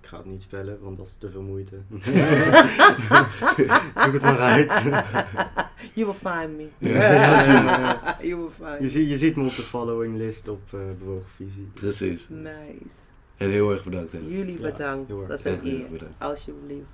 Ik 0.00 0.06
ga 0.06 0.16
het 0.16 0.26
niet 0.26 0.42
spellen, 0.42 0.80
want 0.80 0.96
dat 0.96 1.06
is 1.06 1.16
te 1.16 1.30
veel 1.30 1.42
moeite. 1.42 1.76
Zoek 4.04 4.12
het 4.12 4.22
maar 4.22 4.38
uit. 4.38 4.72
You 5.94 6.06
will 6.06 6.32
find 6.32 6.56
me. 6.56 6.68
Ja, 6.78 8.18
you 8.22 8.36
will 8.40 8.50
find 8.50 8.76
Je, 8.78 8.82
me. 8.82 8.88
zie, 8.88 9.08
je 9.08 9.18
ziet 9.18 9.36
me 9.36 9.44
op 9.46 9.54
de 9.56 9.62
following 9.62 10.16
list 10.16 10.48
op 10.48 10.60
eh, 10.72 10.80
Bewogen 10.98 11.30
Visie. 11.34 11.70
Precies. 11.74 12.28
Nice. 12.28 12.94
En 13.36 13.50
heel 13.50 13.70
erg 13.72 13.84
bedankt. 13.84 14.12
hè. 14.12 14.18
Jullie 14.18 14.60
Ja, 14.60 14.70
bedankt. 14.70 15.08
dat 15.08 15.38
is 15.38 15.44
een 15.44 15.60
eer. 15.66 16.06
Alsjeblieft. 16.18 16.86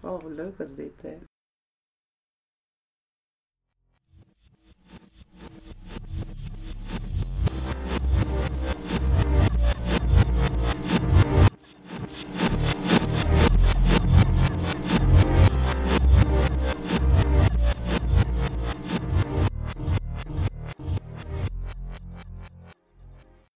Oh, 0.00 0.22
wat 0.22 0.30
leuk 0.36 0.58
was 0.58 0.74
dit, 0.76 0.92
hè? 1.02 1.16